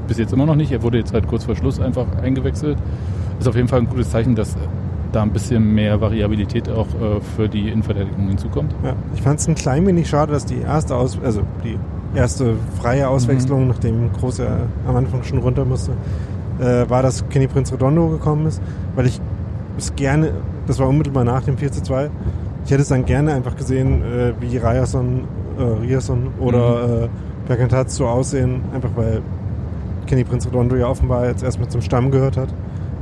bis 0.06 0.18
jetzt 0.18 0.32
immer 0.32 0.46
noch 0.46 0.54
nicht. 0.54 0.70
Er 0.70 0.84
wurde 0.84 0.98
jetzt 0.98 1.12
halt 1.12 1.26
kurz 1.26 1.42
vor 1.44 1.56
Schluss 1.56 1.80
einfach 1.80 2.06
eingewechselt. 2.22 2.78
Ist 3.40 3.48
auf 3.48 3.56
jeden 3.56 3.66
Fall 3.66 3.80
ein 3.80 3.88
gutes 3.88 4.10
Zeichen, 4.10 4.36
dass 4.36 4.56
da 5.12 5.22
ein 5.22 5.32
bisschen 5.32 5.74
mehr 5.74 6.00
Variabilität 6.00 6.68
auch 6.68 6.86
äh, 6.86 7.20
für 7.36 7.48
die 7.48 7.68
Innenverteidigung 7.68 8.28
hinzukommt. 8.28 8.74
Ja, 8.84 8.94
ich 9.14 9.22
fand 9.22 9.40
es 9.40 9.48
ein 9.48 9.54
klein 9.54 9.86
wenig 9.86 10.08
schade, 10.08 10.32
dass 10.32 10.44
die 10.44 10.60
erste 10.60 10.96
Aus 10.96 11.18
also 11.22 11.42
die 11.64 11.78
erste 12.14 12.54
freie 12.80 13.08
Auswechslung, 13.08 13.68
nachdem 13.68 14.12
Große 14.12 14.46
am 14.86 14.96
Anfang 14.96 15.22
schon 15.22 15.38
runter 15.38 15.64
musste, 15.64 15.92
äh, 16.58 16.88
war, 16.88 17.02
dass 17.02 17.28
Kenny 17.28 17.46
Prinz 17.46 17.72
Redondo 17.72 18.08
gekommen 18.08 18.46
ist, 18.46 18.60
weil 18.94 19.06
ich 19.06 19.20
es 19.78 19.94
gerne, 19.94 20.32
das 20.66 20.78
war 20.78 20.88
unmittelbar 20.88 21.24
nach 21.24 21.42
dem 21.44 21.56
4 21.56 21.72
zu 21.72 21.82
2, 21.82 22.10
ich 22.64 22.70
hätte 22.70 22.82
es 22.82 22.88
dann 22.88 23.04
gerne 23.04 23.34
einfach 23.34 23.56
gesehen, 23.56 24.02
äh, 24.02 24.32
wie 24.40 24.56
Ryerson, 24.56 25.24
äh, 25.58 25.62
Ryerson 25.62 26.28
oder 26.38 27.04
äh, 27.04 27.08
Bergantaz 27.48 27.96
so 27.96 28.06
aussehen, 28.06 28.62
einfach 28.74 28.90
weil 28.96 29.22
Kenny 30.06 30.24
Prinz 30.24 30.46
Redondo 30.46 30.76
ja 30.76 30.86
offenbar 30.86 31.26
jetzt 31.26 31.42
erstmal 31.42 31.68
zum 31.68 31.80
Stamm 31.82 32.10
gehört 32.10 32.36
hat. 32.36 32.52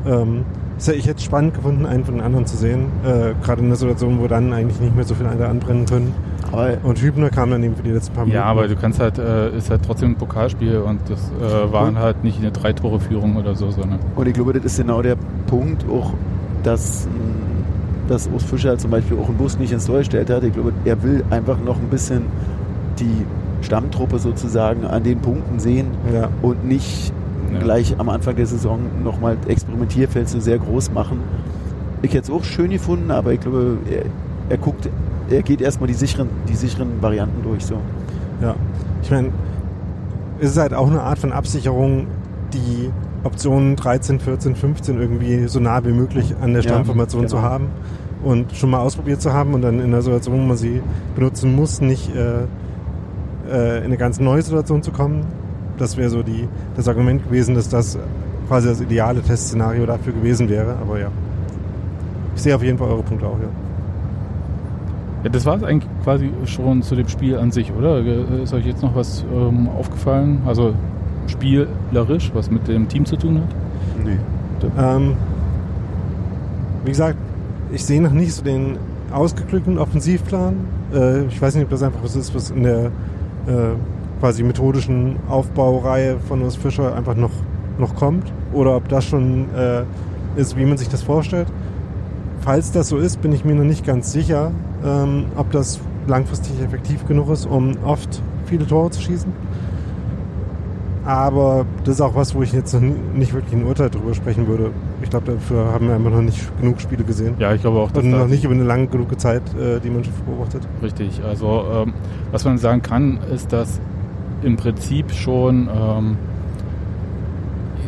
Ähm, 0.06 0.44
ich 0.86 1.06
hätte 1.06 1.18
es 1.18 1.24
spannend 1.24 1.54
gefunden, 1.54 1.86
einen 1.86 2.04
von 2.04 2.14
den 2.14 2.22
anderen 2.22 2.46
zu 2.46 2.56
sehen. 2.56 2.86
Äh, 3.04 3.34
Gerade 3.44 3.60
in 3.60 3.66
einer 3.66 3.76
Situation, 3.76 4.20
wo 4.20 4.28
dann 4.28 4.52
eigentlich 4.52 4.78
nicht 4.80 4.94
mehr 4.94 5.04
so 5.04 5.14
viele 5.14 5.28
andere 5.30 5.48
anbrennen 5.48 5.86
können. 5.86 6.14
Aber 6.52 6.76
Und 6.84 7.00
Hübner 7.02 7.30
kam 7.30 7.50
dann 7.50 7.62
eben 7.64 7.74
für 7.76 7.82
die 7.82 7.90
letzten 7.90 8.14
paar 8.14 8.24
Minuten. 8.24 8.36
Ja, 8.42 8.44
aber 8.44 8.68
du 8.68 8.76
kannst 8.76 9.00
halt, 9.00 9.18
äh, 9.18 9.56
ist 9.56 9.70
halt 9.70 9.82
trotzdem 9.84 10.12
ein 10.12 10.14
Pokalspiel 10.14 10.78
und 10.78 11.00
das 11.08 11.18
äh, 11.42 11.72
waren 11.72 11.98
halt 11.98 12.22
nicht 12.24 12.38
eine 12.38 12.52
Drei-Tore-Führung 12.52 13.36
oder 13.36 13.54
so, 13.54 13.70
sondern. 13.70 13.98
Und 14.14 14.28
ich 14.28 14.34
glaube, 14.34 14.52
das 14.52 14.64
ist 14.64 14.78
genau 14.78 15.02
der 15.02 15.16
Punkt, 15.48 15.84
auch, 15.90 16.12
dass, 16.62 17.06
dass 18.08 18.28
Urs 18.28 18.44
Fischer 18.44 18.78
zum 18.78 18.90
Beispiel 18.90 19.18
auch 19.18 19.28
einen 19.28 19.36
Bus 19.36 19.58
nicht 19.58 19.72
ins 19.72 19.86
Tor 19.86 19.98
gestellt 19.98 20.30
hat. 20.30 20.42
Ich 20.44 20.52
glaube, 20.54 20.72
er 20.84 21.02
will 21.02 21.24
einfach 21.30 21.58
noch 21.64 21.76
ein 21.76 21.88
bisschen 21.90 22.22
die 22.98 23.26
Stammtruppe 23.60 24.18
sozusagen 24.18 24.84
an 24.86 25.02
den 25.02 25.18
Punkten 25.18 25.58
sehen 25.58 25.88
Ja. 26.14 26.28
und 26.42 26.64
nicht 26.66 27.12
Ja. 27.52 27.58
gleich 27.60 27.94
am 27.98 28.08
Anfang 28.08 28.36
der 28.36 28.46
Saison 28.46 28.80
nochmal 29.02 29.36
Experimentierfeld 29.46 30.28
so 30.28 30.40
sehr 30.40 30.58
groß 30.58 30.92
machen. 30.92 31.20
Ich 32.02 32.12
hätte 32.14 32.24
es 32.24 32.30
auch 32.30 32.44
schön 32.44 32.70
gefunden, 32.70 33.10
aber 33.10 33.32
ich 33.32 33.40
glaube, 33.40 33.78
er, 33.90 34.04
er 34.50 34.58
guckt, 34.58 34.88
er 35.30 35.42
geht 35.42 35.60
erstmal 35.60 35.88
die 35.88 35.94
sicheren, 35.94 36.28
die 36.48 36.54
sicheren 36.54 37.02
Varianten 37.02 37.42
durch. 37.42 37.64
So. 37.64 37.76
Ja, 38.40 38.54
ich 39.02 39.10
meine, 39.10 39.30
es 40.40 40.50
ist 40.50 40.58
halt 40.58 40.74
auch 40.74 40.88
eine 40.88 41.02
Art 41.02 41.18
von 41.18 41.32
Absicherung, 41.32 42.06
die 42.52 42.90
Optionen 43.24 43.76
13, 43.76 44.20
14, 44.20 44.54
15 44.54 45.00
irgendwie 45.00 45.48
so 45.48 45.58
nah 45.60 45.84
wie 45.84 45.92
möglich 45.92 46.34
an 46.40 46.52
der 46.52 46.62
Ja, 46.62 46.70
Stammformation 46.70 47.22
genau. 47.22 47.30
zu 47.30 47.42
haben 47.42 47.66
und 48.24 48.54
schon 48.54 48.70
mal 48.70 48.80
ausprobiert 48.80 49.20
zu 49.20 49.32
haben 49.32 49.54
und 49.54 49.62
dann 49.62 49.80
in 49.80 49.90
der 49.90 50.02
Situation, 50.02 50.40
wo 50.40 50.42
man 50.44 50.56
sie 50.56 50.80
benutzen 51.14 51.54
muss, 51.54 51.80
nicht 51.80 52.14
äh, 52.14 52.42
äh, 53.50 53.78
in 53.78 53.84
eine 53.84 53.96
ganz 53.96 54.20
neue 54.20 54.42
Situation 54.42 54.82
zu 54.82 54.92
kommen. 54.92 55.26
Das 55.78 55.96
wäre 55.96 56.10
so 56.10 56.22
die, 56.22 56.48
das 56.76 56.88
Argument 56.88 57.24
gewesen, 57.24 57.54
dass 57.54 57.68
das 57.68 57.98
quasi 58.48 58.68
das 58.68 58.80
ideale 58.80 59.22
Testszenario 59.22 59.86
dafür 59.86 60.12
gewesen 60.12 60.48
wäre. 60.48 60.76
Aber 60.80 60.98
ja, 60.98 61.08
ich 62.34 62.42
sehe 62.42 62.54
auf 62.54 62.62
jeden 62.62 62.78
Fall 62.78 62.88
eure 62.88 63.02
Punkte 63.02 63.26
auch, 63.26 63.38
ja. 63.40 63.48
Ja, 65.24 65.30
das 65.30 65.44
war 65.44 65.56
es 65.56 65.64
eigentlich 65.64 65.90
quasi 66.04 66.30
schon 66.44 66.82
zu 66.82 66.94
dem 66.94 67.08
Spiel 67.08 67.36
an 67.36 67.50
sich, 67.50 67.72
oder? 67.72 67.98
Ist 68.42 68.54
euch 68.54 68.66
jetzt 68.66 68.82
noch 68.82 68.94
was 68.94 69.24
ähm, 69.34 69.68
aufgefallen? 69.68 70.42
Also 70.46 70.74
spielerisch, 71.26 72.30
was 72.34 72.50
mit 72.50 72.68
dem 72.68 72.88
Team 72.88 73.04
zu 73.04 73.16
tun 73.16 73.40
hat? 73.40 73.48
Nee. 74.04 74.18
Ähm, 74.78 75.14
wie 76.84 76.90
gesagt, 76.90 77.18
ich 77.72 77.84
sehe 77.84 78.00
noch 78.00 78.12
nicht 78.12 78.32
so 78.32 78.42
den 78.44 78.78
ausgeklügelten 79.12 79.78
Offensivplan. 79.78 80.54
Äh, 80.94 81.24
ich 81.24 81.40
weiß 81.40 81.54
nicht, 81.54 81.64
ob 81.64 81.70
das 81.70 81.82
einfach 81.82 82.02
was 82.02 82.16
ist, 82.16 82.34
was 82.34 82.50
in 82.50 82.62
der 82.62 82.86
äh, 83.46 83.74
quasi 84.20 84.42
methodischen 84.42 85.16
Aufbaureihe 85.28 86.18
von 86.28 86.42
Urs 86.42 86.56
Fischer 86.56 86.94
einfach 86.94 87.14
noch, 87.14 87.32
noch 87.78 87.94
kommt. 87.94 88.32
Oder 88.52 88.76
ob 88.76 88.88
das 88.88 89.04
schon 89.04 89.46
äh, 89.54 89.82
ist, 90.36 90.56
wie 90.56 90.64
man 90.64 90.78
sich 90.78 90.88
das 90.88 91.02
vorstellt. 91.02 91.48
Falls 92.40 92.72
das 92.72 92.88
so 92.88 92.98
ist, 92.98 93.20
bin 93.20 93.32
ich 93.32 93.44
mir 93.44 93.54
noch 93.54 93.64
nicht 93.64 93.84
ganz 93.84 94.12
sicher, 94.12 94.52
ähm, 94.84 95.26
ob 95.36 95.50
das 95.50 95.80
langfristig 96.06 96.60
effektiv 96.62 97.06
genug 97.06 97.30
ist, 97.30 97.46
um 97.46 97.76
oft 97.84 98.22
viele 98.46 98.66
Tore 98.66 98.90
zu 98.90 99.00
schießen. 99.02 99.32
Aber 101.04 101.64
das 101.84 101.94
ist 101.94 102.00
auch 102.02 102.14
was, 102.14 102.34
wo 102.34 102.42
ich 102.42 102.52
jetzt 102.52 102.74
nicht 102.74 103.32
wirklich 103.32 103.54
ein 103.54 103.64
Urteil 103.64 103.88
drüber 103.88 104.14
sprechen 104.14 104.46
würde. 104.46 104.72
Ich 105.02 105.08
glaube, 105.08 105.32
dafür 105.32 105.72
haben 105.72 105.88
wir 105.88 105.94
einfach 105.94 106.10
noch 106.10 106.20
nicht 106.20 106.38
genug 106.60 106.82
Spiele 106.82 107.02
gesehen. 107.02 107.34
Ja, 107.38 107.54
ich 107.54 107.62
glaube 107.62 107.78
auch, 107.78 107.90
dass 107.90 108.04
Und 108.04 108.10
noch 108.10 108.28
nicht 108.28 108.44
über 108.44 108.52
eine 108.52 108.64
lange 108.64 108.88
genug 108.88 109.18
Zeit 109.18 109.42
äh, 109.54 109.80
die 109.80 109.88
Mannschaft 109.88 110.22
beobachtet. 110.26 110.68
Richtig. 110.82 111.22
Also 111.24 111.64
ähm, 111.72 111.94
was 112.30 112.44
man 112.44 112.58
sagen 112.58 112.82
kann, 112.82 113.18
ist, 113.32 113.54
dass 113.54 113.80
im 114.42 114.56
Prinzip 114.56 115.10
schon 115.12 115.68
ähm, 115.68 116.16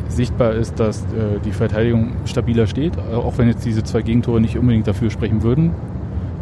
sichtbar 0.09 0.53
ist, 0.53 0.79
dass 0.81 1.03
äh, 1.03 1.39
die 1.45 1.53
Verteidigung 1.53 2.09
stabiler 2.25 2.67
steht, 2.67 2.95
äh, 2.97 3.15
auch 3.15 3.39
wenn 3.39 3.49
jetzt 3.49 3.65
diese 3.65 3.83
zwei 3.85 4.03
Gegentore 4.03 4.41
nicht 4.41 4.59
unbedingt 4.59 4.87
dafür 4.87 5.11
sprechen 5.11 5.43
würden. 5.43 5.71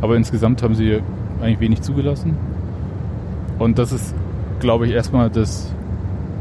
Aber 0.01 0.17
insgesamt 0.17 0.63
haben 0.63 0.75
sie 0.75 1.01
eigentlich 1.41 1.61
wenig 1.61 1.83
zugelassen. 1.83 2.37
Und 3.59 3.79
das 3.79 3.93
ist, 3.93 4.15
glaube 4.61 4.87
ich, 4.87 4.93
erstmal 4.93 5.31
das 5.31 5.73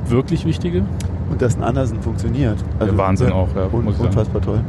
wirklich 0.08 0.46
Wichtige. 0.46 0.84
Und 1.30 1.42
dass 1.42 1.58
ein 1.58 1.64
Andersen 1.64 2.02
funktioniert. 2.02 2.64
Also, 2.80 2.94
Der 2.94 2.98
Wahnsinn 2.98 3.32
auch, 3.32 3.50
ja, 3.56 3.66
Un 3.72 3.84
muss 3.84 3.96
ich 3.96 3.98
sagen. 4.00 4.10
unfassbar 4.10 4.42
toll. 4.42 4.60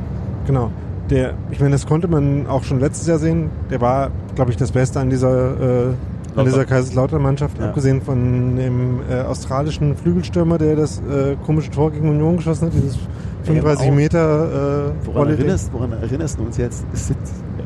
Genau. 0.46 0.70
Der, 1.11 1.34
ich 1.50 1.61
meine, 1.61 1.72
das 1.72 1.87
konnte 1.87 2.08
man 2.08 2.46
auch 2.46 2.64
schon 2.64 2.80
letztes 2.80 3.06
Jahr 3.06 3.18
sehen. 3.18 3.50
Der 3.70 3.80
war, 3.80 4.11
glaube 4.34 4.50
ich, 4.50 4.56
das 4.56 4.72
Beste 4.72 5.00
an 5.00 5.08
dieser, 5.08 5.88
äh, 5.90 5.92
an 6.38 6.46
Lauter. 6.46 6.51
dieser 6.51 6.64
Kaiserslautern-Mannschaft, 6.64 7.59
Ja. 7.59 7.66
abgesehen 7.68 8.01
von 8.03 8.57
dem 8.57 9.01
äh, 9.11 9.20
australischen 9.22 9.96
Flügelstürmer, 9.96 10.59
der 10.59 10.77
das 10.77 10.98
äh, 11.01 11.37
komische 11.44 11.70
Tor 11.70 11.90
gegen 11.90 12.09
Union 12.09 12.37
geschossen 12.37 12.66
hat, 12.66 12.74
dieses 12.74 12.98
35 13.44 13.88
auch. 13.90 13.94
Meter 13.94 14.88
äh, 14.88 15.07
Woran 15.07 15.29
erinnerst, 15.31 15.72
woran 15.72 15.92
erinnerst 15.92 16.38
du 16.38 16.42
uns 16.44 16.57
jetzt? 16.57 16.85
Ist 16.92 17.12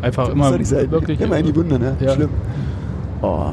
Einfach 0.01 0.29
immer 0.31 0.53
sein. 0.65 0.91
wirklich 0.91 1.21
immer 1.21 1.39
in 1.39 1.47
die 1.47 1.55
Wunde, 1.57 1.79
ne? 1.79 1.97
Ja. 2.01 2.15
Schlimm. 2.15 2.31
Oh. 3.23 3.47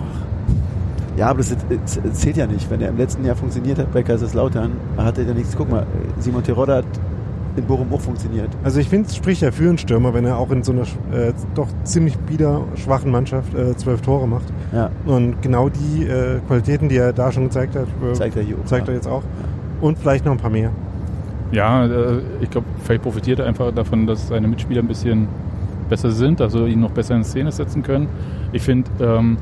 Ja, 1.18 1.28
aber 1.28 1.40
das, 1.40 1.56
das 1.70 2.14
zählt 2.14 2.38
ja 2.38 2.48
nicht. 2.48 2.70
Wenn 2.72 2.82
er 2.82 2.90
im 2.90 2.98
letzten 2.98 3.26
Jahr 3.26 3.36
funktioniert 3.36 3.78
hat 3.78 3.92
bei 3.92 4.04
Kaiserslautern, 4.04 4.72
hat 4.98 5.18
er 5.18 5.26
ja 5.26 5.34
nichts. 5.34 5.54
Guck 5.58 5.70
mal, 5.70 5.86
Simon 6.20 6.44
Terodde 6.44 6.76
hat 6.78 6.86
in 7.60 7.65
Bochum 7.65 7.93
auch 7.93 8.02
funktioniert. 8.02 8.50
Also 8.63 8.80
ich 8.80 8.89
finde, 8.89 9.08
es 9.08 9.15
spricht 9.15 9.41
ja 9.41 9.52
für 9.52 9.69
einen 9.69 9.78
Stürmer, 9.78 10.13
wenn 10.13 10.26
er 10.26 10.38
auch 10.38 10.52
in 10.52 10.63
so 10.63 10.72
einer 10.72 10.82
äh, 11.12 11.34
doch 11.56 11.67
ziemlich 11.84 12.17
bieder 12.17 12.62
schwachen 12.76 13.12
Mannschaft 13.12 13.54
äh, 13.54 13.76
zwölf 13.78 14.02
Tore 14.02 14.28
macht. 14.28 14.45
Ja, 14.74 14.89
Und 15.06 15.41
genau 15.41 15.69
die 15.69 16.06
äh, 16.06 16.39
Qualitäten, 16.48 16.89
die 16.89 16.98
er 16.98 17.13
da 17.13 17.32
schon 17.32 17.43
gezeigt 17.45 17.76
hat, 17.76 17.88
äh, 18.04 18.13
zeigt 18.13 18.36
er 18.36 18.43
hier 18.43 18.56
auch. 18.58 18.65
zeigt 18.65 18.88
er 18.88 18.93
jetzt 18.95 19.08
auch. 19.08 19.24
Und 19.82 19.98
vielleicht 19.98 20.26
noch 20.26 20.32
ein 20.32 20.38
paar 20.39 20.50
mehr. 20.50 20.72
Ja, 21.52 21.86
äh, 21.86 22.19
ich 22.41 22.50
glaube, 22.50 22.67
vielleicht 22.84 23.04
profitiert 23.04 23.39
er 23.39 23.45
einfach 23.45 23.72
davon, 23.74 24.08
dass 24.08 24.28
seine 24.28 24.48
Mitspieler 24.48 24.82
ein 24.82 24.88
bisschen 24.88 25.28
besser 25.89 26.12
sind, 26.12 26.41
also 26.41 26.65
ihn 26.65 26.80
noch 26.80 26.91
besser 26.91 27.15
in 27.15 27.24
Szene 27.24 27.52
setzen 27.52 27.82
können. 27.84 28.08
Ich 28.52 28.62
finde, 28.62 28.90
ähm, 29.00 29.38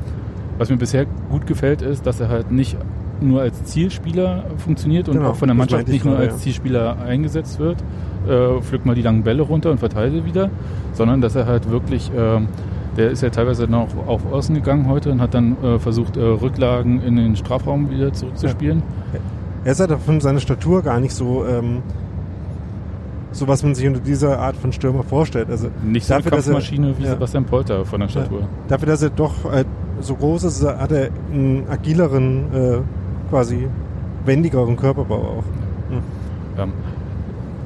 was 0.56 0.70
mir 0.70 0.76
bisher 0.76 1.06
gut 1.30 1.46
gefällt, 1.46 1.82
ist, 1.82 2.06
dass 2.06 2.20
er 2.20 2.28
halt 2.28 2.50
nicht 2.50 2.76
nur 3.22 3.40
als 3.42 3.62
Zielspieler 3.64 4.44
funktioniert 4.58 5.08
und 5.08 5.16
Genau, 5.16 5.30
auch 5.30 5.36
von 5.36 5.48
der 5.48 5.54
Mannschaft 5.54 5.88
nicht 5.88 6.04
nur 6.04 6.14
gerade, 6.14 6.26
als 6.28 6.36
ja. 6.36 6.42
Zielspieler 6.44 6.96
eingesetzt 7.00 7.58
wird, 7.58 7.82
äh, 8.28 8.60
pflückt 8.62 8.86
mal 8.86 8.94
die 8.94 9.02
langen 9.02 9.22
Bälle 9.22 9.42
runter 9.42 9.70
und 9.70 9.78
verteilt 9.78 10.12
sie 10.12 10.24
wieder, 10.24 10.50
sondern 10.92 11.20
dass 11.20 11.34
er 11.34 11.46
halt 11.46 11.70
wirklich, 11.70 12.10
ähm, 12.16 12.48
der 12.96 13.10
ist 13.10 13.22
ja 13.22 13.30
teilweise 13.30 13.64
noch 13.64 13.88
auf 14.06 14.30
Außen 14.32 14.54
gegangen 14.54 14.88
heute 14.88 15.10
und 15.12 15.20
hat 15.20 15.34
dann 15.34 15.56
äh, 15.62 15.78
versucht, 15.78 16.16
äh, 16.16 16.20
Rücklagen 16.22 17.00
in 17.02 17.16
den 17.16 17.36
Strafraum 17.36 17.90
wieder 17.90 18.12
zurückzuspielen. 18.12 18.82
Er 19.64 19.72
ist 19.72 19.80
halt 19.80 19.92
von 20.04 20.20
seiner 20.20 20.40
Statur 20.40 20.82
gar 20.82 20.98
nicht 21.00 21.12
so, 21.12 21.44
ähm, 21.46 21.82
so 23.32 23.46
was 23.46 23.62
man 23.62 23.74
sich 23.74 23.86
unter 23.86 24.00
dieser 24.00 24.38
Art 24.38 24.56
von 24.56 24.72
Stürmer 24.72 25.02
vorstellt. 25.02 25.50
Also 25.50 25.68
Nicht 25.84 26.06
so 26.06 26.14
eine 26.14 26.22
Dafür, 26.22 26.38
er- 26.38 26.42
Kampfmaschine 26.42 26.94
wie 26.98 27.04
ja. 27.04 27.10
Sebastian 27.10 27.44
Polter 27.44 27.84
von 27.84 28.00
der 28.00 28.08
Statur. 28.08 28.48
dafür, 28.68 28.86
dass 28.88 29.02
er 29.02 29.10
doch 29.10 29.52
äh, 29.52 29.64
so 30.00 30.14
groß 30.14 30.44
ist, 30.44 30.64
hat 30.64 30.92
er 30.92 31.10
einen 31.32 31.64
agileren, 31.68 32.44
äh, 32.54 32.78
quasi 33.30 33.68
wendigeren 34.24 34.76
Körperbau 34.76 35.16
auch. 35.38 35.44
Ja. 36.58 36.68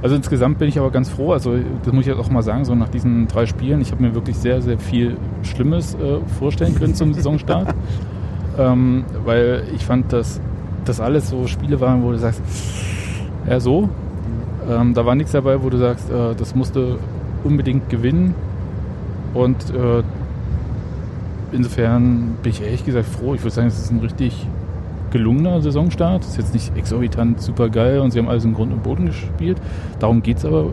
Also 0.02 0.16
insgesamt 0.16 0.58
bin 0.58 0.68
ich 0.68 0.78
aber 0.78 0.90
ganz 0.90 1.08
froh, 1.08 1.32
also 1.32 1.56
das 1.84 1.92
muss 1.92 2.02
ich 2.02 2.08
jetzt 2.08 2.18
auch 2.18 2.28
mal 2.28 2.42
sagen, 2.42 2.64
so 2.64 2.74
nach 2.74 2.88
diesen 2.88 3.28
drei 3.28 3.46
Spielen, 3.46 3.80
ich 3.80 3.92
habe 3.92 4.02
mir 4.02 4.14
wirklich 4.14 4.36
sehr, 4.36 4.60
sehr 4.60 4.78
viel 4.78 5.16
Schlimmes 5.44 5.94
äh, 5.94 6.18
vorstellen 6.38 6.74
können 6.74 6.94
zum 6.94 7.14
Saisonstart. 7.14 7.72
ähm, 8.58 9.04
weil 9.24 9.64
ich 9.74 9.84
fand, 9.84 10.12
dass 10.12 10.40
das 10.84 11.00
alles 11.00 11.28
so 11.28 11.46
Spiele 11.46 11.80
waren, 11.80 12.02
wo 12.02 12.10
du 12.10 12.18
sagst, 12.18 12.42
ja 13.48 13.60
so, 13.60 13.88
ähm, 14.68 14.94
da 14.94 15.06
war 15.06 15.14
nichts 15.14 15.32
dabei, 15.32 15.62
wo 15.62 15.70
du 15.70 15.78
sagst, 15.78 16.10
äh, 16.10 16.34
das 16.36 16.54
musste 16.54 16.98
unbedingt 17.44 17.88
gewinnen. 17.88 18.34
Und 19.34 19.70
äh, 19.70 20.02
insofern 21.52 22.36
bin 22.42 22.50
ich 22.50 22.62
ehrlich 22.62 22.84
gesagt 22.84 23.06
froh. 23.06 23.34
Ich 23.34 23.42
würde 23.42 23.54
sagen, 23.54 23.68
es 23.68 23.78
ist 23.78 23.90
ein 23.90 24.00
richtig 24.00 24.46
gelungener 25.12 25.60
Saisonstart. 25.60 26.24
Ist 26.24 26.36
jetzt 26.38 26.54
nicht 26.54 26.76
exorbitant 26.76 27.40
super 27.40 27.68
geil 27.68 28.00
und 28.00 28.10
sie 28.10 28.18
haben 28.18 28.28
alles 28.28 28.44
im 28.44 28.54
Grund 28.54 28.72
und 28.72 28.82
Boden 28.82 29.06
gespielt. 29.06 29.58
Darum 30.00 30.22
geht 30.22 30.38
es 30.38 30.44
aber 30.44 30.66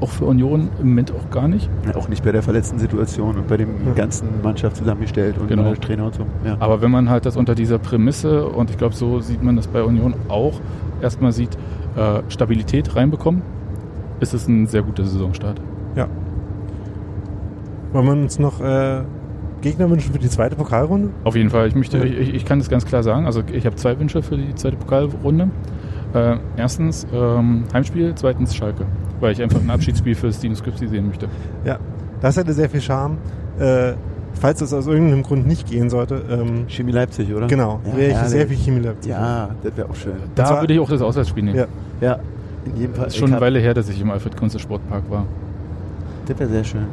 auch 0.00 0.10
für 0.10 0.26
Union 0.26 0.68
im 0.80 0.88
Moment 0.90 1.10
auch 1.12 1.30
gar 1.30 1.48
nicht. 1.48 1.70
Ja, 1.86 1.96
auch 1.96 2.08
nicht 2.08 2.22
bei 2.22 2.30
der 2.30 2.42
verletzten 2.42 2.78
Situation 2.78 3.36
und 3.36 3.48
bei 3.48 3.56
dem 3.56 3.68
Ja. 3.86 3.92
ganzen 3.94 4.28
Mannschaft 4.42 4.76
zusammengestellt 4.76 5.38
und 5.38 5.48
Genau. 5.48 5.74
Trainer 5.74 6.04
und 6.06 6.14
so. 6.14 6.26
Ja. 6.44 6.56
Aber 6.60 6.82
wenn 6.82 6.90
man 6.90 7.08
halt 7.08 7.24
das 7.24 7.36
unter 7.36 7.54
dieser 7.54 7.78
Prämisse, 7.78 8.44
und 8.46 8.68
ich 8.70 8.76
glaube, 8.76 8.94
so 8.94 9.20
sieht 9.20 9.42
man 9.42 9.56
das 9.56 9.66
bei 9.68 9.82
Union 9.82 10.14
auch, 10.28 10.60
erstmal 11.00 11.32
sieht, 11.32 11.56
äh, 11.96 12.20
Stabilität 12.28 12.94
reinbekommen, 12.94 13.40
ist 14.20 14.34
es 14.34 14.46
ein 14.48 14.66
sehr 14.66 14.82
guter 14.82 15.04
Saisonstart. 15.04 15.60
Ja. 15.94 16.08
Wollen 17.92 18.06
wir 18.06 18.12
uns 18.12 18.38
noch 18.38 18.60
äh, 18.60 19.00
Gegner 19.62 19.88
wünschen 19.90 20.12
für 20.12 20.18
die 20.18 20.28
zweite 20.28 20.54
Pokalrunde? 20.56 21.10
Auf 21.24 21.34
jeden 21.36 21.50
Fall. 21.50 21.66
Ich, 21.68 21.74
möchte, 21.74 21.98
Ja. 21.98 22.04
ich, 22.04 22.34
ich 22.34 22.44
kann 22.44 22.58
das 22.58 22.68
ganz 22.68 22.84
klar 22.84 23.02
sagen. 23.02 23.26
Also 23.26 23.42
ich 23.52 23.66
habe 23.66 23.76
zwei 23.76 23.98
Wünsche 23.98 24.22
für 24.22 24.36
die 24.36 24.54
zweite 24.54 24.76
Pokalrunde. 24.76 25.48
Äh, 26.14 26.36
erstens 26.56 27.06
ähm, 27.12 27.64
Heimspiel, 27.72 28.12
zweitens 28.14 28.54
Schalke. 28.54 28.84
Weil 29.20 29.32
ich 29.32 29.42
einfach 29.42 29.60
ein 29.60 29.70
Abschiedsspiel 29.70 30.14
für 30.14 30.32
Steven 30.32 30.54
Skripsi 30.56 30.86
sehen 30.88 31.08
möchte. 31.08 31.26
Ja. 31.64 31.78
Das 32.20 32.36
hätte 32.36 32.52
sehr 32.52 32.70
viel 32.70 32.80
Charme. 32.80 33.18
Äh, 33.58 33.92
falls 34.34 34.60
das 34.60 34.72
aus 34.72 34.86
irgendeinem 34.86 35.22
Grund 35.22 35.46
nicht 35.46 35.68
gehen 35.68 35.90
sollte, 35.90 36.22
ähm, 36.30 36.64
Chemie 36.68 36.92
Leipzig, 36.92 37.34
oder? 37.34 37.46
genau, 37.46 37.80
Ja, 37.86 37.96
wäre 37.96 38.10
ich 38.12 38.18
sehr 38.28 38.46
viel 38.46 38.56
Chemie 38.56 38.80
Leipzig. 38.80 39.10
Ja, 39.12 39.48
das 39.62 39.76
wäre 39.76 39.88
auch 39.90 39.94
schön. 39.94 40.12
Da 40.34 40.44
zwar- 40.44 40.60
würde 40.62 40.74
ich 40.74 40.80
auch 40.80 40.88
das 40.90 41.00
Auswärtsspiel 41.02 41.42
nehmen. 41.44 41.56
Ja. 41.58 41.66
Ja, 42.00 42.18
in 42.66 42.76
jedem 42.76 42.94
Fall. 42.94 43.06
Ist 43.08 43.16
schon 43.16 43.32
eine 43.32 43.40
Weile 43.40 43.58
her, 43.58 43.72
dass 43.74 43.88
ich 43.88 44.00
im 44.00 44.10
Alfred 44.10 44.36
Kunze 44.36 44.58
Sportpark 44.58 45.10
war. 45.10 45.24
Das 46.26 46.38
wäre 46.38 46.50
sehr 46.50 46.64
schön. 46.64 46.86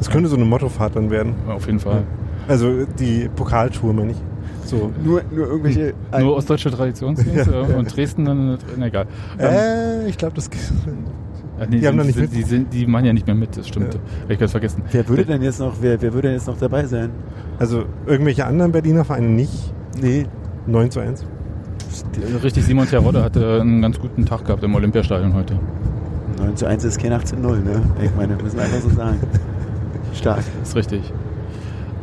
Das 0.00 0.10
könnte 0.10 0.28
so 0.28 0.34
eine 0.36 0.44
Mottofahrt 0.44 0.96
dann 0.96 1.10
werden. 1.10 1.34
Auf 1.48 1.66
jeden 1.66 1.78
Fall. 1.78 2.02
Also 2.48 2.84
die 2.98 3.28
Pokaltour, 3.36 3.92
meine 3.92 4.10
ich. 4.12 4.16
So. 4.64 4.90
Nur, 5.04 5.22
nur 5.30 5.46
irgendwelche. 5.46 5.94
Nur 6.18 6.36
ostdeutsche 6.36 6.70
Traditionsteams 6.70 7.46
äh, 7.46 7.74
und 7.76 7.94
Dresden 7.96 8.24
dann, 8.24 8.58
na 8.76 8.86
egal. 8.86 9.06
Ähm, 9.38 9.46
Äh, 9.46 10.08
ich 10.08 10.16
glaube, 10.18 10.34
das. 10.36 10.46
äh, 10.48 11.66
nee, 11.68 11.78
die 11.80 11.86
haben 11.86 11.98
da 11.98 12.04
nicht 12.04 12.14
sind, 12.16 12.32
mit. 12.32 12.34
die, 12.34 12.42
sind, 12.48 12.72
die 12.72 12.86
machen 12.86 13.04
ja 13.04 13.12
nicht 13.12 13.26
mehr 13.26 13.36
mit, 13.36 13.56
das 13.56 13.68
stimmt. 13.68 13.94
Ja. 13.94 14.00
Hab 14.22 14.30
ich 14.30 14.38
ganz 14.38 14.50
vergessen. 14.52 14.82
wer 14.90 15.06
würde 15.08 15.26
denn 15.26 15.42
jetzt 15.42 15.60
noch, 15.60 15.74
wer, 15.80 16.00
wer 16.00 16.12
würde 16.14 16.28
denn 16.28 16.36
jetzt 16.38 16.46
noch 16.46 16.58
dabei 16.58 16.86
sein? 16.86 17.10
Also 17.58 17.84
irgendwelche 18.06 18.46
anderen 18.46 18.72
Berliner 18.72 19.04
Vereine 19.04 19.28
nicht. 19.28 19.72
Nee. 20.00 20.24
9 20.66 20.90
zu 20.90 21.00
1. 21.00 21.24
Richtig, 22.42 22.64
Simon 22.64 22.86
Terodde 22.86 23.22
hatte 23.22 23.60
einen 23.60 23.82
ganz 23.82 23.98
guten 23.98 24.24
Tag 24.24 24.44
gehabt 24.44 24.62
im 24.62 24.74
Olympiastadion 24.74 25.34
heute. 25.34 25.58
9 26.38 26.56
zu 26.56 26.66
1 26.66 26.84
ist 26.84 27.00
kein 27.00 27.12
8 27.12 27.26
zu 27.28 27.36
0, 27.36 27.58
ne? 27.60 27.82
Ich 28.02 28.14
meine, 28.16 28.36
müssen 28.36 28.56
wir 28.56 28.64
einfach 28.64 28.80
so 28.80 28.90
sagen. 28.90 29.18
Stark. 30.14 30.42
Ist 30.62 30.74
richtig. 30.76 31.12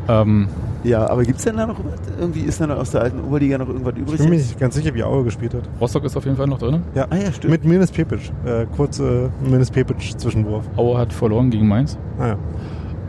Ähm, 0.07 0.47
Ja, 0.83 1.09
aber 1.09 1.23
gibt's 1.23 1.43
denn 1.43 1.57
da 1.57 1.65
noch? 1.67 1.77
Irgendwie 2.19 2.41
ist 2.41 2.61
da 2.61 2.67
noch 2.67 2.77
aus 2.77 2.91
der 2.91 3.01
alten 3.01 3.19
Oberliga 3.21 3.57
noch 3.57 3.67
irgendwas 3.67 3.93
Ich 3.95 4.01
übrig? 4.01 4.17
bin 4.19 4.29
mir 4.29 4.35
nicht 4.37 4.59
ganz 4.59 4.75
sicher, 4.75 4.93
wie 4.93 5.03
Aue 5.03 5.23
gespielt 5.23 5.53
hat. 5.53 5.63
Rostock 5.81 6.03
ist 6.05 6.15
auf 6.15 6.23
jeden 6.25 6.37
Fall 6.37 6.47
noch 6.47 6.59
drin. 6.59 6.81
Ja, 6.95 7.07
Ah 7.09 7.15
ja, 7.17 7.31
stimmt. 7.31 7.51
mit 7.51 7.65
Minis 7.65 7.91
Pepic. 7.91 8.31
Äh, 8.45 8.65
kurze 8.75 9.29
Minis 9.43 9.69
Pepic 9.71 10.17
Zwischenwurf. 10.17 10.63
Aue 10.77 10.97
hat 10.97 11.11
verloren 11.11 11.49
gegen 11.49 11.67
Mainz. 11.67 11.97
Ah 12.19 12.27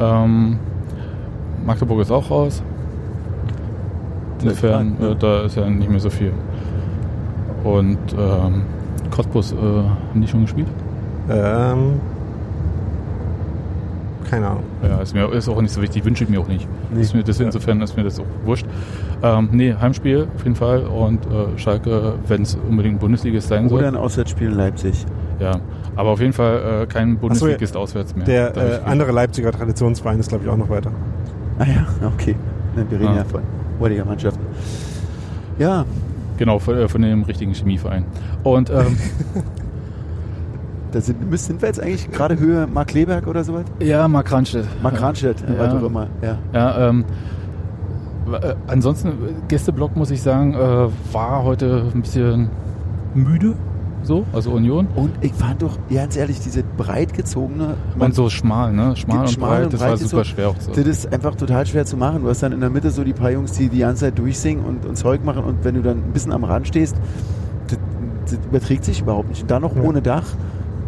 ja. 0.00 0.24
Ähm, 0.24 0.58
Magdeburg 1.64 2.00
ist 2.00 2.10
auch 2.10 2.30
raus. 2.30 2.62
Insofern, 4.42 4.96
Ja. 5.00 5.10
äh, 5.10 5.16
da 5.16 5.42
ist 5.42 5.56
ja 5.56 5.68
nicht 5.68 5.90
mehr 5.90 6.00
so 6.00 6.10
viel. 6.10 6.32
Und 7.64 7.98
ähm, 8.18 8.62
Cottbus 9.10 9.52
äh, 9.52 9.56
haben 9.56 10.20
die 10.20 10.28
schon 10.28 10.42
gespielt? 10.42 10.68
Ähm, 11.30 12.00
keine 14.30 14.48
Ahnung. 14.48 14.62
Ja, 14.82 15.00
ist 15.00 15.14
mir 15.14 15.30
ist 15.32 15.48
auch 15.48 15.60
nicht 15.60 15.72
so 15.72 15.80
wichtig, 15.82 16.04
wünsche 16.04 16.24
ich 16.24 16.30
mir 16.30 16.40
auch 16.40 16.48
nicht. 16.48 16.68
Nee. 16.92 17.00
Ist 17.00 17.14
mir, 17.14 17.22
das, 17.22 17.38
Ja. 17.38 17.46
Insofern 17.46 17.80
ist 17.80 17.96
mir 17.96 18.04
das 18.04 18.20
auch 18.20 18.24
wurscht. 18.44 18.66
Ähm, 19.22 19.48
nee, 19.52 19.74
Heimspiel 19.74 20.28
auf 20.34 20.44
jeden 20.44 20.56
Fall 20.56 20.80
und 20.82 21.24
äh, 21.26 21.58
Schalke, 21.58 22.14
wenn 22.26 22.42
es 22.42 22.56
unbedingt 22.68 23.00
Bundesligist 23.00 23.48
sein 23.48 23.66
Oder 23.66 23.70
soll. 23.76 23.84
ein 23.86 23.96
Auswärtsspiel 23.96 24.48
in 24.48 24.54
Leipzig. 24.54 25.06
Ja, 25.40 25.58
aber 25.96 26.10
auf 26.10 26.20
jeden 26.20 26.32
Fall 26.32 26.82
äh, 26.82 26.86
kein 26.86 27.16
Bundesligist 27.18 27.76
auswärts 27.76 28.14
mehr. 28.14 28.24
Der 28.26 28.56
äh, 28.56 28.80
andere 28.84 29.12
Leipziger 29.12 29.50
Traditionsverein 29.52 30.18
ist, 30.20 30.28
glaube 30.28 30.44
ich, 30.44 30.50
auch 30.50 30.56
noch 30.56 30.68
weiter. 30.68 30.90
Ah 31.58 31.64
ja, 31.64 31.86
okay. 32.06 32.34
Ne, 32.76 32.84
wir 32.88 33.00
reden 33.00 33.12
Ah. 33.12 33.16
ja 33.18 33.24
von 33.24 33.40
Oberliga 33.78 34.04
Mannschaften. 34.04 34.44
Ja, 35.58 35.84
Genau, 36.36 36.60
von, 36.60 36.76
äh, 36.76 36.86
von 36.88 37.02
dem 37.02 37.24
richtigen 37.24 37.52
Chemieverein. 37.52 38.04
Und 38.44 38.70
ähm, 38.70 38.96
da 40.92 41.00
sind, 41.00 41.28
müssen- 41.30 41.46
sind 41.46 41.62
wir 41.62 41.68
jetzt 41.68 41.80
eigentlich 41.80 42.10
gerade 42.10 42.38
Höhe 42.38 42.66
Mark 42.66 42.88
Kleberg 42.88 43.26
oder 43.26 43.44
sowas? 43.44 43.64
ja, 43.80 44.06
Mark 44.08 44.26
Kranstedt. 44.26 44.66
Mark 44.82 44.96
Kranstedt, 44.96 45.36
Ja. 45.40 45.58
was 45.58 45.74
auch 45.74 45.86
immer. 45.86 46.06
Ja. 46.22 46.38
Ja, 46.52 46.88
ähm, 46.88 47.04
äh, 48.32 48.54
ansonsten, 48.66 49.12
Gästeblock 49.48 49.96
muss 49.96 50.10
ich 50.10 50.22
sagen, 50.22 50.54
äh, 50.54 50.88
war 51.12 51.44
heute 51.44 51.84
ein 51.94 52.02
bisschen 52.02 52.48
müde, 53.14 53.54
so, 54.02 54.24
also 54.32 54.50
Union. 54.52 54.86
Und 54.94 55.10
ich 55.22 55.32
fand 55.32 55.62
doch, 55.62 55.76
ganz 55.92 56.16
ehrlich, 56.16 56.38
diese 56.40 56.62
breit 56.62 57.14
gezogene 57.14 57.74
Und 57.98 58.14
so 58.14 58.28
schmal, 58.30 58.72
ne? 58.72 58.94
Schmal 58.96 59.20
und 59.20 59.30
Schmal 59.30 59.50
breit, 59.50 59.64
und 59.64 59.72
das 59.72 59.80
breit 59.80 59.90
war 59.90 59.96
super 59.98 60.16
so- 60.18 60.24
schwer 60.24 60.48
auch 60.50 60.54
so. 60.60 60.70
Das 60.72 60.84
ist 60.86 61.12
einfach 61.12 61.34
total 61.34 61.66
schwer 61.66 61.84
zu 61.84 61.96
machen. 61.96 62.22
Du 62.22 62.28
hast 62.28 62.42
dann 62.42 62.52
in 62.52 62.60
der 62.60 62.70
Mitte 62.70 62.90
so 62.90 63.02
die 63.02 63.12
paar 63.12 63.30
Jungs, 63.30 63.52
die 63.52 63.68
die 63.68 63.78
ganze 63.80 64.04
Zeit 64.06 64.18
durchsingen 64.18 64.64
und, 64.64 64.86
und 64.86 64.96
Zeug 64.96 65.24
machen 65.24 65.42
und 65.44 65.64
wenn 65.64 65.74
du 65.74 65.82
dann 65.82 65.98
ein 65.98 66.12
bisschen 66.12 66.32
am 66.32 66.44
Rand 66.44 66.68
stehst, 66.68 66.96
das, 67.68 67.78
das 68.26 68.46
überträgt 68.46 68.84
sich 68.84 69.00
überhaupt 69.00 69.30
nicht. 69.30 69.42
Und 69.42 69.50
dann 69.50 69.62
noch 69.62 69.74
Ja. 69.74 69.82
ohne 69.82 70.00
Dach. 70.02 70.24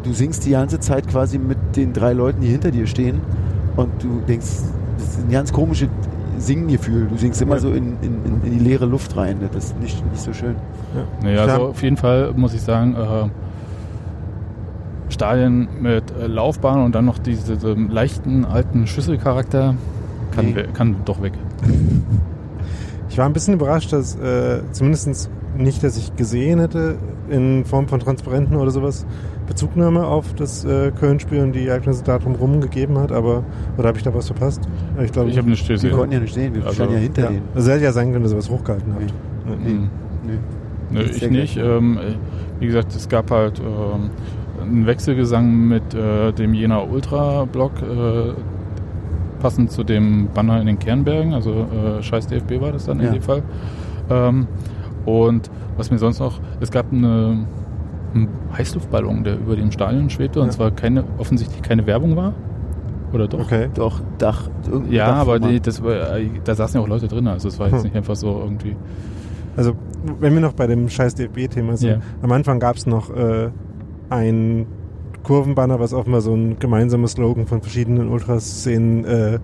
Du 0.02 0.12
singst 0.12 0.46
die 0.46 0.50
ganze 0.50 0.80
Zeit 0.80 1.06
quasi 1.08 1.38
mit 1.38 1.58
den 1.76 1.92
drei 1.92 2.12
Leuten, 2.12 2.40
die 2.40 2.48
hinter 2.48 2.70
dir 2.70 2.86
stehen 2.86 3.20
und 3.76 3.90
du 4.02 4.20
denkst, 4.26 4.46
das 4.98 5.08
ist 5.08 5.20
ein 5.24 5.30
ganz 5.30 5.52
komisches 5.52 5.88
Singgefühl. 6.38 7.06
Du 7.08 7.16
singst 7.18 7.42
immer 7.42 7.56
Ja. 7.56 7.60
so 7.60 7.68
in, 7.70 7.96
in, 8.00 8.24
in- 8.24 8.40
in 8.44 8.58
die 8.58 8.64
leere 8.64 8.86
Luft 8.86 9.16
rein. 9.16 9.36
Das 9.52 9.66
ist 9.66 9.80
nicht, 9.80 10.02
nicht 10.10 10.22
so 10.22 10.32
schön. 10.32 10.56
Nee, 11.22 11.34
Klar. 11.34 11.48
also 11.48 11.66
auf 11.68 11.82
jeden 11.82 11.96
Fall 11.98 12.32
muss 12.34 12.54
ich 12.54 12.62
sagen, 12.62 12.94
äh, 12.94 13.28
Stadien 15.12 15.68
mit 15.80 16.04
äh, 16.18 16.26
Laufbahn 16.26 16.82
und 16.84 16.94
dann 16.94 17.04
noch 17.04 17.18
diese, 17.18 17.58
so 17.58 17.74
leichten 17.74 18.44
alten 18.44 18.86
Schüsselcharakter 18.86 19.74
kann, 20.34 20.46
Nee. 20.46 20.64
kann 20.72 20.96
doch 21.04 21.20
weg. 21.20 21.32
Ich 23.08 23.18
war 23.18 23.26
ein 23.26 23.32
bisschen 23.32 23.54
überrascht, 23.54 23.92
dass 23.92 24.14
äh, 24.16 24.60
zumindest 24.72 25.28
nicht, 25.58 25.82
dass 25.82 25.96
ich 25.96 26.14
gesehen 26.16 26.60
hätte, 26.60 26.94
in 27.28 27.64
Form 27.64 27.88
von 27.88 27.98
Transparenten 28.00 28.56
oder 28.56 28.70
sowas, 28.70 29.04
Bezugnahme 29.50 30.06
auf 30.06 30.32
das 30.34 30.64
äh, 30.64 30.92
Köln-Spiel 30.92 31.40
und 31.42 31.52
die 31.52 31.66
Ereignisse 31.66 32.04
darum 32.04 32.36
rum 32.36 32.60
gegeben 32.60 32.98
hat, 32.98 33.10
aber 33.12 33.42
oder 33.76 33.88
habe 33.88 33.98
ich 33.98 34.04
da 34.04 34.14
was 34.14 34.28
verpasst? 34.28 34.62
Ich 35.02 35.10
glaube, 35.12 35.28
Ich 35.30 35.36
habe 35.36 35.50
nicht 35.50 35.68
Wir 35.68 35.74
gesehen. 35.74 35.92
konnten 35.92 36.12
ja 36.14 36.20
nicht 36.20 36.32
sehen, 36.32 36.54
wir 36.54 36.62
Also, 36.62 36.74
standen 36.76 36.94
ja 36.94 37.00
hinter 37.00 37.22
ja. 37.22 37.28
denen. 37.28 37.42
Also 37.54 37.70
hätte 37.72 37.84
ja 37.84 37.92
sein 37.92 38.12
können, 38.12 38.22
dass 38.22 38.32
ihr 38.32 38.38
was 38.38 38.48
hochgehalten 38.48 38.92
habt. 38.94 39.02
Nee. 39.46 39.56
Nee. 39.64 39.72
Mhm. 39.72 39.88
Nö. 40.26 40.32
Nö, 40.92 41.00
Ist 41.00 41.22
ich 41.22 41.30
nicht. 41.30 41.56
Ähm, 41.56 41.98
wie 42.60 42.66
gesagt, 42.66 42.94
es 42.94 43.08
gab 43.08 43.30
halt 43.32 43.60
ähm, 43.60 44.10
einen 44.62 44.86
Wechselgesang 44.86 45.68
mit 45.68 45.94
äh, 45.94 46.32
dem 46.32 46.54
Jena 46.54 46.82
Ultra-Block, 46.82 47.72
äh, 47.82 48.32
passend 49.40 49.70
zu 49.72 49.82
dem 49.84 50.28
Banner 50.34 50.60
in 50.60 50.66
den 50.66 50.78
Kernbergen, 50.78 51.32
also 51.34 51.50
äh, 51.98 52.02
Scheiß 52.02 52.26
DFB 52.28 52.60
war 52.60 52.72
das 52.72 52.84
dann 52.86 53.00
Ja. 53.00 53.08
in 53.08 53.14
dem 53.14 53.22
Fall. 53.22 53.42
Ähm, 54.10 54.46
und 55.06 55.50
was 55.76 55.90
mir 55.90 55.98
sonst 55.98 56.20
noch, 56.20 56.38
es 56.60 56.70
gab 56.70 56.92
eine, 56.92 57.38
einen 58.14 58.28
Heißluftballon, 58.56 59.24
der 59.24 59.38
über 59.38 59.56
dem 59.56 59.70
Stadion 59.70 60.10
schwebte 60.10 60.40
und 60.40 60.46
Ja. 60.46 60.52
zwar 60.52 60.70
keine, 60.70 61.04
offensichtlich 61.18 61.62
keine 61.62 61.86
Werbung 61.86 62.16
war. 62.16 62.34
Oder 63.12 63.26
doch? 63.28 63.40
Okay. 63.40 63.68
Doch, 63.74 64.00
Dach. 64.18 64.48
Ja, 64.88 65.06
aber 65.14 65.38
Dachfirma. 65.40 65.48
die, 65.52 65.60
das 65.60 65.82
war, 65.82 66.16
äh, 66.18 66.26
da 66.44 66.54
saßen 66.54 66.78
ja 66.78 66.84
auch 66.84 66.88
Leute 66.88 67.08
drin, 67.08 67.26
also 67.26 67.48
es 67.48 67.58
war 67.58 67.66
jetzt 67.68 67.78
Hm. 67.78 67.82
nicht 67.84 67.96
einfach 67.96 68.14
so 68.16 68.38
irgendwie. 68.42 68.76
Also, 69.56 69.72
wenn 70.20 70.32
wir 70.34 70.40
noch 70.40 70.52
bei 70.52 70.66
dem 70.68 70.88
scheiß 70.88 71.16
DFB-Thema 71.16 71.76
sind, 71.76 71.90
Ja. 71.90 71.98
am 72.22 72.30
Anfang 72.32 72.60
gab 72.60 72.76
es 72.76 72.86
noch 72.86 73.10
äh, 73.14 73.48
ein 74.10 74.66
Kurvenbanner, 75.24 75.80
was 75.80 75.92
offenbar 75.92 76.20
so 76.20 76.32
ein 76.34 76.58
gemeinsames 76.60 77.12
Slogan 77.12 77.46
von 77.46 77.60
verschiedenen 77.60 78.08
Ultraszenen 78.08 79.04
äh, 79.04 79.38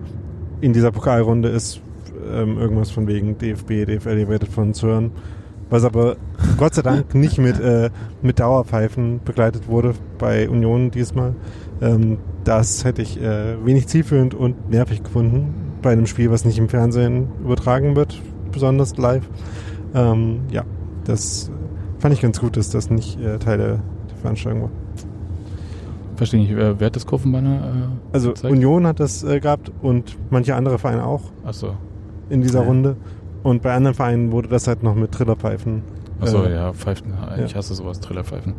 in 0.61 0.73
dieser 0.73 0.91
Pokalrunde 0.91 1.49
ist. 1.49 1.81
Ähm, 2.33 2.57
irgendwas 2.57 2.89
von 2.89 3.05
wegen 3.07 3.37
DFB, 3.37 3.85
DFL, 3.85 4.17
ihr 4.17 4.27
werdet 4.27 4.49
von 4.49 4.69
uns 4.69 4.81
hören. 4.81 5.11
Was 5.69 5.83
aber 5.83 6.15
Gott 6.57 6.73
sei 6.75 6.81
Dank 6.81 7.13
nicht 7.15 7.37
mit, 7.37 7.59
äh, 7.59 7.89
mit 8.21 8.39
Dauerpfeifen 8.39 9.19
begleitet 9.23 9.67
wurde 9.67 9.93
bei 10.17 10.49
Union 10.49 10.91
diesmal. 10.91 11.35
Ähm, 11.81 12.17
das 12.43 12.83
hätte 12.83 13.01
ich 13.01 13.21
äh, 13.21 13.63
wenig 13.65 13.87
zielführend 13.87 14.33
und 14.33 14.69
nervig 14.69 15.03
gefunden. 15.03 15.53
bei 15.81 15.91
einem 15.91 16.07
Spiel, 16.07 16.31
was 16.31 16.43
nicht 16.43 16.57
im 16.57 16.69
Fernsehen 16.69 17.27
übertragen 17.43 17.95
wird, 17.95 18.19
besonders 18.51 18.97
live. 18.97 19.23
Ähm, 19.93 20.39
ja, 20.51 20.63
das 21.05 21.51
fand 21.99 22.13
ich 22.15 22.21
ganz 22.21 22.39
gut, 22.39 22.57
dass 22.57 22.69
das 22.71 22.89
nicht 22.89 23.19
äh, 23.21 23.37
Teil 23.37 23.57
der, 23.59 23.67
der 23.67 24.17
Veranstaltung 24.21 24.63
war. 24.63 24.69
Verstehe 26.15 26.39
nicht, 26.39 26.55
wer, 26.55 26.79
wer 26.79 26.87
hat 26.87 26.95
das 26.95 27.05
Kurvenbanner? 27.05 27.55
Äh, 27.57 28.13
Also 28.13 28.29
gezeigt? 28.29 28.51
Union 28.51 28.87
hat 28.87 28.99
das 28.99 29.23
äh, 29.23 29.39
gehabt 29.39 29.71
und 29.83 30.17
manche 30.31 30.55
andere 30.55 30.79
Vereine 30.79 31.05
auch 31.05 31.21
Achso, 31.45 31.73
in 32.29 32.41
dieser 32.41 32.61
Ja. 32.61 32.65
Runde. 32.65 32.97
Und 33.43 33.61
bei 33.61 33.73
anderen 33.75 33.95
Vereinen 33.95 34.31
wurde 34.31 34.47
das 34.49 34.67
halt 34.67 34.81
noch 34.83 34.95
mit 34.95 35.11
Trillerpfeifen. 35.11 35.83
Achso, 36.19 36.43
äh, 36.43 36.53
ja, 36.53 36.73
Pfeifen. 36.73 37.13
Ich 37.45 37.51
ja. 37.51 37.57
hasse 37.57 37.75
sowas, 37.75 37.99
Trillerpfeifen. 37.99 38.53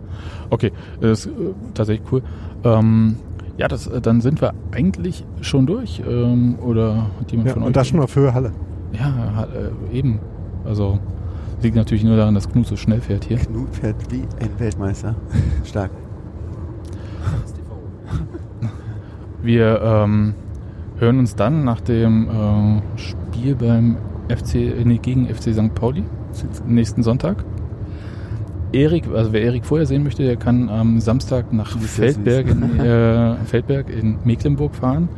Okay, 0.51 0.73
das 1.01 1.21
ist 1.21 1.27
äh, 1.27 1.31
tatsächlich 1.75 2.13
cool. 2.13 2.23
Ähm, 2.65 3.17
ja, 3.57 3.69
das, 3.69 3.87
äh, 3.87 4.01
dann 4.01 4.21
sind 4.21 4.41
wir 4.41 4.55
eigentlich 4.73 5.25
schon 5.41 5.67
durch. 5.67 6.03
Ähm, 6.09 6.59
oder 6.61 7.07
hat 7.21 7.31
jemand 7.31 7.49
Ja, 7.49 7.55
von 7.55 7.63
euch? 7.63 7.67
und 7.69 7.77
das 7.77 7.89
schon 7.89 8.01
auf 8.01 8.15
Höhe 8.15 8.33
Halle. 8.33 8.53
Ja, 8.93 9.47
äh, 9.53 9.97
eben. 9.97 10.21
Also 10.65 10.99
liegt 11.63 11.77
natürlich 11.77 12.05
nur 12.05 12.17
daran, 12.17 12.35
dass 12.35 12.49
Knut 12.49 12.67
so 12.67 12.77
schnell 12.77 13.01
fährt 13.01 13.25
hier. 13.25 13.39
Knut 13.39 13.75
fährt 13.75 13.97
wie 14.11 14.23
ein 14.41 14.51
Weltmeister. 14.59 15.15
Stark. 15.65 15.91
Wir 19.43 19.81
ähm, 19.83 20.35
hören 20.99 21.19
uns 21.19 21.35
dann 21.37 21.65
nach 21.65 21.81
dem 21.81 22.29
äh, 22.29 22.99
Spiel 22.99 23.55
beim 23.55 23.97
FC, 24.29 24.55
äh, 24.57 24.85
nee, 24.85 24.99
gegen 24.99 25.27
FC 25.27 25.55
St. 25.55 25.75
Pauli 25.75 26.05
nächsten 26.66 27.03
Sonntag. 27.03 27.45
Erik, 28.72 29.05
also 29.14 29.32
wer 29.32 29.43
Erik 29.43 29.64
vorher 29.64 29.86
sehen 29.86 30.03
möchte, 30.03 30.22
der 30.22 30.36
kann 30.36 30.68
am 30.68 31.01
Samstag 31.01 31.53
nach 31.53 31.74
ja 31.74 31.80
Feldberg 31.80 32.49
in, 32.49 32.80
äh, 32.80 33.36
Feldberg 33.47 33.89
in 33.89 34.18
Mecklenburg 34.24 34.74
fahren. 34.74 35.09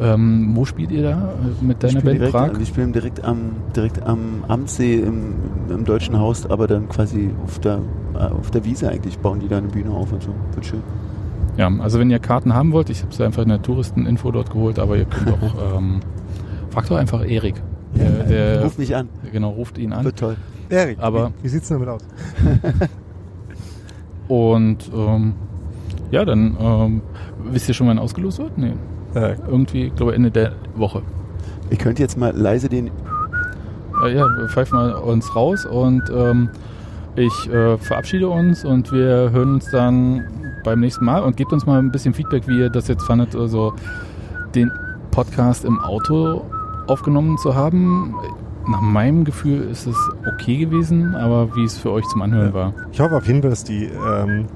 Ähm, 0.00 0.52
wo 0.54 0.64
spielt 0.64 0.90
ihr 0.92 1.02
da 1.02 1.34
äh, 1.60 1.64
mit 1.64 1.82
deiner 1.82 2.00
Band 2.00 2.18
direkt, 2.18 2.32
Prag? 2.32 2.58
wir 2.58 2.66
spielen 2.66 2.92
direkt 2.92 3.22
am, 3.22 3.56
direkt 3.76 4.02
am 4.02 4.44
Amtsee 4.48 5.00
im, 5.00 5.34
im 5.68 5.84
Deutschen 5.84 6.18
Haus, 6.18 6.46
aber 6.48 6.66
dann 6.66 6.88
quasi 6.88 7.30
auf 7.44 7.58
der, 7.58 7.80
äh, 8.14 8.18
auf 8.18 8.50
der 8.50 8.64
Wiese 8.64 8.88
eigentlich 8.88 9.18
bauen 9.18 9.40
die 9.40 9.48
da 9.48 9.58
eine 9.58 9.68
Bühne 9.68 9.90
auf 9.90 10.12
und 10.12 10.22
so. 10.22 10.30
Wird 10.54 10.64
schön. 10.64 10.82
Ja, 11.58 11.70
also 11.80 11.98
wenn 11.98 12.10
ihr 12.10 12.18
Karten 12.18 12.54
haben 12.54 12.72
wollt, 12.72 12.88
ich 12.88 13.02
habe 13.02 13.12
sie 13.12 13.24
einfach 13.24 13.42
in 13.42 13.50
der 13.50 13.60
Touristeninfo 13.60 14.30
dort 14.30 14.50
geholt, 14.50 14.78
aber 14.78 14.96
ihr 14.96 15.04
könnt 15.04 15.32
auch, 15.32 15.76
ähm, 15.76 16.00
fragt 16.70 16.90
doch 16.90 16.96
einfach 16.96 17.28
Erik. 17.28 17.56
Der, 17.94 18.10
der, 18.22 18.64
Ruf 18.64 18.78
mich 18.78 18.94
an. 18.94 19.08
genau, 19.32 19.50
ruft 19.50 19.76
ihn 19.76 19.92
an. 19.92 20.04
Wird 20.04 20.18
toll. 20.18 20.36
Erik, 20.70 20.98
Aber- 21.00 21.32
wie, 21.40 21.44
wie 21.44 21.48
sieht's 21.48 21.68
denn 21.68 21.78
damit 21.80 21.88
aus? 21.94 22.02
Und 24.28 24.90
ähm, 24.94 25.34
ja, 26.10 26.24
dann 26.24 26.56
ähm, 26.60 27.02
wisst 27.44 27.68
ihr 27.68 27.74
schon, 27.74 27.88
wann 27.88 27.98
ausgelost 27.98 28.38
wird? 28.38 28.56
Nee. 28.58 28.72
Äh, 29.14 29.36
Irgendwie, 29.48 29.86
ich 29.86 29.94
glaube 29.94 30.14
Ende 30.14 30.30
der 30.30 30.52
Woche. 30.76 31.02
Ich 31.70 31.78
könnte 31.78 32.02
jetzt 32.02 32.16
mal 32.16 32.32
leise 32.36 32.68
den. 32.68 32.88
Äh, 34.04 34.14
ja, 34.16 34.24
wir 34.26 34.48
pfeifen 34.48 34.78
mal 34.78 34.92
uns 34.94 35.34
raus 35.34 35.66
und 35.66 36.02
ähm, 36.14 36.48
ich 37.16 37.50
äh, 37.52 37.76
verabschiede 37.78 38.28
uns 38.28 38.64
und 38.64 38.92
wir 38.92 39.30
hören 39.32 39.54
uns 39.54 39.70
dann 39.72 40.24
beim 40.62 40.80
nächsten 40.80 41.04
Mal 41.04 41.22
und 41.22 41.36
gebt 41.36 41.52
uns 41.52 41.66
mal 41.66 41.78
ein 41.78 41.90
bisschen 41.90 42.14
Feedback, 42.14 42.46
wie 42.46 42.58
ihr 42.58 42.70
das 42.70 42.86
jetzt 42.86 43.02
fandet, 43.02 43.34
also 43.34 43.72
den 44.54 44.70
Podcast 45.10 45.64
im 45.64 45.80
Auto 45.80 46.44
aufgenommen 46.86 47.36
zu 47.38 47.54
haben. 47.54 48.14
Nach 48.70 48.80
meinem 48.80 49.24
Gefühl 49.24 49.62
ist 49.62 49.86
es 49.86 49.96
okay 50.32 50.56
gewesen, 50.58 51.14
aber 51.16 51.54
wie 51.56 51.64
es 51.64 51.76
für 51.78 51.90
euch 51.90 52.06
zum 52.08 52.22
Anhören 52.22 52.48
Ja. 52.48 52.54
war. 52.54 52.74
ich 52.92 53.00
hoffe 53.00 53.16
auf 53.16 53.26
jeden 53.26 53.40
Fall, 53.42 53.50
dass 53.50 53.64
die, 53.64 53.84
ähm, 53.84 54.46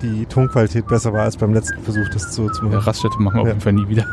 die 0.00 0.26
Tonqualität 0.26 0.86
besser 0.86 1.12
war 1.12 1.22
als 1.22 1.36
beim 1.36 1.52
letzten 1.52 1.80
Versuch, 1.82 2.08
das 2.12 2.34
so 2.34 2.48
zu 2.48 2.64
Ja, 2.64 2.70
machen. 2.70 2.80
Raststätte 2.84 3.20
machen 3.20 3.34
wir 3.36 3.40
auf 3.42 3.46
Ja. 3.48 3.52
jeden 3.54 3.60
Fall 3.60 3.72
nie 3.72 3.88
wieder. 3.88 4.04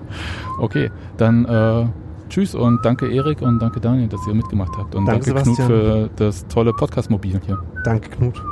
okay, 0.60 0.90
dann 1.16 1.44
äh, 1.46 1.86
tschüss 2.28 2.54
und 2.54 2.84
danke 2.84 3.08
Erik 3.10 3.40
und 3.42 3.58
danke 3.60 3.80
Daniel, 3.80 4.08
dass 4.08 4.26
ihr 4.26 4.34
mitgemacht 4.34 4.72
habt. 4.76 4.94
Und 4.94 5.06
Danke, 5.06 5.32
danke, 5.32 5.42
Knut 5.42 5.56
für 5.58 6.10
das 6.16 6.46
tolle 6.48 6.72
Podcast-Mobil 6.72 7.40
hier. 7.46 7.58
Danke, 7.84 8.10
Knut. 8.10 8.42